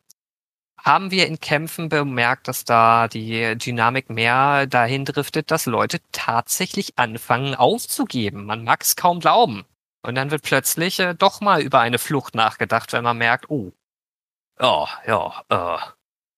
haben 0.84 1.10
wir 1.10 1.26
in 1.26 1.40
Kämpfen 1.40 1.88
bemerkt, 1.88 2.46
dass 2.46 2.64
da 2.64 3.08
die 3.08 3.56
Dynamik 3.56 4.10
mehr 4.10 4.66
dahin 4.66 5.06
driftet, 5.06 5.50
dass 5.50 5.64
Leute 5.64 5.98
tatsächlich 6.12 6.98
anfangen 6.98 7.54
aufzugeben. 7.54 8.44
Man 8.44 8.64
mag 8.64 8.82
es 8.82 8.94
kaum 8.94 9.20
glauben. 9.20 9.64
Und 10.02 10.16
dann 10.16 10.30
wird 10.30 10.42
plötzlich 10.42 11.00
äh, 11.00 11.14
doch 11.14 11.40
mal 11.40 11.62
über 11.62 11.80
eine 11.80 11.98
Flucht 11.98 12.34
nachgedacht, 12.34 12.92
wenn 12.92 13.04
man 13.04 13.16
merkt, 13.16 13.48
oh, 13.48 13.72
oh 14.60 14.86
ja, 15.06 15.42
äh, 15.48 15.78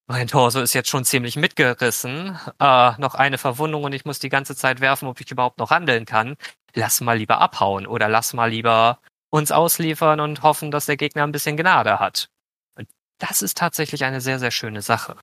mein 0.06 0.28
Torso 0.28 0.60
ist 0.60 0.72
jetzt 0.72 0.88
schon 0.88 1.04
ziemlich 1.04 1.36
mitgerissen. 1.36 2.38
Äh, 2.60 2.92
noch 2.98 3.14
eine 3.14 3.38
Verwundung 3.38 3.84
und 3.84 3.92
ich 3.92 4.04
muss 4.04 4.18
die 4.18 4.28
ganze 4.28 4.54
Zeit 4.54 4.80
werfen, 4.80 5.08
ob 5.08 5.20
ich 5.20 5.30
überhaupt 5.30 5.58
noch 5.58 5.70
handeln 5.70 6.04
kann. 6.04 6.36
Lass 6.74 7.00
mal 7.00 7.18
lieber 7.18 7.40
abhauen 7.40 7.86
oder 7.86 8.08
lass 8.08 8.32
mal 8.32 8.50
lieber 8.50 9.00
uns 9.30 9.50
ausliefern 9.50 10.20
und 10.20 10.42
hoffen, 10.42 10.70
dass 10.70 10.86
der 10.86 10.96
Gegner 10.96 11.24
ein 11.24 11.32
bisschen 11.32 11.56
Gnade 11.56 11.98
hat. 11.98 12.28
Und 12.76 12.88
das 13.18 13.42
ist 13.42 13.58
tatsächlich 13.58 14.04
eine 14.04 14.20
sehr, 14.20 14.38
sehr 14.38 14.52
schöne 14.52 14.82
Sache. 14.82 15.16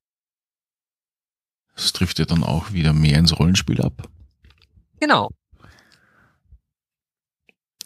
Das 1.74 1.92
trifft 1.92 2.18
ja 2.18 2.24
dann 2.24 2.44
auch 2.44 2.72
wieder 2.72 2.92
mehr 2.92 3.18
ins 3.18 3.38
Rollenspiel 3.38 3.80
ab. 3.80 4.08
Genau. 5.00 5.30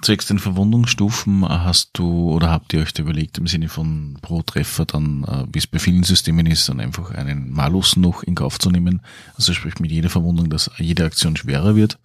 Zwecks 0.02 0.26
den 0.26 0.38
Verwundungsstufen 0.38 1.48
hast 1.48 1.90
du 1.94 2.30
oder 2.30 2.50
habt 2.50 2.72
ihr 2.72 2.80
euch 2.80 2.92
da 2.92 3.02
überlegt 3.02 3.38
im 3.38 3.48
Sinne 3.48 3.68
von 3.68 4.16
pro 4.22 4.42
Treffer 4.42 4.84
dann, 4.84 5.24
äh, 5.24 5.46
wie 5.52 5.58
es 5.58 5.66
bei 5.66 5.80
vielen 5.80 6.04
Systemen 6.04 6.46
ist, 6.46 6.68
dann 6.68 6.78
einfach 6.78 7.10
einen 7.10 7.50
Malus 7.52 7.96
noch 7.96 8.22
in 8.22 8.36
Kauf 8.36 8.58
zu 8.58 8.70
nehmen? 8.70 9.02
Also 9.36 9.52
sprich 9.52 9.80
mit 9.80 9.90
jeder 9.90 10.08
Verwundung, 10.08 10.50
dass 10.50 10.70
jede 10.78 11.04
Aktion 11.04 11.36
schwerer 11.36 11.74
wird? 11.74 11.98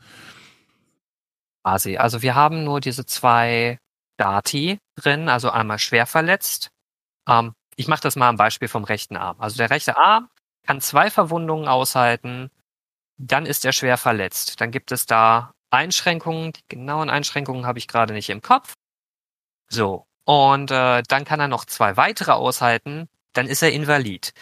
Quasi. 1.64 1.98
Also 1.98 2.24
wir 2.24 2.34
haben 2.34 2.64
nur 2.64 2.82
diese 2.82 3.06
zwei 3.06 3.78
Dati 4.18 4.80
drin, 4.96 5.30
also 5.30 5.52
einmal 5.52 5.78
schwer 5.78 6.08
verletzt. 6.08 6.72
Ähm, 7.30 7.54
ich 7.76 7.88
mache 7.88 8.02
das 8.02 8.16
mal 8.16 8.30
am 8.30 8.38
Beispiel 8.38 8.68
vom 8.68 8.84
rechten 8.84 9.18
Arm. 9.18 9.40
Also 9.40 9.58
der 9.58 9.70
rechte 9.70 9.98
Arm 9.98 10.30
kann 10.66 10.82
zwei 10.82 11.10
Verwundungen 11.10 11.68
aushalten, 11.68 12.50
dann 13.18 13.46
ist 13.46 13.66
er 13.66 13.72
schwer 13.72 13.98
verletzt. 13.98 14.60
Dann 14.62 14.72
gibt 14.72 14.92
es 14.92 15.06
da 15.06 15.53
Einschränkungen, 15.74 16.54
die 16.54 16.64
genauen 16.70 17.10
Einschränkungen 17.10 17.66
habe 17.66 17.80
ich 17.80 17.88
gerade 17.88 18.14
nicht 18.14 18.30
im 18.30 18.42
Kopf. 18.42 18.74
So, 19.70 20.06
und 20.26 20.72
äh, 20.72 21.04
dann 21.08 21.26
kann 21.26 21.40
er 21.40 21.48
noch 21.48 21.66
zwei 21.66 21.98
weitere 21.98 22.32
aushalten, 22.32 23.10
dann 23.34 23.48
ist 23.48 23.64
er 23.64 23.72
invalid. 23.72 24.34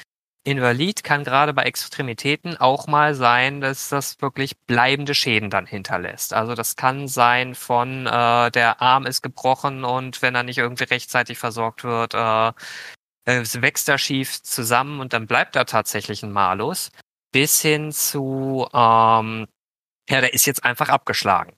Invalid 0.43 1.03
kann 1.03 1.23
gerade 1.23 1.53
bei 1.53 1.63
Extremitäten 1.63 2.57
auch 2.57 2.87
mal 2.87 3.13
sein, 3.13 3.61
dass 3.61 3.89
das 3.89 4.21
wirklich 4.21 4.57
bleibende 4.59 5.13
Schäden 5.13 5.51
dann 5.51 5.67
hinterlässt. 5.67 6.33
Also 6.33 6.55
das 6.55 6.75
kann 6.75 7.07
sein 7.07 7.53
von 7.53 8.07
äh, 8.07 8.49
der 8.51 8.81
Arm 8.81 9.05
ist 9.05 9.21
gebrochen 9.21 9.83
und 9.83 10.21
wenn 10.23 10.33
er 10.33 10.43
nicht 10.43 10.57
irgendwie 10.57 10.85
rechtzeitig 10.85 11.37
versorgt 11.37 11.83
wird, 11.83 12.15
äh, 12.15 12.53
wächst 13.25 13.87
er 13.87 13.99
schief 13.99 14.41
zusammen 14.41 14.99
und 14.99 15.13
dann 15.13 15.27
bleibt 15.27 15.55
da 15.55 15.63
tatsächlich 15.63 16.23
ein 16.23 16.31
Malus. 16.31 16.91
Bis 17.31 17.61
hin 17.61 17.91
zu 17.91 18.67
ähm, 18.73 19.47
ja, 20.09 20.21
der 20.21 20.33
ist 20.33 20.45
jetzt 20.45 20.63
einfach 20.63 20.89
abgeschlagen. 20.89 21.55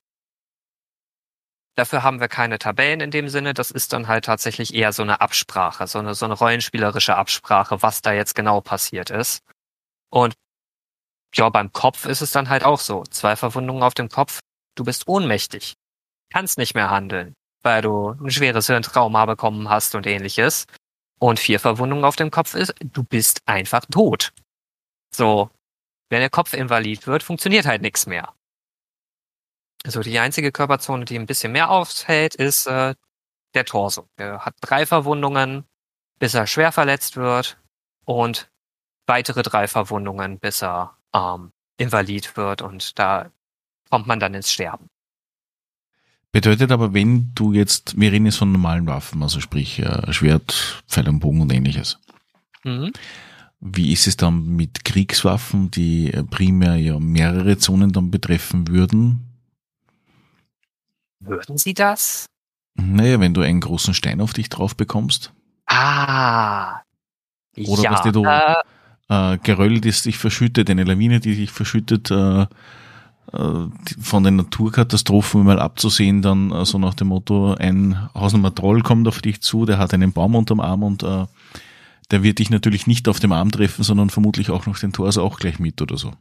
Dafür 1.76 2.04
haben 2.04 2.20
wir 2.20 2.28
keine 2.28 2.60
Tabellen 2.60 3.00
in 3.00 3.10
dem 3.10 3.30
Sinne. 3.30 3.54
Das 3.54 3.72
ist 3.72 3.94
dann 3.94 4.08
halt 4.08 4.26
tatsächlich 4.26 4.76
eher 4.76 4.94
so 4.94 5.02
eine 5.02 5.22
Absprache, 5.22 5.88
so 5.88 6.00
eine, 6.00 6.14
so 6.14 6.26
eine 6.26 6.36
rollenspielerische 6.36 7.16
Absprache, 7.16 7.82
was 7.82 8.02
da 8.02 8.14
jetzt 8.14 8.36
genau 8.36 8.62
passiert 8.62 9.10
ist. 9.10 9.44
Und 10.12 10.36
ja, 11.36 11.50
beim 11.50 11.74
Kopf 11.74 12.06
ist 12.06 12.22
es 12.22 12.32
dann 12.32 12.50
halt 12.50 12.64
auch 12.64 12.80
so. 12.80 13.04
Zwei 13.06 13.36
Verwundungen 13.36 13.82
auf 13.82 13.96
dem 13.96 14.10
Kopf, 14.10 14.40
du 14.76 14.84
bist 14.84 15.08
ohnmächtig. 15.08 15.74
Kannst 16.32 16.60
nicht 16.60 16.76
mehr 16.76 16.92
handeln, 16.92 17.34
weil 17.64 17.82
du 17.82 18.10
ein 18.10 18.30
schweres 18.30 18.68
Hirntrauma 18.68 19.26
bekommen 19.26 19.70
hast 19.70 19.96
und 19.96 20.06
ähnliches. 20.06 20.68
Und 21.20 21.40
vier 21.40 21.60
Verwundungen 21.60 22.06
auf 22.06 22.16
dem 22.16 22.30
Kopf 22.30 22.54
ist, 22.54 22.76
du 22.80 23.04
bist 23.04 23.42
einfach 23.48 23.86
tot. 23.86 24.32
So, 25.16 25.50
wenn 26.14 26.22
der 26.22 26.30
Kopf 26.30 26.54
invalid 26.54 27.08
wird, 27.08 27.24
funktioniert 27.24 27.66
halt 27.66 27.82
nichts 27.82 28.06
mehr. 28.06 28.34
Also 29.84 30.02
die 30.02 30.20
einzige 30.20 30.52
Körperzone, 30.52 31.06
die 31.06 31.18
ein 31.18 31.26
bisschen 31.26 31.52
mehr 31.52 31.72
aushält, 31.72 32.36
ist 32.36 32.68
äh, 32.68 32.94
der 33.56 33.66
Torso. 33.66 34.08
Er 34.16 34.46
hat 34.46 34.54
drei 34.62 34.86
Verwundungen, 34.86 35.66
bis 36.20 36.36
er 36.36 36.46
schwer 36.46 36.72
verletzt 36.72 37.18
wird 37.18 37.58
und 38.06 38.52
weitere 39.08 39.42
drei 39.42 39.68
Verwundungen, 39.68 40.38
bis 40.38 40.62
er 40.62 40.96
ähm, 41.14 41.52
invalid 41.78 42.38
wird 42.38 42.62
und 42.62 42.98
da 43.00 43.32
kommt 43.90 44.06
man 44.06 44.20
dann 44.20 44.36
ins 44.36 44.52
Sterben. 44.52 44.88
Bedeutet 46.32 46.72
aber, 46.72 46.94
wenn 46.94 47.32
du 47.34 47.54
jetzt, 47.54 48.00
wir 48.00 48.12
reden 48.12 48.26
jetzt 48.26 48.38
von 48.38 48.52
normalen 48.52 48.86
Waffen, 48.86 49.24
also 49.24 49.40
sprich 49.40 49.80
äh, 49.80 50.14
Schwert, 50.14 50.84
Pfeil 50.88 51.10
und 51.10 51.20
Bogen 51.20 51.42
und 51.42 51.52
ähnliches. 51.52 52.00
Mhm. 52.64 52.94
Wie 53.66 53.94
ist 53.94 54.08
es 54.08 54.18
dann 54.18 54.58
mit 54.58 54.84
Kriegswaffen, 54.84 55.72
die 55.72 56.12
primär 56.30 56.76
ja 56.76 57.00
mehrere 57.00 57.58
Zonen 57.58 57.94
dann 57.94 58.12
betreffen 58.12 58.68
würden? 58.68 59.22
Würden 61.22 61.58
sie 61.58 61.74
das? 61.74 62.26
Naja, 62.76 63.22
wenn 63.22 63.34
du 63.34 63.40
einen 63.40 63.62
großen 63.62 63.94
Stein 63.94 64.20
auf 64.20 64.34
dich 64.34 64.50
drauf 64.50 64.76
bekommst. 64.76 65.32
Ah. 65.66 66.82
Oder 67.56 67.84
ja, 67.84 67.92
was 67.92 68.02
du 68.02 68.26
äh, 68.26 68.56
äh, 69.08 69.38
Geröll, 69.38 69.80
das 69.80 70.02
dich 70.02 70.18
verschüttet, 70.18 70.70
eine 70.70 70.84
Lawine, 70.84 71.22
die 71.22 71.36
dich 71.36 71.52
verschüttet, 71.52 72.12
äh, 72.12 72.42
äh, 72.42 72.48
von 74.02 74.24
den 74.26 74.36
Naturkatastrophen 74.36 75.46
mal 75.46 75.60
abzusehen, 75.60 76.22
dann 76.22 76.52
äh, 76.52 76.66
so 76.66 76.80
nach 76.80 76.96
dem 76.96 77.08
Motto, 77.08 77.54
ein 77.54 78.10
Hausnummer 78.14 78.54
Troll 78.54 78.82
kommt 78.82 79.08
auf 79.08 79.22
dich 79.22 79.42
zu, 79.42 79.66
der 79.66 79.78
hat 79.78 79.94
einen 79.94 80.12
Baum 80.12 80.36
unterm 80.36 80.60
Arm 80.60 80.84
und 80.84 81.04
äh, 81.04 81.26
der 82.14 82.22
wird 82.22 82.38
dich 82.38 82.52
natürlich 82.52 82.86
nicht 82.86 83.08
auf 83.08 83.20
dem 83.20 83.32
Arm 83.32 83.52
treffen, 83.52 83.84
sondern 83.84 84.12
vermutlich 84.12 84.52
auch 84.52 84.68
noch 84.68 84.78
den 84.78 84.94
Torso 84.94 85.24
auch 85.24 85.40
gleich 85.40 85.58
mit 85.58 85.82
oder 85.82 85.98
so. 85.98 86.14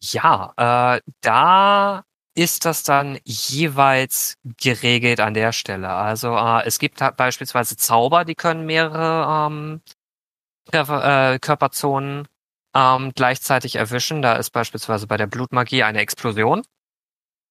Ja, 0.00 0.54
äh, 0.56 1.00
da 1.20 2.04
ist 2.36 2.64
das 2.64 2.84
dann 2.84 3.18
jeweils 3.24 4.36
geregelt 4.62 5.18
an 5.18 5.34
der 5.34 5.50
Stelle. 5.50 5.88
Also 5.88 6.36
äh, 6.36 6.64
es 6.64 6.78
gibt 6.78 7.00
halt 7.00 7.16
beispielsweise 7.16 7.76
Zauber, 7.76 8.24
die 8.24 8.36
können 8.36 8.66
mehrere 8.66 9.48
ähm, 9.48 9.80
äh, 10.70 11.40
Körperzonen 11.40 12.28
ähm, 12.72 13.10
gleichzeitig 13.16 13.74
erwischen. 13.74 14.22
Da 14.22 14.36
ist 14.36 14.50
beispielsweise 14.50 15.08
bei 15.08 15.16
der 15.16 15.26
Blutmagie 15.26 15.82
eine 15.82 15.98
Explosion. 15.98 16.62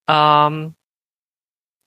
Ähm, 0.07 0.75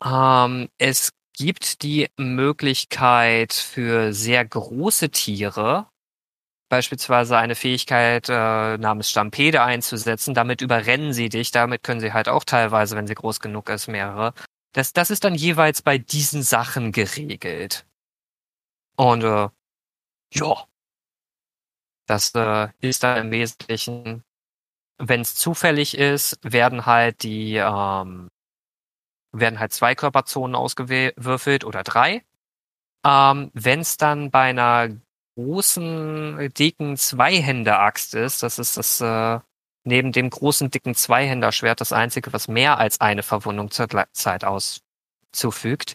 ähm, 0.05 0.69
es 0.77 1.13
gibt 1.37 1.83
die 1.83 2.09
Möglichkeit 2.17 3.53
für 3.53 4.13
sehr 4.13 4.45
große 4.45 5.11
Tiere 5.11 5.91
beispielsweise 6.71 7.37
eine 7.37 7.55
Fähigkeit 7.55 8.29
äh, 8.31 8.79
namens 8.79 9.11
Stampede 9.11 9.63
einzusetzen. 9.63 10.33
Damit 10.33 10.63
überrennen 10.63 11.13
sie 11.13 11.29
dich. 11.29 11.51
Damit 11.51 11.83
können 11.83 12.01
sie 12.01 12.15
halt 12.15 12.29
auch 12.29 12.45
teilweise, 12.45 12.97
wenn 12.97 13.07
sie 13.07 13.15
groß 13.15 13.41
genug 13.41 13.69
ist, 13.69 13.89
mehrere. 13.89 14.33
Das, 14.73 14.95
das 14.95 15.11
ist 15.11 15.25
dann 15.25 15.35
jeweils 15.35 15.83
bei 15.83 15.99
diesen 15.99 16.43
Sachen 16.43 16.93
geregelt. 16.93 17.87
Und 18.97 19.25
äh, 19.25 19.49
ja, 20.33 20.67
das 22.07 22.35
äh, 22.35 22.69
ist 22.81 23.03
dann 23.03 23.27
im 23.27 23.31
Wesentlichen, 23.33 24.23
wenn 24.99 25.23
es 25.23 25.35
zufällig 25.35 25.97
ist, 25.97 26.39
werden 26.43 26.87
halt 26.87 27.23
die 27.25 27.57
ähm, 27.57 28.29
werden 29.33 29.61
halt 29.61 29.73
zwei 29.73 29.95
Körperzonen 29.95 30.55
ausgewürfelt 30.55 31.65
oder 31.65 31.83
drei. 31.83 32.23
Ähm, 33.05 33.51
wenn 33.55 33.81
es 33.81 33.97
dann 33.97 34.31
bei 34.31 34.51
einer 34.51 34.91
großen, 35.37 36.53
dicken 36.55 36.97
Zweihänder-Axt 36.97 38.15
ist. 38.15 38.43
Das 38.43 38.59
ist 38.59 38.77
das 38.77 39.01
äh, 39.01 39.41
neben 39.85 40.13
dem 40.13 40.31
großen, 40.31 40.71
dicken 40.71 40.95
Zweihänderschwert 40.95 41.81
das 41.81 41.93
einzige, 41.93 42.33
was 42.33 42.49
mehr 42.49 42.79
als 42.79 43.01
eine 43.01 43.23
Verwundung 43.23 43.71
zur 43.71 43.89
Zeit 44.13 44.45
auszufügt. 44.45 45.95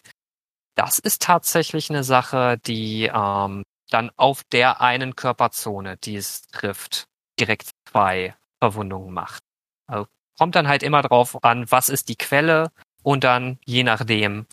Das 0.74 0.98
ist 0.98 1.22
tatsächlich 1.22 1.90
eine 1.90 2.04
Sache, 2.04 2.58
die 2.66 3.10
ähm, 3.12 3.62
dann 3.90 4.10
auf 4.16 4.42
der 4.44 4.80
einen 4.80 5.14
Körperzone, 5.16 5.96
die 5.96 6.16
es 6.16 6.42
trifft, 6.48 7.06
direkt 7.38 7.70
zwei 7.88 8.34
Verwundungen 8.60 9.12
macht. 9.12 9.42
Also 9.86 10.06
kommt 10.36 10.54
dann 10.54 10.68
halt 10.68 10.82
immer 10.82 11.02
drauf 11.02 11.42
an, 11.44 11.70
was 11.70 11.88
ist 11.88 12.08
die 12.08 12.16
Quelle 12.16 12.72
und 13.06 13.22
dann 13.22 13.60
je 13.64 13.84
nachdem, 13.84 14.46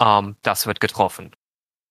ähm, 0.00 0.36
das 0.42 0.66
wird 0.66 0.80
getroffen. 0.80 1.30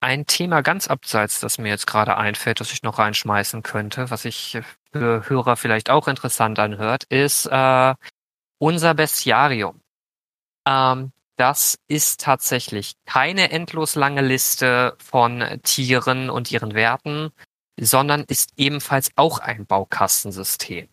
Ein 0.02 0.28
Thema 0.28 0.62
ganz 0.62 0.90
abseits, 0.90 1.40
das 1.40 1.58
mir 1.58 1.70
jetzt 1.70 1.88
gerade 1.88 2.18
einfällt, 2.18 2.60
das 2.60 2.74
ich 2.74 2.84
noch 2.84 3.00
reinschmeißen 3.00 3.64
könnte, 3.64 4.10
was 4.12 4.24
sich 4.24 4.60
für 4.92 5.30
Hörer 5.30 5.56
vielleicht 5.56 5.90
auch 5.90 6.10
interessant 6.10 6.60
anhört, 6.60 7.06
ist 7.06 7.46
äh, 7.46 7.96
unser 8.58 8.94
Bestiarium. 8.94 9.80
Ähm, 10.68 11.14
das 11.38 11.80
ist 11.88 12.20
tatsächlich 12.20 12.96
keine 13.06 13.50
endlos 13.50 13.96
lange 13.96 14.22
Liste 14.22 14.98
von 15.02 15.62
Tieren 15.64 16.30
und 16.30 16.52
ihren 16.52 16.74
Werten, 16.74 17.32
sondern 17.80 18.26
ist 18.26 18.52
ebenfalls 18.58 19.12
auch 19.16 19.40
ein 19.40 19.66
Baukastensystem. 19.66 20.90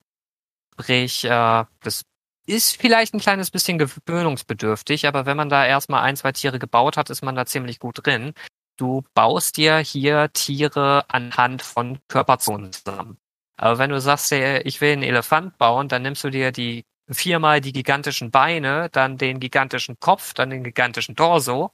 Sprich, 0.78 1.24
äh, 1.24 1.64
das 1.80 2.04
ist 2.46 2.80
vielleicht 2.80 3.14
ein 3.14 3.20
kleines 3.20 3.50
bisschen 3.50 3.78
gewöhnungsbedürftig, 3.78 5.06
aber 5.06 5.26
wenn 5.26 5.36
man 5.36 5.48
da 5.48 5.66
erstmal 5.66 6.02
ein, 6.02 6.16
zwei 6.16 6.32
Tiere 6.32 6.58
gebaut 6.58 6.96
hat, 6.96 7.10
ist 7.10 7.22
man 7.22 7.34
da 7.34 7.46
ziemlich 7.46 7.78
gut 7.78 8.06
drin 8.06 8.34
du 8.76 9.04
baust 9.14 9.56
dir 9.56 9.78
hier 9.78 10.30
Tiere 10.32 11.04
anhand 11.08 11.62
von 11.62 11.98
Körperzonen 12.08 12.72
zusammen. 12.72 13.18
Aber 13.56 13.78
wenn 13.78 13.90
du 13.90 14.00
sagst, 14.00 14.32
ich 14.32 14.80
will 14.80 14.92
einen 14.92 15.02
Elefant 15.02 15.56
bauen, 15.58 15.88
dann 15.88 16.02
nimmst 16.02 16.24
du 16.24 16.30
dir 16.30 16.52
die 16.52 16.84
viermal 17.10 17.60
die 17.60 17.72
gigantischen 17.72 18.30
Beine, 18.30 18.90
dann 18.90 19.16
den 19.16 19.40
gigantischen 19.40 19.98
Kopf, 19.98 20.34
dann 20.34 20.50
den 20.50 20.64
gigantischen 20.64 21.16
Torso 21.16 21.70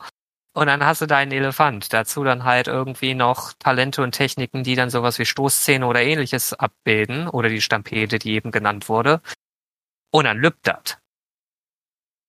und 0.55 0.66
dann 0.66 0.85
hast 0.85 1.01
du 1.01 1.07
deinen 1.07 1.33
Elefant. 1.33 1.93
Dazu 1.93 2.23
dann 2.23 2.45
halt 2.45 2.68
irgendwie 2.68 3.14
noch 3.14 3.53
Talente 3.55 4.03
und 4.03 4.12
Techniken, 4.12 4.62
die 4.62 4.77
dann 4.77 4.91
sowas 4.91 5.18
wie 5.18 5.25
Stoßzähne 5.25 5.87
oder 5.87 6.03
ähnliches 6.03 6.53
abbilden 6.53 7.29
oder 7.29 7.49
die 7.49 7.62
Stampede, 7.62 8.18
die 8.18 8.35
eben 8.35 8.51
genannt 8.53 8.89
wurde. 8.89 9.20
Und 10.13 10.25
dann 10.25 10.39
lübt 10.39 10.67
das. 10.67 10.99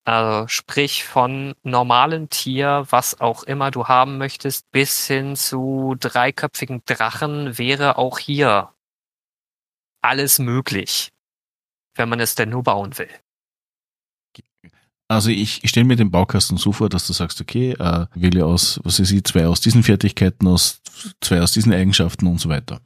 Also 0.05 0.47
sprich 0.47 1.05
von 1.05 1.53
normalem 1.63 2.29
Tier, 2.29 2.85
was 2.89 3.21
auch 3.21 3.43
immer 3.43 3.71
du 3.71 3.87
haben 3.87 4.17
möchtest, 4.17 4.69
bis 4.71 5.07
hin 5.07 5.35
zu 5.35 5.95
dreiköpfigen 5.97 6.81
Drachen 6.85 7.57
wäre 7.57 7.97
auch 7.97 8.19
hier 8.19 8.73
alles 10.01 10.39
möglich, 10.39 11.13
wenn 11.95 12.09
man 12.09 12.19
es 12.19 12.35
denn 12.35 12.49
nur 12.49 12.63
bauen 12.63 12.97
will. 12.97 13.09
Also 15.07 15.29
ich, 15.29 15.63
ich 15.63 15.69
stelle 15.69 15.85
mir 15.85 15.95
den 15.95 16.11
Baukasten 16.11 16.57
so 16.57 16.71
vor, 16.71 16.89
dass 16.89 17.07
du 17.07 17.13
sagst, 17.13 17.39
okay, 17.39 17.71
äh, 17.71 18.07
wähle 18.13 18.45
aus, 18.45 18.79
was 18.83 18.99
weiß 18.99 19.11
ich, 19.11 19.23
zwei 19.23 19.47
aus 19.47 19.61
diesen 19.61 19.83
Fertigkeiten, 19.83 20.47
aus 20.47 20.81
zwei 21.21 21.41
aus 21.41 21.51
diesen 21.51 21.73
Eigenschaften 21.73 22.27
und 22.27 22.39
so 22.39 22.49
weiter. 22.49 22.81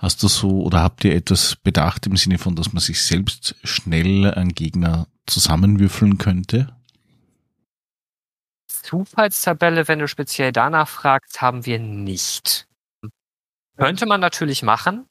Hast 0.00 0.22
du 0.22 0.28
so 0.28 0.62
oder 0.62 0.80
habt 0.80 1.04
ihr 1.04 1.14
etwas 1.14 1.56
bedacht 1.56 2.06
im 2.06 2.16
Sinne 2.16 2.38
von, 2.38 2.56
dass 2.56 2.72
man 2.72 2.80
sich 2.80 3.02
selbst 3.02 3.54
schnell 3.64 4.32
einen 4.32 4.54
Gegner 4.54 5.08
zusammenwürfeln 5.26 6.16
könnte? 6.16 6.74
Zufallstabelle, 8.66 9.88
wenn 9.88 9.98
du 9.98 10.08
speziell 10.08 10.52
danach 10.52 10.88
fragst, 10.88 11.42
haben 11.42 11.66
wir 11.66 11.78
nicht. 11.78 12.66
Könnte 13.76 14.06
man 14.06 14.22
natürlich 14.22 14.62
machen. 14.62 15.06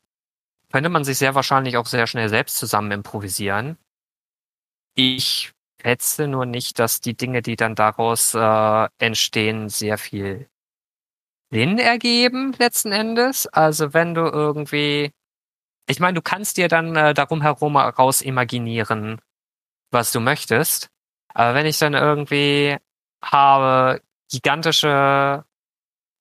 Könnte 0.72 0.90
man 0.90 1.04
sich 1.04 1.20
sehr 1.20 1.36
wahrscheinlich 1.36 1.78
auch 1.78 1.86
sehr 1.86 2.08
schnell 2.08 2.28
selbst 2.28 2.58
zusammen 2.58 2.90
improvisieren. 2.92 3.78
Ich 4.96 5.52
schätze 5.80 6.28
nur 6.28 6.48
nicht, 6.48 6.80
dass 6.80 7.00
die 7.00 7.16
Dinge, 7.16 7.44
die 7.44 7.56
dann 7.56 7.76
daraus 7.76 8.34
äh, 8.34 8.88
entstehen, 8.98 9.70
sehr 9.70 10.00
viel 10.00 10.49
Sinn 11.52 11.80
ergeben 11.80 12.54
letzten 12.58 12.92
Endes. 12.92 13.48
Also 13.48 13.94
wenn 13.94 14.14
du 14.14 14.22
irgendwie, 14.22 15.12
ich 15.88 16.00
meine, 16.00 16.16
du 16.16 16.22
kannst 16.22 16.58
dir 16.58 16.68
dann 16.68 16.96
äh, 16.96 17.14
darum 17.14 17.42
herum 17.42 17.78
raus 17.78 18.22
imaginieren, 18.22 19.20
was 19.92 20.12
du 20.12 20.20
möchtest. 20.20 20.90
Aber 21.34 21.54
wenn 21.56 21.66
ich 21.66 21.80
dann 21.80 21.94
irgendwie 21.94 22.78
habe 23.24 24.02
gigantische 24.32 25.44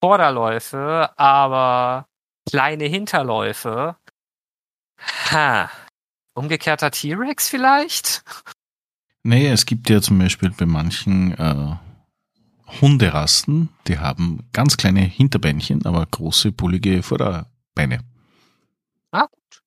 Vorderläufe, 0.02 1.10
aber 1.18 2.06
kleine 2.48 2.84
Hinterläufe, 2.84 3.96
ha, 5.30 5.70
umgekehrter 6.34 6.90
T-Rex 6.90 7.48
vielleicht? 7.48 8.22
Naja, 9.24 9.52
es 9.52 9.66
gibt 9.66 9.90
ja 9.90 10.00
zum 10.00 10.18
Beispiel 10.18 10.50
bei 10.50 10.66
manchen 10.66 11.32
äh, 11.36 11.76
Hunderassen, 12.80 13.70
die 13.86 13.98
haben 13.98 14.40
ganz 14.52 14.76
kleine 14.76 15.00
Hinterbeinchen, 15.00 15.86
aber 15.86 16.04
große, 16.06 16.52
bullige 16.52 17.02
Vorderbeine. 17.02 18.00
Ah, 19.10 19.26
gut. 19.26 19.62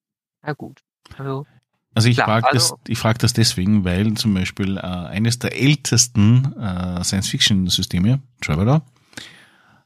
Ja, 0.46 0.54
gut. 0.54 0.82
Also, 1.18 1.46
Also 1.94 2.10
ich 2.10 2.18
frage 2.18 2.48
also- 2.48 2.76
das, 2.76 2.80
ich 2.88 2.98
frag 3.00 3.20
das 3.20 3.34
deswegen, 3.34 3.84
weil 3.84 4.14
zum 4.14 4.34
Beispiel 4.34 4.78
äh, 4.78 4.82
eines 4.82 5.40
der 5.40 5.60
ältesten 5.60 6.54
äh, 6.60 7.04
Science-Fiction-Systeme, 7.04 8.22
Traveler, 8.40 8.84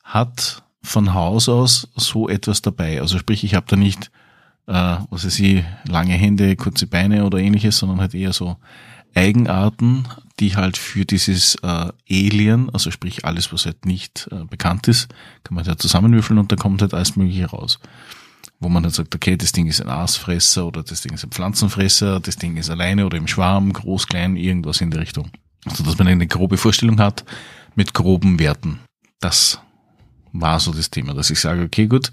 hat 0.03 0.63
von 0.83 1.13
Haus 1.13 1.49
aus 1.49 1.87
so 1.95 2.29
etwas 2.29 2.61
dabei. 2.61 3.01
Also 3.01 3.17
sprich, 3.17 3.43
ich 3.43 3.55
habe 3.55 3.65
da 3.67 3.75
nicht, 3.75 4.11
äh, 4.67 4.97
was 5.09 5.25
weiß 5.25 5.39
ich, 5.39 5.63
lange 5.87 6.13
Hände, 6.13 6.55
kurze 6.55 6.85
Beine 6.85 7.25
oder 7.25 7.39
ähnliches, 7.39 7.77
sondern 7.77 8.01
halt 8.01 8.13
eher 8.13 8.33
so 8.33 8.57
Eigenarten, 9.15 10.05
die 10.39 10.55
halt 10.55 10.77
für 10.77 11.05
dieses 11.05 11.55
äh, 11.63 11.91
Alien, 12.09 12.69
also 12.71 12.91
sprich 12.91 13.25
alles, 13.25 13.53
was 13.53 13.65
halt 13.65 13.85
nicht 13.85 14.27
äh, 14.31 14.43
bekannt 14.45 14.87
ist, 14.87 15.07
kann 15.43 15.55
man 15.55 15.65
halt 15.65 15.81
zusammenwürfeln 15.81 16.39
und 16.39 16.51
da 16.51 16.55
kommt 16.55 16.81
halt 16.81 16.93
alles 16.93 17.15
Mögliche 17.15 17.47
raus 17.47 17.79
wo 18.59 18.69
man 18.69 18.83
dann 18.83 18.91
sagt, 18.91 19.13
okay, 19.13 19.37
das 19.37 19.51
Ding 19.51 19.67
ist 19.67 19.81
ein 19.81 19.89
Aasfresser 19.89 20.65
oder 20.65 20.83
das 20.83 21.01
Ding 21.01 21.13
ist 21.13 21.23
ein 21.23 21.31
Pflanzenfresser, 21.31 22.19
das 22.19 22.37
Ding 22.37 22.57
ist 22.57 22.69
alleine 22.69 23.05
oder 23.05 23.17
im 23.17 23.27
Schwarm, 23.27 23.73
groß, 23.73 24.07
klein, 24.07 24.37
irgendwas 24.37 24.81
in 24.81 24.91
der 24.91 25.01
Richtung. 25.01 25.29
Also 25.65 25.83
dass 25.83 25.97
man 25.97 26.07
eine 26.07 26.27
grobe 26.27 26.57
Vorstellung 26.57 26.99
hat 26.99 27.25
mit 27.75 27.93
groben 27.93 28.39
Werten. 28.39 28.79
Das 29.19 29.59
war 30.31 30.59
so 30.59 30.73
das 30.73 30.89
Thema, 30.89 31.13
dass 31.13 31.29
ich 31.29 31.39
sage, 31.39 31.63
okay, 31.63 31.87
gut, 31.87 32.11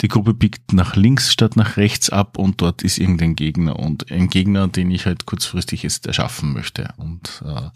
die 0.00 0.08
Gruppe 0.08 0.34
biegt 0.34 0.72
nach 0.72 0.96
links 0.96 1.32
statt 1.32 1.56
nach 1.56 1.76
rechts 1.76 2.10
ab 2.10 2.36
und 2.36 2.60
dort 2.60 2.82
ist 2.82 2.98
irgendein 2.98 3.36
Gegner 3.36 3.78
und 3.78 4.10
ein 4.10 4.28
Gegner, 4.28 4.68
den 4.68 4.90
ich 4.90 5.06
halt 5.06 5.26
kurzfristig 5.26 5.82
jetzt 5.82 6.06
erschaffen 6.06 6.52
möchte. 6.52 6.92
Und 6.96 7.42
äh, 7.44 7.68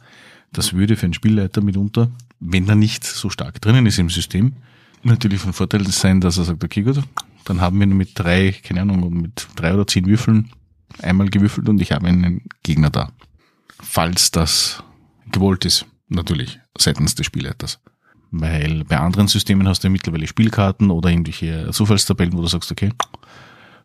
das 0.52 0.72
würde 0.72 0.96
für 0.96 1.06
einen 1.06 1.14
Spielleiter 1.14 1.60
mitunter, 1.60 2.10
wenn 2.40 2.68
er 2.68 2.74
nicht 2.74 3.04
so 3.04 3.30
stark 3.30 3.60
drinnen 3.60 3.86
ist 3.86 3.98
im 3.98 4.10
System, 4.10 4.54
natürlich 5.02 5.40
von 5.40 5.52
Vorteil 5.52 5.86
sein, 5.86 6.20
dass 6.20 6.38
er 6.38 6.44
sagt, 6.44 6.64
okay, 6.64 6.82
gut, 6.82 7.02
dann 7.44 7.60
haben 7.60 7.78
wir 7.78 7.86
mit 7.86 8.10
drei, 8.14 8.52
keine 8.62 8.82
Ahnung, 8.82 9.22
mit 9.22 9.46
drei 9.56 9.74
oder 9.74 9.86
zehn 9.86 10.06
Würfeln 10.06 10.50
einmal 11.00 11.28
gewürfelt 11.28 11.68
und 11.68 11.80
ich 11.80 11.92
habe 11.92 12.06
einen 12.06 12.42
Gegner 12.62 12.90
da. 12.90 13.12
Falls 13.80 14.30
das 14.30 14.82
gewollt 15.30 15.64
ist, 15.64 15.86
natürlich, 16.08 16.58
seitens 16.76 17.14
des 17.14 17.26
Spielleiters. 17.26 17.80
Weil 18.30 18.84
bei 18.84 18.98
anderen 18.98 19.28
Systemen 19.28 19.66
hast 19.66 19.82
du 19.82 19.88
ja 19.88 19.92
mittlerweile 19.92 20.26
Spielkarten 20.26 20.90
oder 20.90 21.08
irgendwelche 21.10 21.70
Zufallstabellen, 21.70 22.34
wo 22.34 22.42
du 22.42 22.48
sagst, 22.48 22.70
okay, 22.70 22.92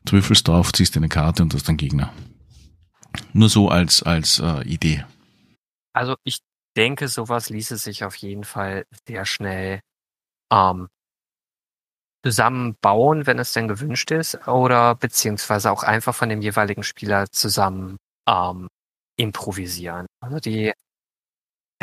du 0.06 0.14
würfelst 0.14 0.48
drauf, 0.48 0.74
ziehst 0.74 0.98
eine 0.98 1.10
Karte 1.10 1.44
und 1.44 1.54
hast 1.54 1.70
einen 1.70 1.78
Gegner. 1.78 2.12
Nur 3.32 3.50
so 3.50 3.70
als, 3.70 4.04
als 4.04 4.40
äh, 4.40 4.64
Idee. 4.64 5.06
Also 5.94 6.16
ich 6.24 6.40
denke, 6.76 7.08
sowas 7.08 7.50
ließe 7.50 7.78
sich 7.78 8.04
auf 8.04 8.16
jeden 8.16 8.44
Fall 8.44 8.86
sehr 9.08 9.26
schnell 9.26 9.80
ähm, 10.52 10.90
zusammenbauen, 12.24 13.28
wenn 13.28 13.40
es 13.40 13.54
denn 13.54 13.68
gewünscht 13.68 14.12
ist, 14.12 14.48
oder 14.48 14.96
beziehungsweise 14.96 15.72
auch 15.72 15.84
einfach 15.84 16.16
von 16.16 16.30
dem 16.30 16.42
jeweiligen 16.42 16.84
Spieler 16.84 17.30
zusammen 17.32 17.98
ähm, 18.28 18.68
improvisieren. 19.18 20.08
Also 20.22 20.40
die 20.40 20.74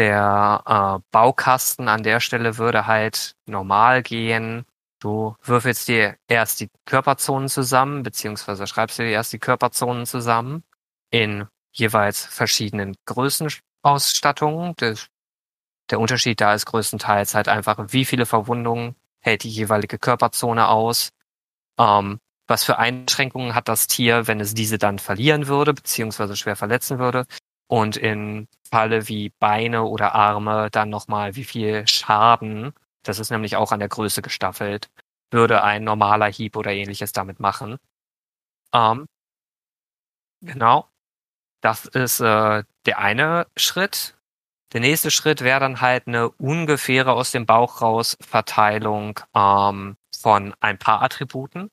der 0.01 0.62
äh, 0.66 1.07
Baukasten 1.11 1.86
an 1.88 2.03
der 2.03 2.20
Stelle 2.20 2.57
würde 2.57 2.86
halt 2.86 3.36
normal 3.44 4.03
gehen. 4.03 4.64
Du 4.98 5.36
würfelst 5.42 5.88
dir 5.88 6.16
erst 6.26 6.61
die 6.61 6.70
Körperzonen 6.86 7.51
zusammen, 7.51 8.03
beziehungsweise 8.03 8.66
schreibst 8.66 8.98
dir 8.98 9.05
erst 9.05 9.34
die 9.34 9.38
Körperzonen 9.38 10.07
zusammen 10.07 10.64
in 11.11 11.46
jeweils 11.70 12.24
verschiedenen 12.24 12.96
Größenausstattungen. 13.05 14.74
Der, 14.76 14.96
der 15.90 16.01
Unterschied 16.01 16.40
da 16.40 16.55
ist 16.55 16.64
größtenteils 16.64 17.34
halt 17.34 17.48
einfach, 17.48 17.76
wie 17.88 18.07
viele 18.07 18.24
Verwundungen 18.24 18.96
hält 19.20 19.42
die 19.44 19.51
jeweilige 19.51 19.98
Körperzone 19.98 20.68
aus, 20.68 21.11
ähm, 21.78 22.20
was 22.46 22.64
für 22.64 22.78
Einschränkungen 22.78 23.55
hat 23.55 23.68
das 23.68 23.86
Tier, 23.86 24.26
wenn 24.26 24.40
es 24.40 24.55
diese 24.55 24.78
dann 24.78 24.98
verlieren 24.98 25.46
würde, 25.46 25.74
beziehungsweise 25.74 26.36
schwer 26.36 26.57
verletzen 26.57 26.98
würde. 26.98 27.26
Und 27.71 27.97
in 27.97 28.49
Falle 28.68 29.07
wie 29.09 29.31
Beine 29.39 29.85
oder 29.85 30.14
Arme 30.16 30.71
dann 30.73 30.91
nochmal, 30.91 31.37
wie 31.37 31.45
viel 31.45 31.87
Schaden, 31.87 32.73
das 33.05 33.21
ist 33.21 33.31
nämlich 33.31 33.55
auch 33.55 33.71
an 33.71 33.79
der 33.79 33.89
Größe 33.89 34.23
gestaffelt, 34.23 34.91
würde 35.31 35.62
ein 35.62 35.85
normaler 35.85 36.27
Hieb 36.27 36.57
oder 36.57 36.73
ähnliches 36.73 37.12
damit 37.12 37.39
machen. 37.39 37.79
Ähm, 38.75 39.07
genau. 40.41 40.89
Das 41.61 41.87
ist 41.87 42.21
äh, 42.21 42.64
der 42.87 42.99
eine 42.99 43.47
Schritt. 43.57 44.16
Der 44.73 44.81
nächste 44.81 45.12
Schritt 45.12 45.43
wäre 45.43 45.61
dann 45.61 45.81
halt 45.81 46.09
eine 46.09 46.31
ungefähre 46.31 47.12
aus 47.12 47.31
dem 47.31 47.47
Bauch 47.47 47.83
raus 47.83 48.16
Verteilung 48.21 49.21
ähm, 49.35 49.97
von 50.16 50.55
ein 50.61 50.79
paar 50.79 51.03
Attributen, 51.03 51.71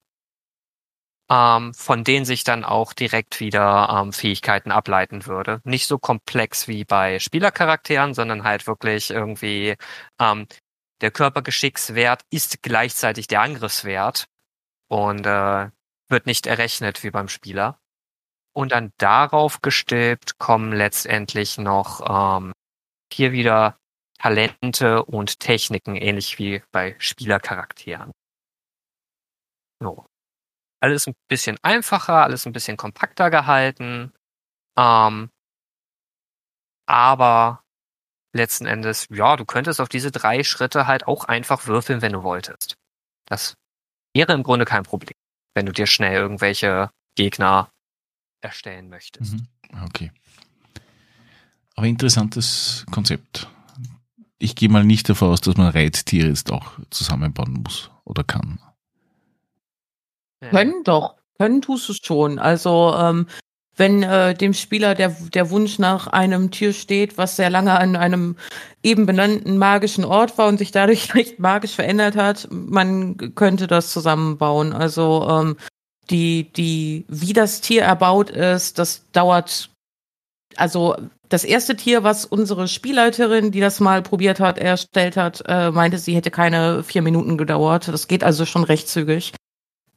ähm, 1.30 1.73
von 1.73 2.03
denen 2.03 2.25
sich 2.25 2.43
dann 2.43 2.63
auch 2.63 2.93
direkt 2.93 3.39
wieder 3.39 3.89
ähm, 3.91 4.13
Fähigkeiten 4.13 4.71
ableiten 4.71 5.25
würde. 5.25 5.61
Nicht 5.63 5.88
so 5.88 5.97
komplex 5.97 6.67
wie 6.67 6.86
bei 6.86 7.19
Spielercharakteren, 7.19 8.13
sondern 8.13 8.43
halt 8.43 8.67
wirklich 8.67 9.09
irgendwie 9.11 9.75
ähm, 10.19 10.47
der 11.01 11.11
Körpergeschickswert 11.11 12.23
ist 12.32 12.63
gleichzeitig 12.63 13.28
der 13.28 13.41
Angriffswert 13.41 14.28
und 14.88 15.25
äh, 15.25 15.69
wird 16.09 16.25
nicht 16.25 16.47
errechnet 16.47 17.03
wie 17.03 17.11
beim 17.11 17.28
Spieler. 17.28 17.80
Und 18.53 18.71
dann 18.71 18.91
darauf 18.97 19.61
gestülpt 19.61 20.39
kommen 20.39 20.71
letztendlich 20.71 21.57
noch 21.57 22.01
ähm, 22.39 22.53
hier 23.13 23.32
wieder 23.32 23.78
Talente 24.19 25.05
und 25.05 25.39
Techniken, 25.39 25.95
ähnlich 25.95 26.39
wie 26.39 26.63
bei 26.71 26.95
Spielercharakteren. 26.97 28.11
So. 29.80 30.05
Alles 30.80 31.07
ein 31.07 31.15
bisschen 31.28 31.57
einfacher, 31.63 32.23
alles 32.23 32.45
ein 32.45 32.53
bisschen 32.53 32.78
kompakter 32.78 33.30
gehalten. 33.30 34.13
Ähm, 34.78 35.30
aber 36.86 37.63
letzten 38.34 38.65
Endes, 38.65 39.07
ja, 39.09 39.36
du 39.36 39.45
könntest 39.45 39.82
auf 39.82 39.89
diese 39.89 40.11
drei 40.11 40.43
Schritte 40.43 40.88
halt 40.88 41.07
auch 41.07 41.25
einfach 41.25 41.67
würfeln, 41.67 42.01
wenn 42.01 42.13
du 42.13 42.23
wolltest. 42.23 42.78
Das 43.25 43.55
wäre 44.15 44.34
im 44.34 44.43
Grunde 44.43 44.65
kein 44.65 44.84
Problem, 44.84 45.17
wenn 45.53 45.65
du 45.65 45.71
dir 45.71 45.88
schnell 45.88 46.13
irgendwelche 46.13 46.91
Gegner 47.15 47.71
erstellen 48.41 48.89
möchtest. 48.89 49.34
Mhm. 49.34 49.47
Okay. 49.86 50.11
Aber 51.75 51.88
interessantes 51.88 52.86
Konzept. 52.91 53.47
Ich 54.39 54.55
gehe 54.55 54.69
mal 54.69 54.84
nicht 54.84 55.09
davon 55.09 55.32
aus, 55.32 55.41
dass 55.41 55.57
man 55.57 55.69
Reittiere 55.71 56.30
jetzt 56.30 56.51
auch 56.51 56.71
zusammenbauen 56.89 57.63
muss 57.63 57.91
oder 58.03 58.23
kann. 58.23 58.59
Können 60.41 60.83
doch. 60.83 61.15
Können 61.38 61.61
tust 61.61 61.88
du 61.89 61.93
schon. 61.93 62.39
Also 62.39 62.93
ähm, 62.97 63.27
wenn 63.77 64.01
äh, 64.01 64.33
dem 64.33 64.53
Spieler 64.53 64.95
der, 64.95 65.09
der 65.33 65.49
Wunsch 65.51 65.77
nach 65.77 66.07
einem 66.07 66.49
Tier 66.51 66.73
steht, 66.73 67.17
was 67.17 67.35
sehr 67.35 67.49
lange 67.49 67.77
an 67.77 67.95
einem 67.95 68.35
eben 68.81 69.05
benannten 69.05 69.57
magischen 69.57 70.03
Ort 70.03 70.38
war 70.38 70.47
und 70.47 70.57
sich 70.57 70.71
dadurch 70.71 71.13
recht 71.15 71.39
magisch 71.39 71.75
verändert 71.75 72.15
hat, 72.15 72.47
man 72.51 73.35
könnte 73.35 73.67
das 73.67 73.91
zusammenbauen. 73.91 74.73
Also 74.73 75.27
ähm, 75.29 75.57
die, 76.09 76.51
die, 76.53 77.05
wie 77.07 77.33
das 77.33 77.61
Tier 77.61 77.83
erbaut 77.83 78.29
ist, 78.31 78.79
das 78.79 79.03
dauert, 79.11 79.69
also 80.55 80.95
das 81.29 81.43
erste 81.43 81.75
Tier, 81.75 82.03
was 82.03 82.25
unsere 82.25 82.67
Spielleiterin, 82.67 83.51
die 83.51 83.59
das 83.59 83.79
mal 83.79 84.01
probiert 84.01 84.39
hat, 84.39 84.57
erstellt 84.57 85.17
hat, 85.17 85.43
äh, 85.45 85.71
meinte, 85.71 85.99
sie 85.99 86.15
hätte 86.15 86.31
keine 86.31 86.83
vier 86.83 87.01
Minuten 87.01 87.38
gedauert. 87.38 87.89
Das 87.89 88.07
geht 88.07 88.23
also 88.23 88.45
schon 88.45 88.63
recht 88.63 88.88
zügig. 88.88 89.33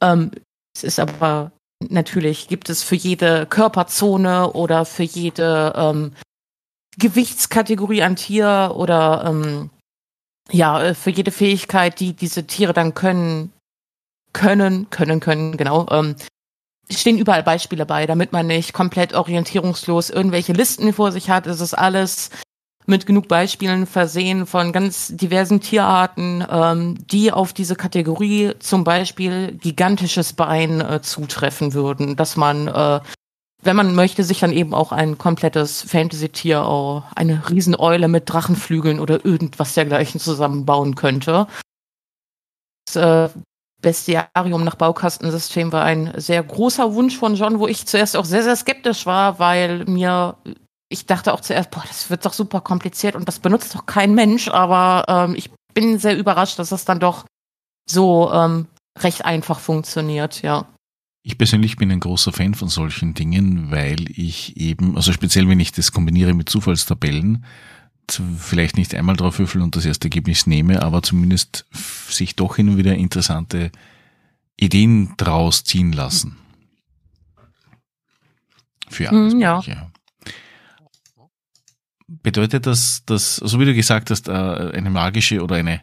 Ähm, 0.01 0.31
es 0.75 0.83
ist 0.83 0.99
aber 0.99 1.51
natürlich 1.89 2.47
gibt 2.47 2.69
es 2.69 2.83
für 2.83 2.95
jede 2.95 3.45
Körperzone 3.45 4.53
oder 4.53 4.85
für 4.85 5.03
jede 5.03 5.73
ähm, 5.75 6.13
Gewichtskategorie 6.97 8.03
an 8.03 8.15
Tier 8.15 8.73
oder 8.75 9.23
ähm, 9.25 9.69
ja, 10.51 10.81
äh, 10.83 10.93
für 10.93 11.09
jede 11.09 11.31
Fähigkeit, 11.31 11.99
die 11.99 12.13
diese 12.13 12.45
Tiere 12.45 12.73
dann 12.73 12.93
können, 12.93 13.53
können, 14.33 14.89
können, 14.89 15.19
können, 15.19 15.57
genau, 15.57 15.87
ähm, 15.89 16.15
stehen 16.89 17.17
überall 17.17 17.43
Beispiele 17.43 17.85
bei, 17.85 18.05
damit 18.05 18.31
man 18.31 18.47
nicht 18.47 18.73
komplett 18.73 19.13
orientierungslos 19.13 20.09
irgendwelche 20.09 20.53
Listen 20.53 20.93
vor 20.93 21.11
sich 21.11 21.29
hat. 21.29 21.47
Es 21.47 21.61
ist 21.61 21.73
alles 21.73 22.29
mit 22.85 23.05
genug 23.05 23.27
Beispielen 23.27 23.85
versehen 23.85 24.45
von 24.45 24.71
ganz 24.71 25.07
diversen 25.15 25.61
Tierarten, 25.61 26.45
ähm, 26.49 26.97
die 27.07 27.31
auf 27.31 27.53
diese 27.53 27.75
Kategorie 27.75 28.53
zum 28.59 28.83
Beispiel 28.83 29.53
gigantisches 29.53 30.33
Bein 30.33 30.81
äh, 30.81 31.01
zutreffen 31.01 31.73
würden, 31.73 32.15
dass 32.15 32.35
man, 32.35 32.67
äh, 32.67 32.99
wenn 33.63 33.75
man 33.75 33.95
möchte, 33.95 34.23
sich 34.23 34.39
dann 34.39 34.51
eben 34.51 34.73
auch 34.73 34.91
ein 34.91 35.17
komplettes 35.17 35.83
Fantasy-Tier, 35.83 36.63
oh, 36.65 37.03
eine 37.15 37.49
Rieseneule 37.49 38.07
mit 38.07 38.29
Drachenflügeln 38.29 38.99
oder 38.99 39.23
irgendwas 39.23 39.73
dergleichen 39.73 40.19
zusammenbauen 40.19 40.95
könnte. 40.95 41.47
Das 42.85 42.95
äh, 42.95 43.29
Bestiarium 43.81 44.63
nach 44.63 44.75
Baukastensystem 44.75 45.71
war 45.71 45.83
ein 45.83 46.13
sehr 46.15 46.43
großer 46.43 46.93
Wunsch 46.93 47.17
von 47.17 47.35
John, 47.35 47.59
wo 47.59 47.67
ich 47.67 47.87
zuerst 47.87 48.15
auch 48.15 48.25
sehr, 48.25 48.43
sehr 48.43 48.55
skeptisch 48.55 49.05
war, 49.05 49.39
weil 49.39 49.85
mir 49.85 50.37
ich 50.91 51.05
dachte 51.05 51.33
auch 51.33 51.41
zuerst, 51.41 51.71
boah, 51.71 51.83
das 51.87 52.09
wird 52.09 52.25
doch 52.25 52.33
super 52.33 52.61
kompliziert 52.61 53.15
und 53.15 53.27
das 53.27 53.39
benutzt 53.39 53.73
doch 53.73 53.85
kein 53.85 54.13
Mensch, 54.13 54.49
aber 54.49 55.05
ähm, 55.07 55.35
ich 55.35 55.49
bin 55.73 55.97
sehr 55.99 56.17
überrascht, 56.17 56.59
dass 56.59 56.69
das 56.69 56.83
dann 56.83 56.99
doch 56.99 57.25
so 57.89 58.31
ähm, 58.33 58.67
recht 58.99 59.23
einfach 59.23 59.59
funktioniert, 59.59 60.41
ja. 60.41 60.67
Ich 61.23 61.37
persönlich 61.37 61.77
bin 61.77 61.91
ein 61.91 61.99
großer 61.99 62.33
Fan 62.33 62.55
von 62.55 62.67
solchen 62.67 63.13
Dingen, 63.13 63.71
weil 63.71 64.09
ich 64.09 64.57
eben, 64.57 64.97
also 64.97 65.13
speziell 65.13 65.47
wenn 65.47 65.59
ich 65.59 65.71
das 65.71 65.91
kombiniere 65.91 66.33
mit 66.33 66.49
Zufallstabellen, 66.49 67.45
vielleicht 68.37 68.75
nicht 68.75 68.93
einmal 68.93 69.15
drauf 69.15 69.39
würfel 69.39 69.61
und 69.61 69.75
das 69.75 69.85
erste 69.85 70.07
Ergebnis 70.07 70.45
nehme, 70.45 70.81
aber 70.81 71.03
zumindest 71.03 71.65
sich 72.09 72.35
doch 72.35 72.57
hin 72.57 72.67
und 72.67 72.77
wieder 72.77 72.95
interessante 72.95 73.71
Ideen 74.57 75.13
draus 75.15 75.63
ziehen 75.63 75.93
lassen. 75.93 76.35
Für 78.89 79.09
alles. 79.09 79.33
Mm, 79.33 79.39
ja. 79.39 79.61
Bedeutet 82.23 82.65
das, 82.65 83.03
dass, 83.05 83.37
so 83.37 83.59
wie 83.59 83.65
du 83.65 83.73
gesagt 83.73 84.09
hast, 84.09 84.27
äh, 84.27 84.31
eine 84.31 84.89
magische 84.89 85.41
oder 85.41 85.55
eine, 85.55 85.81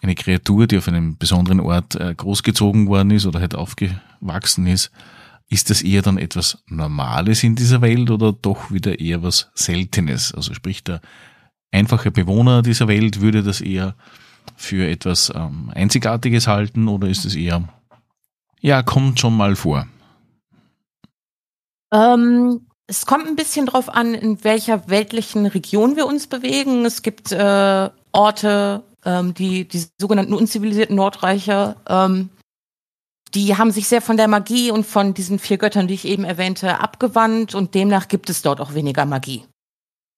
eine 0.00 0.14
Kreatur, 0.14 0.66
die 0.66 0.78
auf 0.78 0.88
einem 0.88 1.18
besonderen 1.18 1.60
Ort 1.60 1.94
äh, 1.96 2.14
großgezogen 2.14 2.88
worden 2.88 3.10
ist 3.10 3.26
oder 3.26 3.40
halt 3.40 3.54
aufgewachsen 3.54 4.66
ist, 4.66 4.90
ist 5.50 5.68
das 5.68 5.82
eher 5.82 6.00
dann 6.00 6.16
etwas 6.16 6.62
Normales 6.66 7.44
in 7.44 7.54
dieser 7.54 7.82
Welt 7.82 8.10
oder 8.10 8.32
doch 8.32 8.70
wieder 8.70 8.98
eher 8.98 9.22
was 9.22 9.50
Seltenes? 9.54 10.32
Also 10.32 10.54
sprich, 10.54 10.82
der 10.82 11.02
einfache 11.70 12.10
Bewohner 12.10 12.62
dieser 12.62 12.88
Welt 12.88 13.20
würde 13.20 13.42
das 13.42 13.60
eher 13.60 13.94
für 14.56 14.88
etwas 14.88 15.30
ähm, 15.34 15.70
Einzigartiges 15.74 16.46
halten 16.46 16.88
oder 16.88 17.08
ist 17.08 17.26
es 17.26 17.34
eher, 17.34 17.68
ja, 18.60 18.82
kommt 18.82 19.20
schon 19.20 19.36
mal 19.36 19.54
vor? 19.54 19.86
Ähm, 21.92 22.62
es 22.92 23.06
kommt 23.06 23.26
ein 23.26 23.36
bisschen 23.36 23.64
drauf 23.64 23.88
an, 23.88 24.12
in 24.12 24.44
welcher 24.44 24.86
weltlichen 24.90 25.46
Region 25.46 25.96
wir 25.96 26.06
uns 26.06 26.26
bewegen. 26.26 26.84
Es 26.84 27.00
gibt 27.00 27.32
äh, 27.32 27.88
Orte, 28.12 28.82
ähm, 29.06 29.32
die, 29.32 29.66
die 29.66 29.86
sogenannten 29.98 30.34
unzivilisierten 30.34 30.96
Nordreicher, 30.96 31.76
ähm, 31.88 32.28
die 33.32 33.56
haben 33.56 33.70
sich 33.70 33.88
sehr 33.88 34.02
von 34.02 34.18
der 34.18 34.28
Magie 34.28 34.70
und 34.70 34.84
von 34.84 35.14
diesen 35.14 35.38
vier 35.38 35.56
Göttern, 35.56 35.88
die 35.88 35.94
ich 35.94 36.04
eben 36.04 36.24
erwähnte, 36.24 36.80
abgewandt 36.80 37.54
und 37.54 37.74
demnach 37.74 38.08
gibt 38.08 38.28
es 38.28 38.42
dort 38.42 38.60
auch 38.60 38.74
weniger 38.74 39.06
Magie. 39.06 39.46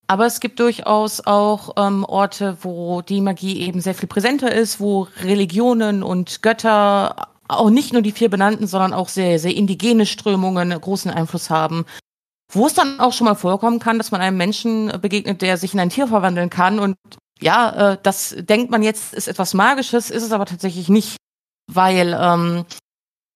Aber 0.09 0.27
es 0.27 0.41
gibt 0.41 0.59
durchaus 0.59 1.25
auch 1.25 1.75
ähm, 1.77 2.05
Orte, 2.05 2.59
wo 2.63 3.03
die 3.03 3.21
Magie 3.21 3.61
eben 3.61 3.83
sehr 3.83 3.95
viel 3.95 4.09
präsenter 4.09 4.53
ist, 4.53 4.81
wo 4.81 5.07
Religionen 5.23 6.03
und 6.03 6.43
Götter 6.43 7.29
auch 7.47 7.71
nicht 7.71 7.93
nur 7.93 8.03
die 8.03 8.11
vier 8.11 8.31
benannten, 8.31 8.67
sondern 8.67 8.93
auch 8.93 9.09
sehr, 9.09 9.39
sehr 9.39 9.55
indigene 9.55 10.07
Strömungen 10.07 10.71
großen 10.71 11.13
Einfluss 11.13 11.51
haben 11.51 11.87
wo 12.53 12.67
es 12.67 12.75
dann 12.75 13.01
auch 13.01 13.13
schon 13.13 13.27
mal 13.27 13.35
vorkommen 13.35 13.79
kann, 13.79 13.99
dass 13.99 14.11
man 14.11 14.21
einem 14.21 14.37
Menschen 14.37 14.93
begegnet, 15.01 15.43
der 15.43 15.57
sich 15.57 15.75
in 15.75 15.81
ein 15.81 15.91
Tier 15.91 16.07
verwandeln 16.07 16.51
kann. 16.51 16.79
Und 16.79 16.97
ja, 17.41 17.93
äh, 17.93 17.99
das 18.03 18.35
denkt 18.39 18.71
man 18.71 18.83
jetzt 18.83 19.15
ist 19.15 19.29
etwas 19.29 19.55
Magisches, 19.55 20.11
ist 20.11 20.23
es 20.23 20.33
aber 20.33 20.47
tatsächlich 20.47 20.89
nicht, 20.89 21.17
weil 21.73 22.17
ähm, 22.19 22.65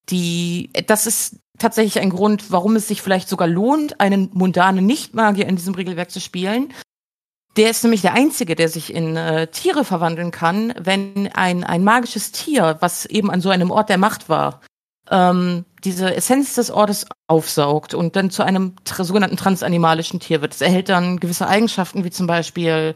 die, 0.09 0.71
das 0.87 1.07
ist 1.07 1.37
tatsächlich 1.57 1.99
ein 1.99 2.09
Grund, 2.09 2.51
warum 2.51 2.75
es 2.75 2.87
sich 2.87 3.01
vielleicht 3.01 3.29
sogar 3.29 3.47
lohnt, 3.47 3.99
einen 3.99 4.29
mundanen 4.33 4.85
Nichtmagier 4.85 5.47
in 5.47 5.57
diesem 5.57 5.75
Regelwerk 5.75 6.09
zu 6.09 6.21
spielen. 6.21 6.73
Der 7.57 7.69
ist 7.69 7.83
nämlich 7.83 8.01
der 8.01 8.13
Einzige, 8.13 8.55
der 8.55 8.69
sich 8.69 8.93
in 8.93 9.17
äh, 9.17 9.47
Tiere 9.47 9.83
verwandeln 9.83 10.31
kann, 10.31 10.73
wenn 10.79 11.29
ein, 11.33 11.63
ein 11.63 11.83
magisches 11.83 12.31
Tier, 12.31 12.77
was 12.79 13.05
eben 13.05 13.29
an 13.29 13.41
so 13.41 13.49
einem 13.49 13.71
Ort 13.71 13.89
der 13.89 13.97
Macht 13.97 14.29
war, 14.29 14.61
ähm, 15.09 15.65
diese 15.83 16.15
Essenz 16.15 16.55
des 16.55 16.71
Ortes 16.71 17.05
aufsaugt 17.27 17.93
und 17.93 18.15
dann 18.15 18.29
zu 18.29 18.43
einem 18.43 18.75
tra 18.83 19.03
sogenannten 19.03 19.37
transanimalischen 19.37 20.19
Tier 20.19 20.41
wird. 20.41 20.53
Es 20.53 20.61
erhält 20.61 20.89
dann 20.89 21.19
gewisse 21.19 21.47
Eigenschaften, 21.47 22.03
wie 22.03 22.11
zum 22.11 22.27
Beispiel 22.27 22.95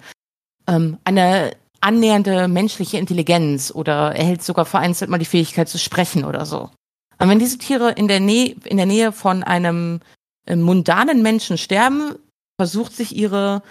ähm, 0.68 0.98
eine 1.04 1.56
annähernde 1.82 2.48
menschliche 2.48 2.98
Intelligenz 2.98 3.72
oder 3.74 4.16
erhält 4.16 4.44
sogar 4.44 4.66
vereinzelt 4.66 5.10
mal 5.10 5.18
die 5.18 5.26
Fähigkeit 5.26 5.68
zu 5.68 5.78
sprechen 5.78 6.24
oder 6.24 6.46
so. 6.46 6.70
Und 7.20 7.30
wenn 7.30 7.40
diese 7.40 7.58
Tiere 7.58 7.92
in 7.92 8.08
der, 8.08 8.20
Nähe, 8.20 8.56
in 8.66 8.78
der 8.78 8.86
Nähe 8.86 9.12
von 9.12 9.44
einem 9.44 10.00
äh, 10.46 10.56
mundanen 10.56 11.22
Menschen 11.22 11.58
sterben, 11.58 12.16
versucht 12.58 12.96
sich 12.96 13.16
ihre 13.16 13.64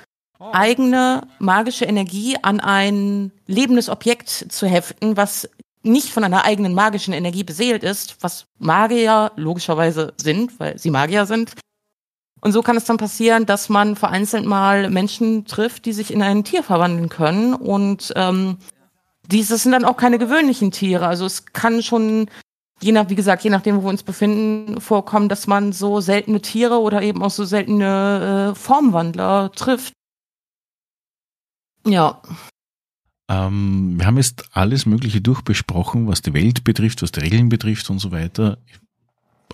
eigene 0.53 1.23
magische 1.39 1.85
Energie 1.85 2.37
an 2.43 2.61
ein 2.61 3.31
lebendes 3.47 3.89
Objekt 3.89 4.29
zu 4.29 4.67
heften, 4.67 5.17
was 5.17 5.49
nicht 5.83 6.11
von 6.11 6.25
einer 6.25 6.45
eigenen 6.45 6.75
magischen 6.75 7.15
Energie 7.15 7.45
beseelt 7.45 7.83
ist, 7.83 8.17
was 8.21 8.47
Magier 8.59 9.33
logischerweise 9.37 10.15
sind, 10.17 10.59
weil 10.61 10.79
sie 10.79 10.91
Magier 10.91 11.27
sind. 11.27 11.55
Und 12.41 12.53
so 12.53 12.63
kann 12.63 12.77
es 12.77 12.85
dann 12.85 12.97
passieren, 12.97 13.47
dass 13.47 13.69
man 13.69 13.95
vereinzelt 13.95 14.45
mal 14.45 14.91
Menschen 14.91 15.45
trifft, 15.45 15.85
die 15.87 15.93
sich 15.93 16.13
in 16.13 16.23
ein 16.23 16.43
Tier 16.43 16.65
verwandeln 16.65 17.09
können. 17.09 17.55
Und 17.55 18.13
ähm, 18.17 18.59
dieses 19.27 19.63
sind 19.63 19.73
dann 19.73 19.85
auch 19.85 19.97
keine 19.97 20.19
gewöhnlichen 20.19 20.73
Tiere. 20.73 21.07
Also 21.07 21.25
es 21.25 21.47
kann 21.47 21.83
schon, 21.83 22.29
je 22.81 22.91
nach, 22.91 23.09
wie 23.11 23.15
gesagt, 23.15 23.45
je 23.45 23.51
nachdem, 23.51 23.77
wo 23.77 23.83
wir 23.83 23.91
uns 23.91 24.03
befinden, 24.03 24.81
vorkommen, 24.81 25.29
dass 25.29 25.47
man 25.47 25.73
so 25.73 26.01
seltene 26.01 26.41
Tiere 26.41 26.81
oder 26.81 27.03
eben 27.03 27.23
auch 27.23 27.31
so 27.31 27.45
seltene 27.45 28.53
äh, 28.53 28.55
Formwandler 28.57 29.53
trifft. 29.53 29.93
Ja. 31.87 32.23
Ähm, 33.29 33.99
wir 33.99 34.07
haben 34.07 34.17
jetzt 34.17 34.45
alles 34.53 34.87
Mögliche 34.87 35.21
durchbesprochen, 35.21 36.07
was 36.07 36.23
die 36.23 36.35
Welt 36.35 36.65
betrifft, 36.65 37.03
was 37.03 37.13
die 37.13 37.21
Regeln 37.21 37.49
betrifft 37.49 37.89
und 37.91 37.99
so 37.99 38.13
weiter. 38.13 38.59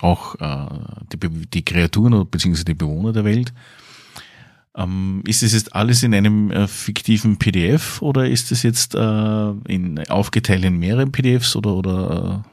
Auch 0.01 0.35
äh, 0.37 0.69
die, 1.13 1.47
die 1.47 1.65
Kreaturen 1.65 2.27
bzw. 2.27 2.65
die 2.65 2.75
Bewohner 2.75 3.13
der 3.13 3.25
Welt. 3.25 3.53
Ähm, 4.77 5.23
ist 5.27 5.43
es 5.43 5.53
jetzt 5.53 5.75
alles 5.75 6.03
in 6.03 6.15
einem 6.15 6.51
äh, 6.51 6.69
fiktiven 6.69 7.37
PDF 7.37 8.01
oder 8.01 8.29
ist 8.29 8.53
es 8.53 8.63
jetzt 8.63 8.95
äh, 8.95 9.51
in, 9.67 9.99
aufgeteilt 10.09 10.65
in 10.65 10.79
mehreren 10.79 11.11
PDFs 11.11 11.57
oder, 11.57 11.75
oder 11.75 12.45
äh, 12.45 12.49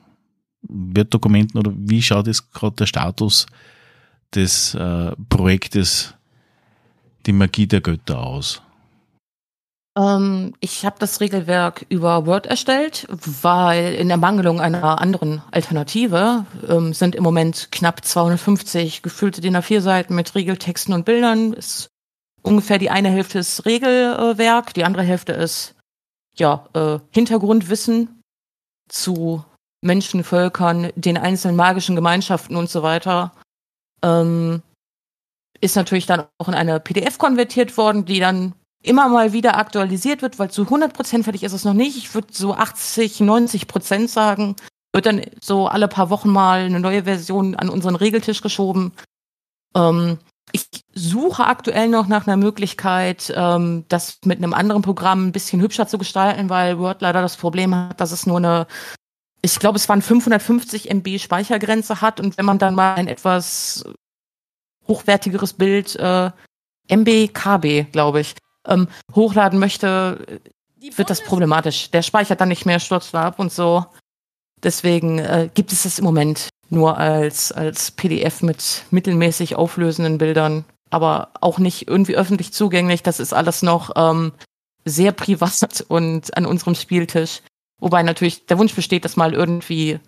Word-Dokumenten 0.68 1.60
oder 1.60 1.72
wie 1.76 2.02
schaut 2.02 2.28
jetzt 2.28 2.52
gerade 2.52 2.76
der 2.78 2.88
Status 2.88 3.46
des 4.34 4.74
äh, 4.74 5.12
Projektes 5.30 6.16
Die 7.26 7.34
Magie 7.34 7.68
der 7.68 7.82
Götter 7.82 8.20
aus? 8.20 8.62
Ähm, 9.98 10.54
ich 10.60 10.86
habe 10.86 10.98
das 11.00 11.22
Regelwerk 11.22 11.86
über 11.90 12.26
Word 12.26 12.46
erstellt, 12.46 13.08
weil 13.10 13.94
in 13.94 14.10
Ermangelung 14.10 14.60
einer 14.60 15.02
anderen 15.02 15.42
Alternative 15.52 16.46
ähm, 16.68 16.94
sind 16.94 17.16
im 17.16 17.24
Moment 17.24 17.70
knapp 17.72 18.04
250 18.04 19.02
gefüllte 19.02 19.42
DIN 19.42 19.56
A4-Seiten 19.56 20.16
mit 20.16 20.36
Regeltexten 20.36 20.94
und 20.94 21.06
Bildern. 21.06 21.54
Es 21.54 21.88
ungefähr 22.42 22.78
die 22.78 22.90
eine 22.90 23.10
Hälfte 23.10 23.40
ist 23.40 23.66
Regelwerk, 23.66 24.74
die 24.74 24.84
andere 24.84 25.04
Hälfte 25.04 25.32
ist 25.32 25.76
ja 26.38 26.68
äh, 26.74 27.00
Hintergrundwissen 27.12 28.22
zu 28.90 29.44
Menschen, 29.82 30.24
Völkern, 30.24 30.92
den 30.96 31.18
einzelnen 31.18 31.56
magischen 31.56 31.96
Gemeinschaften 31.96 32.56
und 32.56 32.70
so 32.70 32.84
weiter. 32.84 33.32
Ähm, 34.04 34.62
ist 35.62 35.76
natürlich 35.76 36.06
dann 36.06 36.26
auch 36.38 36.48
in 36.48 36.54
eine 36.54 36.80
PDF 36.80 37.18
konvertiert 37.18 37.78
worden, 37.78 38.06
die 38.06 38.20
dann 38.20 38.54
immer 38.88 39.10
mal 39.10 39.34
wieder 39.34 39.58
aktualisiert 39.58 40.22
wird, 40.22 40.40
weil 40.40 40.50
zu 40.50 40.64
100% 40.64 41.24
fertig 41.24 41.44
ist 41.44 41.54
es 41.54 41.66
noch 41.66 41.74
nicht. 41.74 41.98
Ich 41.98 42.14
würde 42.14 42.28
so 42.32 42.54
80, 42.54 43.22
90% 43.22 44.08
sagen. 44.08 44.56
Wird 44.94 45.06
dann 45.06 45.22
so 45.42 45.68
alle 45.68 45.88
paar 45.88 46.10
Wochen 46.10 46.30
mal 46.30 46.62
eine 46.62 46.80
neue 46.80 47.04
Version 47.04 47.56
an 47.56 47.70
unseren 47.70 47.96
Regeltisch 47.96 48.42
geschoben. 48.42 48.94
Ähm, 49.76 50.18
ich 50.52 50.68
suche 50.94 51.46
aktuell 51.46 51.90
noch 51.90 52.08
nach 52.08 52.28
einer 52.28 52.38
Möglichkeit, 52.38 53.34
ähm, 53.36 53.86
das 53.90 54.20
mit 54.24 54.38
einem 54.38 54.54
anderen 54.54 54.82
Programm 54.82 55.28
ein 55.28 55.32
bisschen 55.32 55.62
hübscher 55.62 55.88
zu 55.88 55.98
gestalten, 55.98 56.50
weil 56.50 56.80
Word 56.80 57.02
leider 57.02 57.22
das 57.22 57.36
Problem 57.36 57.76
hat, 57.76 58.00
dass 58.00 58.12
es 58.12 58.26
nur 58.26 58.38
eine, 58.38 58.68
ich 59.42 59.60
glaube, 59.60 59.78
es 59.78 59.90
waren 59.90 60.02
550 60.02 60.90
MB 60.92 61.20
Speichergrenze 61.20 62.00
hat 62.00 62.20
und 62.20 62.38
wenn 62.38 62.46
man 62.46 62.60
dann 62.60 62.76
mal 62.76 62.96
ein 62.96 63.08
etwas 63.08 63.84
hochwertigeres 64.88 65.54
Bild, 65.54 65.96
äh, 65.96 66.32
MB, 66.88 67.34
glaube 67.92 68.20
ich, 68.20 68.36
ähm, 68.68 68.88
hochladen 69.14 69.60
möchte, 69.60 70.42
wird 70.96 71.10
das 71.10 71.22
problematisch. 71.22 71.92
Der 71.92 72.02
speichert 72.02 72.42
dann 72.42 72.50
nicht 72.50 72.66
mehr, 72.66 72.80
stürzt 72.80 73.14
da 73.14 73.24
ab 73.24 73.40
und 73.40 73.52
so. 73.52 73.86
Deswegen 74.64 75.20
äh, 75.20 75.50
gibt 75.54 75.72
es 75.72 75.84
das 75.84 76.00
im 76.00 76.06
Moment 76.06 76.50
nur 76.70 76.98
als, 76.98 77.52
als 77.52 77.92
PDF 77.92 78.42
mit 78.42 78.84
mittelmäßig 78.92 79.56
auflösenden 79.56 80.18
Bildern, 80.18 80.66
aber 80.90 81.30
auch 81.42 81.60
nicht 81.60 81.88
irgendwie 81.88 82.16
öffentlich 82.16 82.54
zugänglich. 82.54 83.04
Das 83.04 83.20
ist 83.20 83.34
alles 83.34 83.62
noch 83.62 83.92
ähm, 83.96 84.34
sehr 84.86 85.12
privat 85.12 85.82
und 85.88 86.36
an 86.36 86.46
unserem 86.46 86.76
Spieltisch. 86.76 87.42
Wobei 87.80 88.04
natürlich 88.04 88.46
der 88.46 88.58
Wunsch 88.58 88.74
besteht, 88.74 89.06
das 89.06 89.18
mal 89.18 89.34
irgendwie 89.34 90.00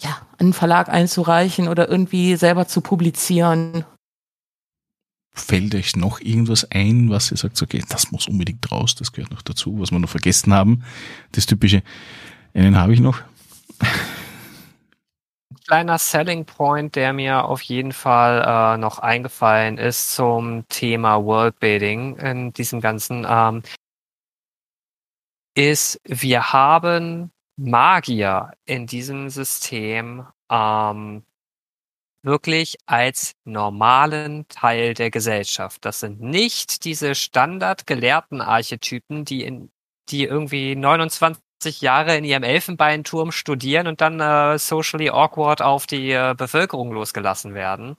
ja, 0.00 0.10
an 0.32 0.46
einen 0.46 0.52
Verlag 0.52 0.88
einzureichen 0.88 1.68
oder 1.68 1.88
irgendwie 1.88 2.36
selber 2.36 2.66
zu 2.66 2.80
publizieren. 2.80 3.84
Fällt 5.32 5.74
euch 5.74 5.96
noch 5.96 6.20
irgendwas 6.20 6.70
ein, 6.70 7.08
was 7.08 7.30
ihr 7.30 7.36
sagt, 7.36 7.60
okay, 7.62 7.82
das 7.88 8.10
muss 8.10 8.26
unbedingt 8.26 8.70
raus, 8.70 8.94
das 8.94 9.12
gehört 9.12 9.30
noch 9.30 9.42
dazu, 9.42 9.78
was 9.78 9.90
wir 9.90 9.98
noch 9.98 10.08
vergessen 10.08 10.52
haben? 10.52 10.84
Das 11.32 11.46
typische, 11.46 11.82
einen 12.52 12.76
habe 12.76 12.92
ich 12.94 13.00
noch. 13.00 13.20
Kleiner 15.66 15.98
Selling 15.98 16.46
Point, 16.46 16.96
der 16.96 17.12
mir 17.12 17.44
auf 17.44 17.62
jeden 17.62 17.92
Fall 17.92 18.74
äh, 18.74 18.76
noch 18.76 18.98
eingefallen 18.98 19.78
ist 19.78 20.14
zum 20.14 20.66
Thema 20.68 21.22
Worldbuilding 21.24 22.16
in 22.16 22.52
diesem 22.52 22.80
ganzen, 22.80 23.24
ähm, 23.28 23.62
ist, 25.54 26.00
wir 26.04 26.52
haben 26.52 27.30
Magier 27.56 28.52
in 28.64 28.86
diesem 28.86 29.30
System 29.30 30.26
ähm, 30.50 31.22
wirklich 32.22 32.76
als 32.86 33.32
normalen 33.44 34.46
Teil 34.48 34.94
der 34.94 35.10
Gesellschaft. 35.10 35.84
Das 35.84 36.00
sind 36.00 36.20
nicht 36.20 36.84
diese 36.84 37.14
standardgelehrten 37.14 38.40
Archetypen, 38.40 39.24
die 39.24 39.42
in 39.44 39.70
die 40.10 40.24
irgendwie 40.24 40.74
29 40.76 41.80
Jahre 41.80 42.16
in 42.16 42.24
ihrem 42.24 42.42
Elfenbeinturm 42.42 43.32
studieren 43.32 43.86
und 43.86 44.00
dann 44.00 44.20
äh, 44.20 44.58
socially 44.58 45.10
awkward 45.10 45.62
auf 45.62 45.86
die 45.86 46.10
äh, 46.10 46.34
Bevölkerung 46.36 46.92
losgelassen 46.92 47.54
werden, 47.54 47.96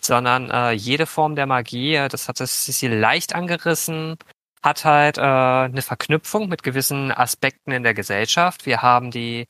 sondern 0.00 0.50
äh, 0.50 0.72
jede 0.72 1.06
Form 1.06 1.36
der 1.36 1.46
Magie, 1.46 1.94
äh, 1.94 2.08
das 2.08 2.28
hat 2.28 2.40
es 2.40 2.66
sie 2.66 2.88
leicht 2.88 3.34
angerissen, 3.34 4.16
hat 4.62 4.84
halt 4.84 5.18
äh, 5.18 5.20
eine 5.22 5.82
Verknüpfung 5.82 6.48
mit 6.48 6.62
gewissen 6.62 7.12
Aspekten 7.12 7.72
in 7.72 7.82
der 7.82 7.94
Gesellschaft. 7.94 8.66
Wir 8.66 8.82
haben 8.82 9.10
die 9.10 9.46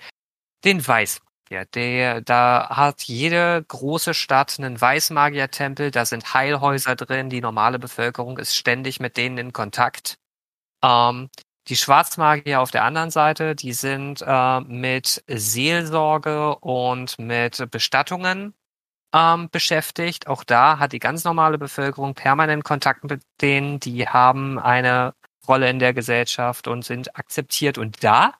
den 0.64 0.87
Weißmagier, 1.53 1.64
der 1.66 2.20
da 2.22 2.68
hat 2.70 3.03
jede 3.03 3.64
große 3.68 4.14
Stadt 4.14 4.57
einen 4.59 4.80
Weißmagier-Tempel, 4.80 5.90
da 5.90 6.05
sind 6.05 6.34
Heilhäuser 6.34 6.96
drin, 6.96 7.30
die 7.30 7.40
normale 7.40 7.78
Bevölkerung 7.78 8.38
ist 8.38 8.57
ständig 8.57 9.00
mit 9.00 9.16
denen 9.16 9.38
in 9.38 9.53
Kontakt. 9.53 10.18
Ähm, 10.82 11.28
die 11.68 11.76
Schwarzmagier 11.76 12.61
auf 12.61 12.70
der 12.70 12.84
anderen 12.84 13.11
Seite, 13.11 13.55
die 13.55 13.72
sind 13.72 14.22
äh, 14.26 14.61
mit 14.61 15.22
Seelsorge 15.28 16.57
und 16.57 17.18
mit 17.18 17.70
Bestattungen 17.70 18.55
ähm, 19.14 19.48
beschäftigt. 19.50 20.26
Auch 20.26 20.44
da 20.44 20.78
hat 20.78 20.92
die 20.92 20.98
ganz 20.98 21.24
normale 21.24 21.59
Bevölkerung 21.59 22.14
permanent 22.14 22.64
Kontakt 22.64 23.05
mit 23.05 23.22
denen, 23.40 23.78
die 23.78 24.09
haben 24.09 24.59
eine 24.59 25.14
Rolle 25.46 25.70
in 25.70 25.78
der 25.78 25.92
Gesellschaft 25.92 26.66
und 26.66 26.84
sind 26.84 27.16
akzeptiert 27.16 27.78
und 27.78 28.03
da. 28.03 28.34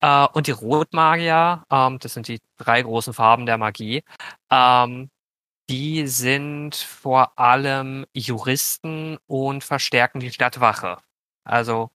Äh, 0.00 0.26
und 0.32 0.46
die 0.46 0.52
Rotmagier, 0.52 1.64
ähm, 1.70 1.98
das 1.98 2.14
sind 2.14 2.28
die 2.28 2.40
drei 2.56 2.82
großen 2.82 3.14
Farben 3.14 3.46
der 3.46 3.58
Magie, 3.58 4.04
ähm, 4.50 5.10
die 5.70 6.06
sind 6.06 6.76
vor 6.76 7.38
allem 7.38 8.06
Juristen 8.14 9.18
und 9.26 9.64
verstärken 9.64 10.20
die 10.20 10.32
Stadtwache. 10.32 10.98
Also 11.44 11.90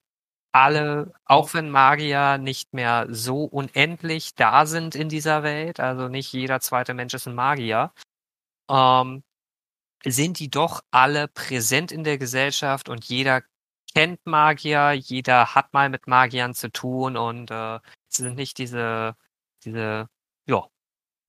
alle, 0.53 1.13
auch 1.25 1.53
wenn 1.53 1.69
Magier 1.71 2.37
nicht 2.37 2.73
mehr 2.73 3.07
so 3.09 3.45
unendlich 3.45 4.35
da 4.35 4.65
sind 4.65 4.95
in 4.95 5.09
dieser 5.09 5.43
Welt, 5.43 5.79
also 5.79 6.09
nicht 6.09 6.33
jeder 6.33 6.59
zweite 6.61 6.93
Mensch 6.93 7.13
ist 7.13 7.27
ein 7.27 7.35
Magier, 7.35 7.93
ähm, 8.69 9.23
sind 10.05 10.39
die 10.39 10.49
doch 10.49 10.81
alle 10.91 11.27
präsent 11.27 11.91
in 11.91 12.03
der 12.03 12.17
Gesellschaft 12.17 12.89
und 12.89 13.05
jeder 13.05 13.43
kennt 13.93 14.25
Magier, 14.25 14.91
jeder 14.93 15.55
hat 15.55 15.73
mal 15.73 15.89
mit 15.89 16.07
Magiern 16.07 16.53
zu 16.53 16.71
tun 16.71 17.17
und 17.17 17.51
äh, 17.51 17.79
sind 18.09 18.35
nicht 18.35 18.57
diese, 18.57 19.15
diese, 19.63 20.07
ja, 20.47 20.67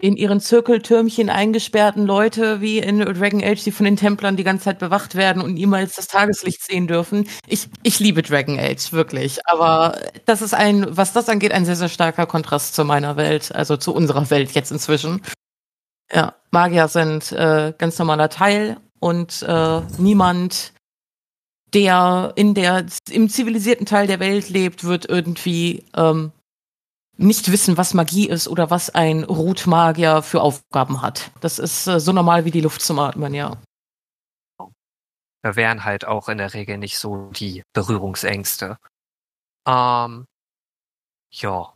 in 0.02 0.16
ihren 0.16 0.40
Zirkeltürmchen 0.40 1.30
eingesperrten 1.30 2.04
Leute 2.04 2.60
wie 2.60 2.78
in 2.78 2.98
Dragon 2.98 3.42
Age, 3.42 3.62
die 3.62 3.70
von 3.70 3.84
den 3.84 3.96
Templern 3.96 4.36
die 4.36 4.42
ganze 4.42 4.64
Zeit 4.64 4.80
bewacht 4.80 5.14
werden 5.14 5.40
und 5.40 5.54
niemals 5.54 5.94
das 5.94 6.08
Tageslicht 6.08 6.64
sehen 6.64 6.88
dürfen. 6.88 7.28
Ich, 7.46 7.68
ich 7.84 8.00
liebe 8.00 8.22
Dragon 8.22 8.58
Age, 8.58 8.92
wirklich. 8.92 9.38
Aber 9.46 9.96
das 10.24 10.42
ist 10.42 10.54
ein, 10.54 10.96
was 10.96 11.12
das 11.12 11.28
angeht, 11.28 11.52
ein 11.52 11.64
sehr, 11.64 11.76
sehr 11.76 11.88
starker 11.88 12.26
Kontrast 12.26 12.74
zu 12.74 12.84
meiner 12.84 13.16
Welt, 13.16 13.54
also 13.54 13.76
zu 13.76 13.94
unserer 13.94 14.28
Welt 14.30 14.50
jetzt 14.52 14.72
inzwischen. 14.72 15.22
Ja, 16.12 16.34
Magier 16.50 16.88
sind 16.88 17.30
äh, 17.30 17.72
ganz 17.78 17.96
normaler 17.98 18.28
Teil 18.28 18.78
und 18.98 19.42
äh, 19.42 19.80
niemand, 19.98 20.72
der 21.74 22.32
in 22.36 22.54
der 22.54 22.86
im 23.10 23.28
zivilisierten 23.28 23.86
Teil 23.86 24.06
der 24.06 24.20
Welt 24.20 24.48
lebt, 24.48 24.84
wird 24.84 25.08
irgendwie 25.08 25.84
ähm, 25.94 26.32
nicht 27.16 27.50
wissen, 27.50 27.76
was 27.76 27.94
Magie 27.94 28.28
ist 28.28 28.48
oder 28.48 28.70
was 28.70 28.90
ein 28.90 29.24
Rotmagier 29.24 30.22
für 30.22 30.40
Aufgaben 30.40 31.02
hat. 31.02 31.30
Das 31.40 31.58
ist 31.58 31.86
äh, 31.86 32.00
so 32.00 32.12
normal 32.12 32.44
wie 32.44 32.50
die 32.50 32.60
Luft 32.60 32.82
zum 32.82 32.98
Atmen, 32.98 33.34
ja. 33.34 33.56
Da 35.42 35.56
wären 35.56 35.84
halt 35.84 36.04
auch 36.04 36.28
in 36.28 36.38
der 36.38 36.54
Regel 36.54 36.78
nicht 36.78 36.98
so 36.98 37.30
die 37.30 37.62
Berührungsängste. 37.72 38.78
Ähm, 39.66 40.26
ja. 41.30 41.74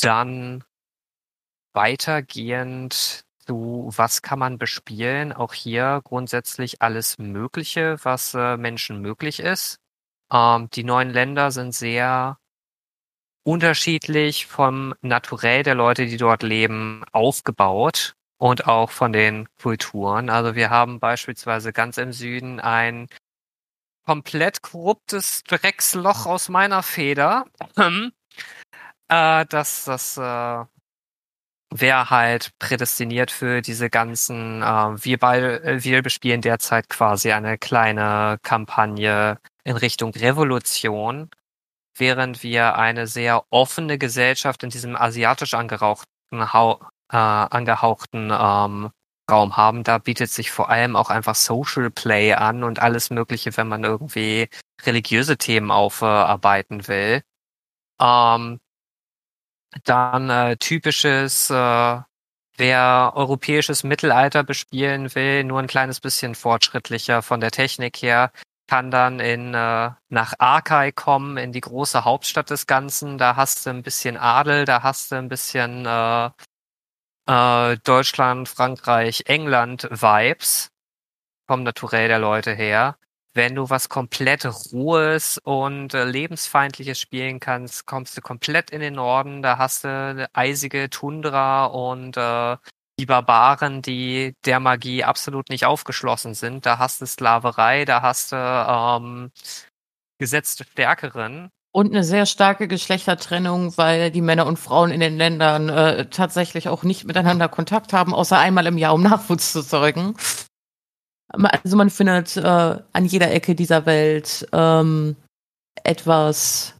Dann 0.00 0.64
weitergehend 1.72 3.25
zu, 3.46 3.90
was 3.94 4.22
kann 4.22 4.38
man 4.38 4.58
bespielen? 4.58 5.32
Auch 5.32 5.54
hier 5.54 6.00
grundsätzlich 6.04 6.82
alles 6.82 7.18
Mögliche, 7.18 7.96
was 8.02 8.34
äh, 8.34 8.56
Menschen 8.56 9.00
möglich 9.00 9.40
ist. 9.40 9.78
Ähm, 10.32 10.68
die 10.70 10.84
neuen 10.84 11.10
Länder 11.10 11.50
sind 11.50 11.74
sehr 11.74 12.38
unterschiedlich 13.44 14.46
vom 14.46 14.94
Naturell 15.02 15.62
der 15.62 15.76
Leute, 15.76 16.06
die 16.06 16.16
dort 16.16 16.42
leben, 16.42 17.04
aufgebaut 17.12 18.16
und 18.38 18.66
auch 18.66 18.90
von 18.90 19.12
den 19.12 19.48
Kulturen. 19.62 20.30
Also 20.30 20.54
wir 20.56 20.70
haben 20.70 20.98
beispielsweise 20.98 21.72
ganz 21.72 21.96
im 21.98 22.12
Süden 22.12 22.60
ein 22.60 23.08
komplett 24.04 24.62
korruptes 24.62 25.44
Drecksloch 25.44 26.26
aus 26.26 26.48
meiner 26.48 26.82
Feder. 26.82 27.44
äh, 29.08 29.46
das 29.46 29.84
das 29.84 30.16
äh, 30.16 30.64
wäre 31.74 32.10
halt 32.10 32.50
prädestiniert 32.58 33.30
für 33.30 33.62
diese 33.62 33.90
ganzen, 33.90 34.62
äh, 34.62 35.04
wir 35.04 35.22
äh, 35.22 35.84
wir 35.84 36.02
bespielen 36.02 36.40
derzeit 36.42 36.88
quasi 36.88 37.32
eine 37.32 37.58
kleine 37.58 38.38
Kampagne 38.42 39.38
in 39.64 39.76
Richtung 39.76 40.12
Revolution 40.12 41.30
während 41.98 42.42
wir 42.42 42.76
eine 42.76 43.06
sehr 43.06 43.44
offene 43.50 43.98
Gesellschaft 43.98 44.62
in 44.62 44.70
diesem 44.70 44.96
asiatisch 44.96 45.54
angehauchten, 45.54 46.52
Hau 46.52 46.80
äh, 47.12 47.16
angehauchten 47.16 48.30
ähm, 48.32 48.90
Raum 49.30 49.56
haben. 49.56 49.82
Da 49.84 49.98
bietet 49.98 50.30
sich 50.30 50.50
vor 50.50 50.70
allem 50.70 50.96
auch 50.96 51.10
einfach 51.10 51.34
Social 51.34 51.90
Play 51.90 52.34
an 52.34 52.64
und 52.64 52.80
alles 52.80 53.10
Mögliche, 53.10 53.56
wenn 53.56 53.68
man 53.68 53.84
irgendwie 53.84 54.48
religiöse 54.84 55.36
Themen 55.36 55.70
aufarbeiten 55.70 56.86
will. 56.88 57.22
Ähm, 58.00 58.60
dann 59.84 60.30
äh, 60.30 60.56
typisches, 60.56 61.50
äh, 61.50 62.00
wer 62.56 63.12
europäisches 63.14 63.84
Mittelalter 63.84 64.42
bespielen 64.42 65.14
will, 65.14 65.44
nur 65.44 65.60
ein 65.60 65.66
kleines 65.66 66.00
bisschen 66.00 66.34
fortschrittlicher 66.34 67.22
von 67.22 67.40
der 67.40 67.50
Technik 67.50 67.96
her, 68.02 68.32
kann 68.66 68.90
dann 68.90 69.20
in 69.20 69.54
äh, 69.54 69.90
nach 70.08 70.34
Arkai 70.38 70.92
kommen, 70.92 71.36
in 71.36 71.52
die 71.52 71.60
große 71.60 72.04
Hauptstadt 72.04 72.50
des 72.50 72.66
Ganzen. 72.66 73.18
Da 73.18 73.36
hast 73.36 73.66
du 73.66 73.70
ein 73.70 73.82
bisschen 73.82 74.16
Adel, 74.16 74.64
da 74.64 74.82
hast 74.82 75.12
du 75.12 75.16
ein 75.16 75.28
bisschen 75.28 75.86
äh, 75.86 76.30
äh, 77.26 77.76
Deutschland, 77.84 78.48
Frankreich, 78.48 79.24
England 79.26 79.88
Vibes. 79.90 80.70
Kommen 81.46 81.62
naturell 81.62 82.08
der 82.08 82.18
Leute 82.18 82.52
her. 82.52 82.98
Wenn 83.36 83.54
du 83.54 83.68
was 83.68 83.90
komplett 83.90 84.46
Ruhes 84.72 85.36
und 85.36 85.92
äh, 85.92 86.04
Lebensfeindliches 86.04 86.98
spielen 86.98 87.38
kannst, 87.38 87.84
kommst 87.84 88.16
du 88.16 88.22
komplett 88.22 88.70
in 88.70 88.80
den 88.80 88.94
Norden. 88.94 89.42
Da 89.42 89.58
hast 89.58 89.84
du 89.84 89.88
eine 89.88 90.26
eisige 90.32 90.88
Tundra 90.88 91.66
und 91.66 92.16
äh, 92.16 92.56
die 92.98 93.04
Barbaren, 93.04 93.82
die 93.82 94.32
der 94.46 94.58
Magie 94.58 95.04
absolut 95.04 95.50
nicht 95.50 95.66
aufgeschlossen 95.66 96.32
sind. 96.32 96.64
Da 96.64 96.78
hast 96.78 97.02
du 97.02 97.06
Sklaverei, 97.06 97.84
da 97.84 98.00
hast 98.00 98.32
du 98.32 98.36
ähm, 98.36 99.30
gesetzte 100.18 100.64
Stärkeren. 100.64 101.50
Und 101.72 101.92
eine 101.92 102.04
sehr 102.04 102.24
starke 102.24 102.68
Geschlechtertrennung, 102.68 103.76
weil 103.76 104.10
die 104.10 104.22
Männer 104.22 104.46
und 104.46 104.58
Frauen 104.58 104.90
in 104.90 105.00
den 105.00 105.18
Ländern 105.18 105.68
äh, 105.68 106.08
tatsächlich 106.08 106.70
auch 106.70 106.84
nicht 106.84 107.04
miteinander 107.04 107.50
Kontakt 107.50 107.92
haben, 107.92 108.14
außer 108.14 108.38
einmal 108.38 108.64
im 108.64 108.78
Jahr, 108.78 108.94
um 108.94 109.02
Nachwuchs 109.02 109.52
zu 109.52 109.62
zeugen. 109.62 110.16
Also 111.44 111.76
man 111.76 111.90
findet 111.90 112.36
äh, 112.36 112.40
an 112.40 113.04
jeder 113.04 113.30
Ecke 113.30 113.54
dieser 113.54 113.86
Welt 113.86 114.46
ähm, 114.52 115.16
etwas 115.84 116.74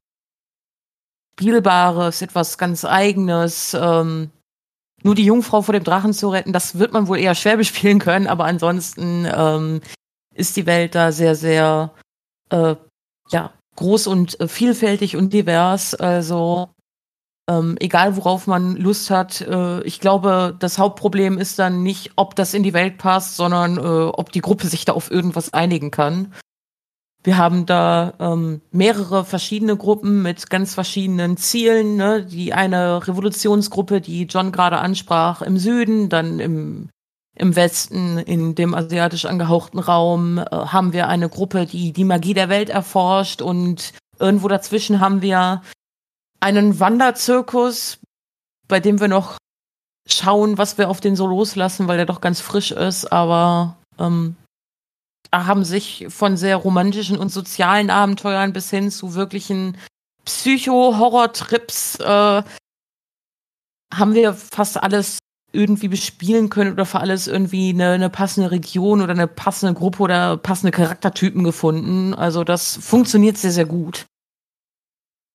Spielbares, 1.38 2.22
etwas 2.22 2.56
ganz 2.58 2.84
Eigenes. 2.84 3.74
Ähm, 3.78 4.30
nur 5.02 5.14
die 5.14 5.24
Jungfrau 5.24 5.62
vor 5.62 5.72
dem 5.74 5.84
Drachen 5.84 6.12
zu 6.12 6.30
retten, 6.30 6.52
das 6.52 6.78
wird 6.78 6.92
man 6.92 7.06
wohl 7.06 7.18
eher 7.18 7.34
schwer 7.34 7.56
bespielen 7.58 7.98
können, 7.98 8.26
aber 8.26 8.46
ansonsten 8.46 9.28
ähm, 9.30 9.80
ist 10.34 10.56
die 10.56 10.66
Welt 10.66 10.94
da 10.94 11.12
sehr, 11.12 11.34
sehr 11.34 11.92
äh, 12.50 12.74
ja, 13.30 13.52
groß 13.76 14.06
und 14.06 14.40
äh, 14.40 14.48
vielfältig 14.48 15.16
und 15.16 15.32
divers. 15.32 15.94
Also 15.94 16.70
ähm, 17.48 17.76
egal 17.78 18.16
worauf 18.16 18.46
man 18.46 18.76
Lust 18.76 19.10
hat, 19.10 19.40
äh, 19.40 19.80
ich 19.82 20.00
glaube, 20.00 20.56
das 20.58 20.78
Hauptproblem 20.78 21.38
ist 21.38 21.58
dann 21.58 21.82
nicht, 21.82 22.12
ob 22.16 22.34
das 22.34 22.54
in 22.54 22.62
die 22.62 22.72
Welt 22.72 22.98
passt, 22.98 23.36
sondern 23.36 23.76
äh, 23.76 23.80
ob 23.80 24.32
die 24.32 24.40
Gruppe 24.40 24.66
sich 24.66 24.84
da 24.84 24.92
auf 24.92 25.10
irgendwas 25.10 25.52
einigen 25.52 25.90
kann. 25.90 26.32
Wir 27.22 27.38
haben 27.38 27.66
da 27.66 28.14
ähm, 28.20 28.60
mehrere 28.70 29.24
verschiedene 29.24 29.76
Gruppen 29.76 30.22
mit 30.22 30.48
ganz 30.48 30.74
verschiedenen 30.74 31.36
Zielen. 31.36 31.96
Ne? 31.96 32.24
Die 32.24 32.52
eine 32.52 33.06
Revolutionsgruppe, 33.06 34.00
die 34.00 34.24
John 34.24 34.52
gerade 34.52 34.78
ansprach, 34.78 35.42
im 35.42 35.58
Süden, 35.58 36.08
dann 36.08 36.38
im, 36.38 36.88
im 37.36 37.56
Westen, 37.56 38.18
in 38.18 38.54
dem 38.54 38.74
asiatisch 38.74 39.24
angehauchten 39.24 39.80
Raum, 39.80 40.38
äh, 40.38 40.44
haben 40.50 40.92
wir 40.92 41.08
eine 41.08 41.28
Gruppe, 41.28 41.66
die 41.66 41.92
die 41.92 42.04
Magie 42.04 42.34
der 42.34 42.48
Welt 42.48 42.70
erforscht 42.70 43.42
und 43.42 43.92
irgendwo 44.18 44.48
dazwischen 44.48 45.00
haben 45.00 45.22
wir 45.22 45.62
einen 46.40 46.80
Wanderzirkus, 46.80 47.98
bei 48.68 48.80
dem 48.80 49.00
wir 49.00 49.08
noch 49.08 49.36
schauen, 50.08 50.58
was 50.58 50.78
wir 50.78 50.88
auf 50.88 51.00
den 51.00 51.16
so 51.16 51.26
loslassen, 51.26 51.88
weil 51.88 51.96
der 51.96 52.06
doch 52.06 52.20
ganz 52.20 52.40
frisch 52.40 52.70
ist, 52.70 53.12
aber 53.12 53.76
ähm, 53.98 54.36
haben 55.32 55.64
sich 55.64 56.06
von 56.08 56.36
sehr 56.36 56.56
romantischen 56.56 57.18
und 57.18 57.30
sozialen 57.30 57.90
Abenteuern 57.90 58.52
bis 58.52 58.70
hin 58.70 58.90
zu 58.90 59.14
wirklichen 59.14 59.76
Psycho-Horror-Trips 60.24 62.00
äh, 62.00 62.42
haben 63.94 64.14
wir 64.14 64.34
fast 64.34 64.82
alles 64.82 65.18
irgendwie 65.52 65.88
bespielen 65.88 66.50
können 66.50 66.72
oder 66.72 66.84
für 66.84 67.00
alles 67.00 67.28
irgendwie 67.28 67.70
eine, 67.70 67.92
eine 67.92 68.10
passende 68.10 68.50
Region 68.50 69.00
oder 69.00 69.12
eine 69.12 69.28
passende 69.28 69.74
Gruppe 69.74 70.02
oder 70.02 70.36
passende 70.36 70.72
Charaktertypen 70.72 71.44
gefunden. 71.44 72.14
Also 72.14 72.44
das 72.44 72.76
funktioniert 72.76 73.38
sehr, 73.38 73.52
sehr 73.52 73.64
gut. 73.64 74.04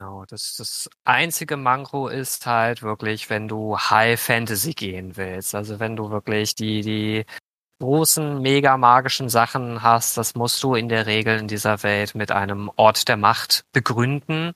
Genau, 0.02 0.26
das, 0.26 0.56
das 0.58 0.90
einzige 1.04 1.58
Manko 1.58 2.08
ist 2.08 2.48
halt 2.48 2.82
wirklich, 2.82 3.30
wenn 3.30 3.48
du 3.48 3.78
High 3.78 4.20
Fantasy 4.20 4.74
gehen 4.74 5.16
willst. 5.16 5.54
Also 5.54 5.80
wenn 5.80 5.96
du 5.96 6.10
wirklich 6.10 6.56
die, 6.56 6.82
die 6.82 7.26
großen, 7.80 8.42
mega 8.42 8.78
magischen 8.78 9.30
Sachen 9.30 9.84
hast, 9.84 10.18
das 10.18 10.34
musst 10.34 10.64
du 10.64 10.74
in 10.74 10.90
der 10.90 11.06
Regel 11.06 11.38
in 11.38 11.48
dieser 11.48 11.84
Welt 11.84 12.16
mit 12.16 12.32
einem 12.32 12.72
Ort 12.78 13.10
der 13.10 13.18
Macht 13.18 13.66
begründen. 13.74 14.54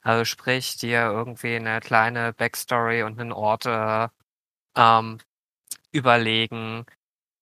Also 0.00 0.24
sprich, 0.24 0.78
dir 0.78 1.02
irgendwie 1.10 1.56
eine 1.56 1.80
kleine 1.80 2.32
Backstory 2.32 3.02
und 3.02 3.20
einen 3.20 3.32
Ort 3.32 3.66
äh, 3.66 4.08
ähm, 4.76 5.18
überlegen. 5.92 6.86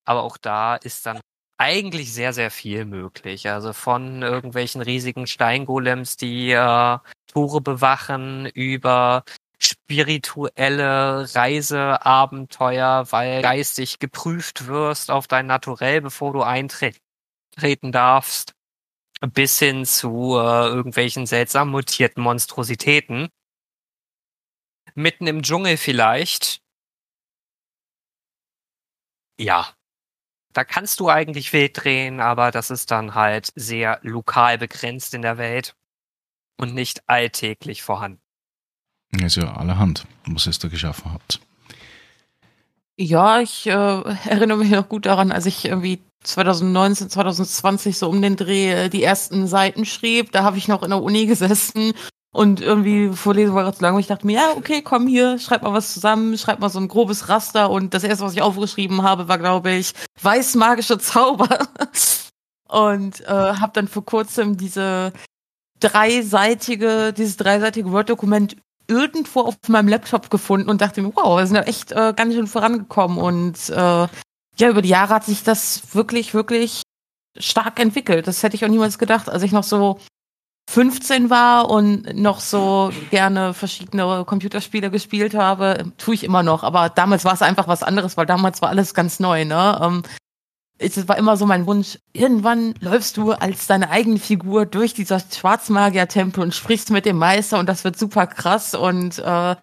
Aber 0.05 0.25
auch 0.25 0.39
da 0.39 0.77
ist 0.77 1.07
dann 1.07 1.21
eigentlich 1.65 2.13
sehr, 2.13 2.35
sehr 2.35 2.51
viel 2.51 2.85
möglich. 2.85 3.49
Also 3.49 3.73
von 3.73 4.21
irgendwelchen 4.23 4.83
riesigen 4.83 5.27
Steingolems, 5.27 6.19
die 6.19 6.51
äh, 6.51 6.99
Tore 7.27 7.61
bewachen, 7.63 8.47
über 8.47 9.25
spirituelle 9.59 11.27
Reiseabenteuer, 11.35 13.07
weil 13.11 13.41
geistig 13.41 13.99
geprüft 13.99 14.67
wirst 14.67 15.11
auf 15.11 15.27
dein 15.27 15.47
Naturell, 15.47 16.03
bevor 16.03 16.35
du 16.35 16.43
eintreten 16.43 17.01
darfst, 17.93 18.53
bis 19.33 19.59
hin 19.59 19.87
zu 19.87 20.37
äh, 20.37 20.67
irgendwelchen 20.69 21.25
seltsam 21.25 21.71
mutierten 21.71 22.23
Monstrositäten. 22.23 23.29
Mitten 24.95 25.27
im 25.27 25.43
Dschungel 25.43 25.79
vielleicht. 25.79 26.61
Ja, 29.39 29.75
da 30.55 30.65
kannst 30.65 31.01
du 31.01 31.11
eigentlich 31.11 31.53
wild 31.53 31.85
drehen, 31.85 32.21
aber 32.21 32.51
das 32.51 32.71
ist 32.71 32.91
dann 32.91 33.15
halt 33.15 33.53
sehr 33.57 33.99
lokal 34.03 34.57
begrenzt 34.57 35.13
in 35.13 35.23
der 35.23 35.37
Welt 35.37 35.75
und 36.57 36.75
nicht 36.75 37.03
alltäglich 37.09 37.83
vorhanden. 37.83 38.21
Also 39.23 39.43
allerhand, 39.43 40.07
was 40.27 40.47
ihr 40.47 40.53
da 40.53 40.69
geschaffen 40.69 41.13
habt. 41.13 41.41
Ja, 42.97 43.41
ich 43.41 43.67
äh, 43.67 43.71
erinnere 44.29 44.59
mich 44.59 44.71
noch 44.71 44.89
gut 44.89 45.07
daran, 45.07 45.33
als 45.33 45.47
ich 45.47 45.65
irgendwie 45.65 46.01
2019, 46.23 47.11
2020 47.11 47.99
so 47.99 48.09
um 48.09 48.23
den 48.23 48.37
Dreh 48.37 48.73
äh, 48.73 48.89
die 48.89 49.03
ersten 49.03 49.47
Seiten 49.47 49.85
schrieb. 49.85 50.33
Da 50.33 50.45
habe 50.45 50.57
ich 50.57 50.69
noch 50.69 50.83
in 50.83 50.91
der 50.91 51.03
Uni 51.03 51.27
gesessen 51.27 51.93
und 52.35 52.61
irgendwie 52.61 53.11
Vorlesung 53.11 53.55
war 53.55 53.73
zu 53.73 53.81
lang 53.81 53.95
und 53.95 54.01
ich 54.01 54.09
dachte 54.09 54.27
mir, 54.27 54.35
ja, 54.35 54.51
okay, 54.57 54.83
komm 54.83 55.07
hier, 55.07 55.39
schreib 55.39 55.63
mal 55.63 55.73
was 55.73 55.95
zusammen, 55.95 56.37
schreib 56.37 56.59
mal 56.59 56.69
so 56.69 56.81
ein 56.81 56.89
grobes 56.89 57.29
Raster 57.29 57.71
und 57.71 57.95
das 57.95 58.03
erste, 58.03 58.25
was 58.25 58.33
ich 58.33 58.43
aufgeschrieben 58.43 59.03
habe, 59.03 59.29
war, 59.29 59.39
glaube 59.39 59.71
ich, 59.71 59.93
weißmagische 60.21 60.99
Zauber. 60.99 61.69
und 62.69 63.21
äh, 63.21 63.27
habe 63.29 63.71
dann 63.73 63.87
vor 63.87 64.05
kurzem 64.05 64.57
diese 64.57 65.13
dreiseitige, 65.79 67.13
dieses 67.13 67.37
dreiseitige 67.37 67.93
Word-Dokument 67.93 68.57
irgendwo 68.89 69.43
auf 69.43 69.55
meinem 69.69 69.87
Laptop 69.87 70.29
gefunden 70.29 70.69
und 70.69 70.81
dachte 70.81 71.03
mir, 71.03 71.15
wow, 71.15 71.39
wir 71.39 71.47
sind 71.47 71.57
ja 71.57 71.63
echt 71.63 71.93
äh, 71.93 72.13
ganz 72.17 72.35
schön 72.35 72.49
vorangekommen 72.49 73.19
und 73.19 73.71
äh, 73.71 74.09
ja, 74.57 74.69
über 74.69 74.83
die 74.83 74.89
Jahre 74.89 75.15
hat 75.15 75.25
sich 75.25 75.45
das 75.45 75.95
wirklich, 75.95 76.35
wirklich 76.35 76.83
stark 77.39 77.79
entwickelt. 77.79 78.27
Das 78.27 78.43
hätte 78.43 78.57
ich 78.57 78.65
auch 78.65 78.69
niemals 78.69 78.99
gedacht, 78.99 79.29
als 79.29 79.45
ich 79.45 79.53
noch 79.53 79.65
so 79.65 80.01
15 80.71 81.31
war 81.31 81.71
und 81.71 82.15
noch 82.17 82.41
so 82.41 82.91
gerne 83.11 83.55
verschiedene 83.55 84.25
Computerspiele 84.25 84.91
gespielt 84.91 85.35
habe, 85.35 85.93
tue 85.99 86.15
ich 86.15 86.25
immer 86.25 86.43
noch. 86.43 86.63
Aber 86.65 86.89
damals 86.89 87.25
war 87.25 87.35
es 87.35 87.43
einfach 87.43 87.69
was 87.69 87.83
anderes, 87.83 88.17
weil 88.17 88.27
damals 88.27 88.63
war 88.63 88.71
alles 88.71 88.95
ganz 88.95 89.21
neu. 89.21 89.45
Ne? 89.45 89.79
Ähm, 89.83 90.03
es 90.79 91.07
war 91.09 91.17
immer 91.17 91.37
so 91.37 91.47
mein 91.47 91.67
Wunsch, 91.67 91.99
irgendwann 92.13 92.75
läufst 92.81 93.17
du 93.17 93.33
als 93.33 93.67
deine 93.67 93.91
eigene 93.91 94.19
Figur 94.19 94.67
durch 94.67 94.93
dieser 94.93 95.21
Schwarzmagier-Tempel 95.21 96.43
und 96.43 96.55
sprichst 96.55 96.91
mit 96.91 97.07
dem 97.07 97.17
Meister 97.17 97.59
und 97.59 97.69
das 97.69 97.85
wird 97.85 97.97
super 97.99 98.27
krass 98.27 98.75
und 98.75 99.19
äh, 99.19 99.57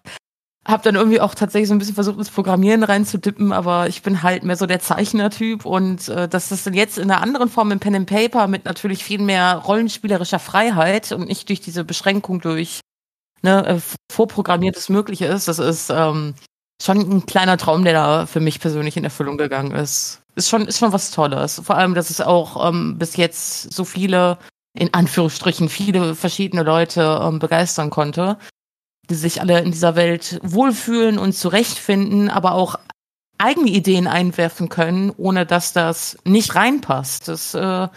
hab 0.64 0.82
dann 0.84 0.94
irgendwie 0.94 1.20
auch 1.20 1.34
tatsächlich 1.34 1.68
so 1.68 1.74
ein 1.74 1.78
bisschen 1.78 1.96
versucht, 1.96 2.18
ins 2.18 2.30
Programmieren 2.30 2.84
reinzudippen, 2.84 3.52
aber 3.52 3.88
ich 3.88 4.02
bin 4.02 4.22
halt 4.22 4.44
mehr 4.44 4.56
so 4.56 4.66
der 4.66 4.78
Zeichnertyp 4.78 5.64
und 5.64 6.08
äh, 6.08 6.28
dass 6.28 6.50
das 6.50 6.62
dann 6.62 6.74
jetzt 6.74 6.98
in 6.98 7.10
einer 7.10 7.20
anderen 7.20 7.48
Form 7.48 7.72
im 7.72 7.80
Pen 7.80 7.96
and 7.96 8.08
Paper 8.08 8.46
mit 8.46 8.64
natürlich 8.64 9.02
viel 9.02 9.20
mehr 9.20 9.56
rollenspielerischer 9.56 10.38
Freiheit 10.38 11.10
und 11.10 11.26
nicht 11.26 11.48
durch 11.48 11.60
diese 11.60 11.84
Beschränkung 11.84 12.40
durch 12.40 12.80
ne, 13.42 13.66
äh, 13.66 13.80
vorprogrammiertes 14.12 14.88
Mögliche 14.88 15.26
ist, 15.26 15.48
das 15.48 15.58
ist 15.58 15.90
ähm, 15.90 16.34
schon 16.80 16.98
ein 16.98 17.26
kleiner 17.26 17.56
Traum, 17.56 17.82
der 17.82 17.94
da 17.94 18.26
für 18.26 18.40
mich 18.40 18.60
persönlich 18.60 18.96
in 18.96 19.04
Erfüllung 19.04 19.38
gegangen 19.38 19.72
ist. 19.72 20.20
Ist 20.36 20.48
schon, 20.48 20.66
ist 20.66 20.78
schon 20.78 20.92
was 20.92 21.10
Tolles. 21.10 21.60
Vor 21.64 21.76
allem, 21.76 21.94
dass 21.94 22.08
es 22.08 22.20
auch 22.20 22.68
ähm, 22.68 22.98
bis 22.98 23.16
jetzt 23.16 23.72
so 23.72 23.84
viele, 23.84 24.38
in 24.78 24.94
Anführungsstrichen, 24.94 25.68
viele 25.68 26.14
verschiedene 26.14 26.62
Leute 26.62 27.20
ähm, 27.20 27.40
begeistern 27.40 27.90
konnte 27.90 28.38
sich 29.14 29.40
alle 29.40 29.60
in 29.60 29.72
dieser 29.72 29.96
Welt 29.96 30.40
wohlfühlen 30.42 31.18
und 31.18 31.34
zurechtfinden, 31.34 32.28
aber 32.28 32.52
auch 32.52 32.76
eigene 33.38 33.70
Ideen 33.70 34.06
einwerfen 34.06 34.68
können, 34.68 35.10
ohne 35.16 35.46
dass 35.46 35.72
das 35.72 36.16
nicht 36.24 36.54
reinpasst. 36.54 37.28
Das 37.28 37.54
äh, 37.54 37.88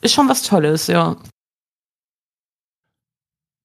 ist 0.00 0.14
schon 0.14 0.28
was 0.28 0.42
Tolles, 0.42 0.86
ja. 0.86 1.16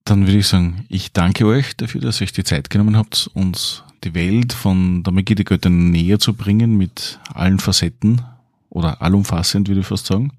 Dann 0.05 0.26
würde 0.26 0.39
ich 0.39 0.47
sagen, 0.47 0.86
ich 0.89 1.11
danke 1.11 1.45
euch 1.45 1.76
dafür, 1.76 2.01
dass 2.01 2.22
ihr 2.22 2.26
euch 2.26 2.32
die 2.32 2.43
Zeit 2.43 2.70
genommen 2.70 2.95
habt, 2.95 3.30
uns 3.34 3.84
die 4.03 4.13
Welt 4.13 4.53
von 4.53 5.03
der 5.03 5.11
Magie 5.11 5.36
der 5.36 5.45
Götter 5.45 5.70
näher 5.70 6.20
zu 6.20 6.34
bringen 6.34 6.78
mit 6.78 7.20
allen 7.34 7.59
Facetten 7.59 8.22
oder 8.70 9.01
allumfassend, 9.01 9.68
würde 9.68 9.82
ich 9.82 9.88
fast 9.88 10.05
sagen. 10.05 10.32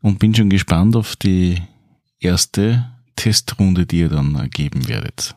Und 0.00 0.18
bin 0.18 0.34
schon 0.34 0.50
gespannt 0.50 0.96
auf 0.96 1.14
die 1.14 1.62
erste 2.18 2.90
Testrunde, 3.16 3.86
die 3.86 4.00
ihr 4.00 4.08
dann 4.08 4.50
geben 4.50 4.88
werdet. 4.88 5.34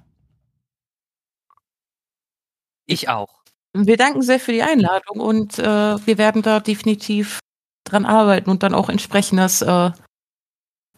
Ich 2.86 3.10
auch. 3.10 3.42
Wir 3.74 3.98
danken 3.98 4.22
sehr 4.22 4.40
für 4.40 4.54
die 4.54 4.64
Einladung 4.64 5.20
und 5.20 5.60
äh, 5.60 5.64
wir 6.06 6.18
werden 6.18 6.42
da 6.42 6.60
definitiv 6.60 7.40
dran 7.84 8.06
arbeiten 8.06 8.50
und 8.50 8.64
dann 8.64 8.74
auch 8.74 8.90
entsprechendes 8.90 9.62
äh, 9.62 9.92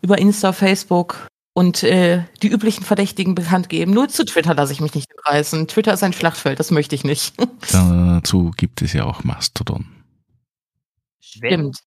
über 0.02 0.18
Insta, 0.20 0.54
Facebook 0.54 1.28
und 1.54 1.82
äh, 1.82 2.24
die 2.44 2.50
üblichen 2.50 2.84
Verdächtigen 2.84 3.34
bekannt 3.34 3.68
geben. 3.70 3.92
Nur 3.92 4.10
zu 4.10 4.26
Twitter 4.26 4.54
lasse 4.54 4.74
ich 4.74 4.80
mich 4.80 4.94
nicht 4.94 5.08
reißen. 5.26 5.68
Twitter 5.68 5.94
ist 5.94 6.04
ein 6.04 6.14
Schlachtfeld, 6.14 6.60
das 6.60 6.70
möchte 6.70 6.94
ich 6.94 7.04
nicht. 7.04 7.34
Dazu 7.72 8.52
gibt 8.56 8.84
es 8.84 8.94
ja 8.94 9.06
auch 9.06 9.24
Mastodon. 9.24 9.88
Stimmt. 11.20 11.80